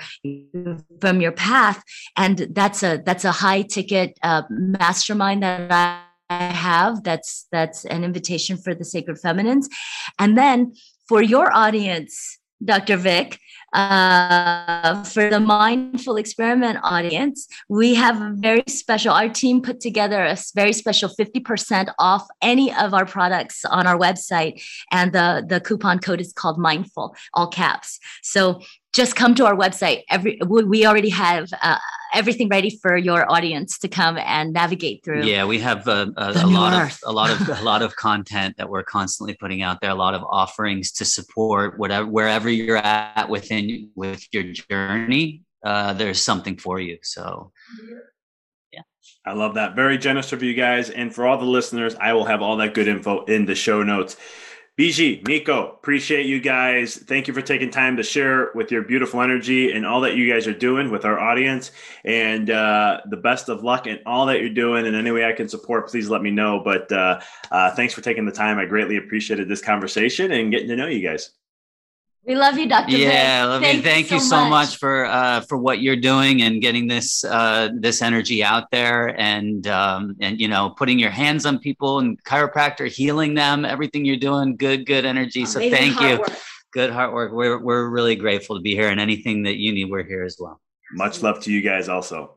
from 1.00 1.20
your 1.20 1.32
path. 1.32 1.82
And 2.16 2.38
that's 2.50 2.82
a 2.82 3.02
that's 3.04 3.24
a 3.24 3.32
high 3.32 3.62
ticket 3.62 4.18
uh, 4.22 4.42
mastermind 4.50 5.42
that 5.42 5.70
I 5.72 6.04
have. 6.30 7.02
That's 7.02 7.46
that's 7.50 7.84
an 7.86 8.04
invitation 8.04 8.56
for 8.56 8.74
the 8.74 8.84
sacred 8.84 9.18
feminines, 9.18 9.68
and 10.18 10.36
then 10.36 10.74
for 11.08 11.22
your 11.22 11.52
audience 11.52 12.38
Dr. 12.64 12.96
Vic. 12.96 13.38
Uh, 13.72 15.02
for 15.04 15.30
the 15.30 15.40
mindful 15.40 16.18
experiment 16.18 16.78
audience, 16.82 17.48
we 17.70 17.94
have 17.94 18.20
a 18.20 18.30
very 18.34 18.62
special, 18.68 19.14
our 19.14 19.30
team 19.30 19.62
put 19.62 19.80
together 19.80 20.22
a 20.22 20.36
very 20.54 20.74
special 20.74 21.08
50% 21.08 21.90
off 21.98 22.26
any 22.42 22.70
of 22.74 22.92
our 22.92 23.06
products 23.06 23.64
on 23.64 23.86
our 23.86 23.96
website. 23.96 24.62
And 24.90 25.14
the, 25.14 25.42
the 25.48 25.58
coupon 25.58 26.00
code 26.00 26.20
is 26.20 26.34
called 26.34 26.58
mindful, 26.58 27.16
all 27.32 27.48
caps. 27.48 27.98
So 28.22 28.60
just 28.92 29.16
come 29.16 29.34
to 29.36 29.46
our 29.46 29.54
website. 29.54 30.02
Every 30.10 30.38
we 30.46 30.86
already 30.86 31.08
have 31.08 31.48
uh, 31.62 31.78
everything 32.12 32.48
ready 32.48 32.70
for 32.70 32.96
your 32.96 33.30
audience 33.30 33.78
to 33.78 33.88
come 33.88 34.18
and 34.18 34.52
navigate 34.52 35.02
through. 35.04 35.24
Yeah, 35.24 35.44
we 35.46 35.58
have 35.60 35.88
a, 35.88 36.12
a, 36.16 36.32
a 36.44 36.46
lot 36.46 36.74
Earth. 36.74 37.00
of 37.02 37.08
a 37.08 37.12
lot 37.12 37.30
of 37.30 37.48
a 37.60 37.62
lot 37.62 37.82
of 37.82 37.96
content 37.96 38.56
that 38.58 38.68
we're 38.68 38.82
constantly 38.82 39.34
putting 39.34 39.62
out 39.62 39.80
there. 39.80 39.90
A 39.90 39.94
lot 39.94 40.14
of 40.14 40.22
offerings 40.24 40.92
to 40.92 41.04
support 41.04 41.78
whatever 41.78 42.06
wherever 42.06 42.50
you're 42.50 42.76
at 42.76 43.28
within 43.28 43.90
with 43.94 44.26
your 44.32 44.44
journey. 44.44 45.42
Uh, 45.64 45.92
there's 45.92 46.22
something 46.22 46.56
for 46.56 46.80
you. 46.80 46.98
So. 47.02 47.52
Yeah. 48.72 48.80
I 49.24 49.32
love 49.34 49.54
that. 49.54 49.76
Very 49.76 49.98
generous 49.98 50.32
of 50.32 50.42
you 50.42 50.54
guys. 50.54 50.90
And 50.90 51.14
for 51.14 51.26
all 51.26 51.38
the 51.38 51.44
listeners, 51.44 51.94
I 52.00 52.12
will 52.12 52.24
have 52.24 52.42
all 52.42 52.56
that 52.56 52.74
good 52.74 52.88
info 52.88 53.24
in 53.26 53.46
the 53.46 53.54
show 53.54 53.82
notes. 53.84 54.16
Biji, 54.78 55.26
Mikko, 55.28 55.72
appreciate 55.72 56.24
you 56.24 56.40
guys. 56.40 56.96
Thank 56.96 57.28
you 57.28 57.34
for 57.34 57.42
taking 57.42 57.70
time 57.70 57.98
to 57.98 58.02
share 58.02 58.52
with 58.54 58.72
your 58.72 58.80
beautiful 58.80 59.20
energy 59.20 59.70
and 59.70 59.84
all 59.84 60.00
that 60.00 60.16
you 60.16 60.32
guys 60.32 60.46
are 60.46 60.54
doing 60.54 60.90
with 60.90 61.04
our 61.04 61.20
audience. 61.20 61.72
And 62.06 62.48
uh, 62.48 63.02
the 63.10 63.18
best 63.18 63.50
of 63.50 63.62
luck 63.62 63.86
in 63.86 63.98
all 64.06 64.24
that 64.26 64.40
you're 64.40 64.48
doing. 64.48 64.86
And 64.86 64.96
any 64.96 65.10
way 65.10 65.26
I 65.26 65.32
can 65.34 65.46
support, 65.46 65.90
please 65.90 66.08
let 66.08 66.22
me 66.22 66.30
know. 66.30 66.62
But 66.64 66.90
uh, 66.90 67.20
uh, 67.50 67.74
thanks 67.74 67.92
for 67.92 68.00
taking 68.00 68.24
the 68.24 68.32
time. 68.32 68.58
I 68.58 68.64
greatly 68.64 68.96
appreciated 68.96 69.46
this 69.46 69.60
conversation 69.60 70.32
and 70.32 70.50
getting 70.50 70.68
to 70.68 70.76
know 70.76 70.86
you 70.86 71.06
guys. 71.06 71.32
We 72.24 72.36
love 72.36 72.56
you, 72.56 72.68
Dr. 72.68 72.96
Yeah, 72.96 73.46
love 73.46 73.62
thank, 73.62 73.78
you. 73.78 73.82
thank 73.82 74.10
you 74.12 74.20
so, 74.20 74.26
so 74.26 74.40
much. 74.42 74.50
much. 74.50 74.76
for 74.76 75.06
uh, 75.06 75.40
for 75.40 75.58
what 75.58 75.80
you're 75.80 75.96
doing 75.96 76.42
and 76.42 76.62
getting 76.62 76.86
this 76.86 77.24
uh, 77.24 77.70
this 77.74 78.00
energy 78.00 78.44
out 78.44 78.70
there, 78.70 79.18
and 79.20 79.66
um, 79.66 80.14
and 80.20 80.40
you 80.40 80.46
know 80.46 80.70
putting 80.70 81.00
your 81.00 81.10
hands 81.10 81.46
on 81.46 81.58
people 81.58 81.98
and 81.98 82.22
chiropractor 82.22 82.86
healing 82.86 83.34
them. 83.34 83.64
Everything 83.64 84.04
you're 84.04 84.16
doing, 84.16 84.56
good 84.56 84.86
good 84.86 85.04
energy. 85.04 85.44
So 85.44 85.58
thank 85.58 86.00
you. 86.00 86.18
Work. 86.18 86.32
Good 86.72 86.90
hard 86.90 87.12
work. 87.12 87.32
We're 87.32 87.58
we're 87.58 87.88
really 87.88 88.14
grateful 88.14 88.54
to 88.56 88.62
be 88.62 88.76
here, 88.76 88.88
and 88.88 89.00
anything 89.00 89.42
that 89.42 89.56
you 89.56 89.72
need, 89.72 89.90
we're 89.90 90.04
here 90.04 90.22
as 90.22 90.36
well. 90.38 90.60
Much 90.92 91.22
love 91.22 91.40
to 91.42 91.52
you 91.52 91.60
guys, 91.60 91.88
also. 91.88 92.36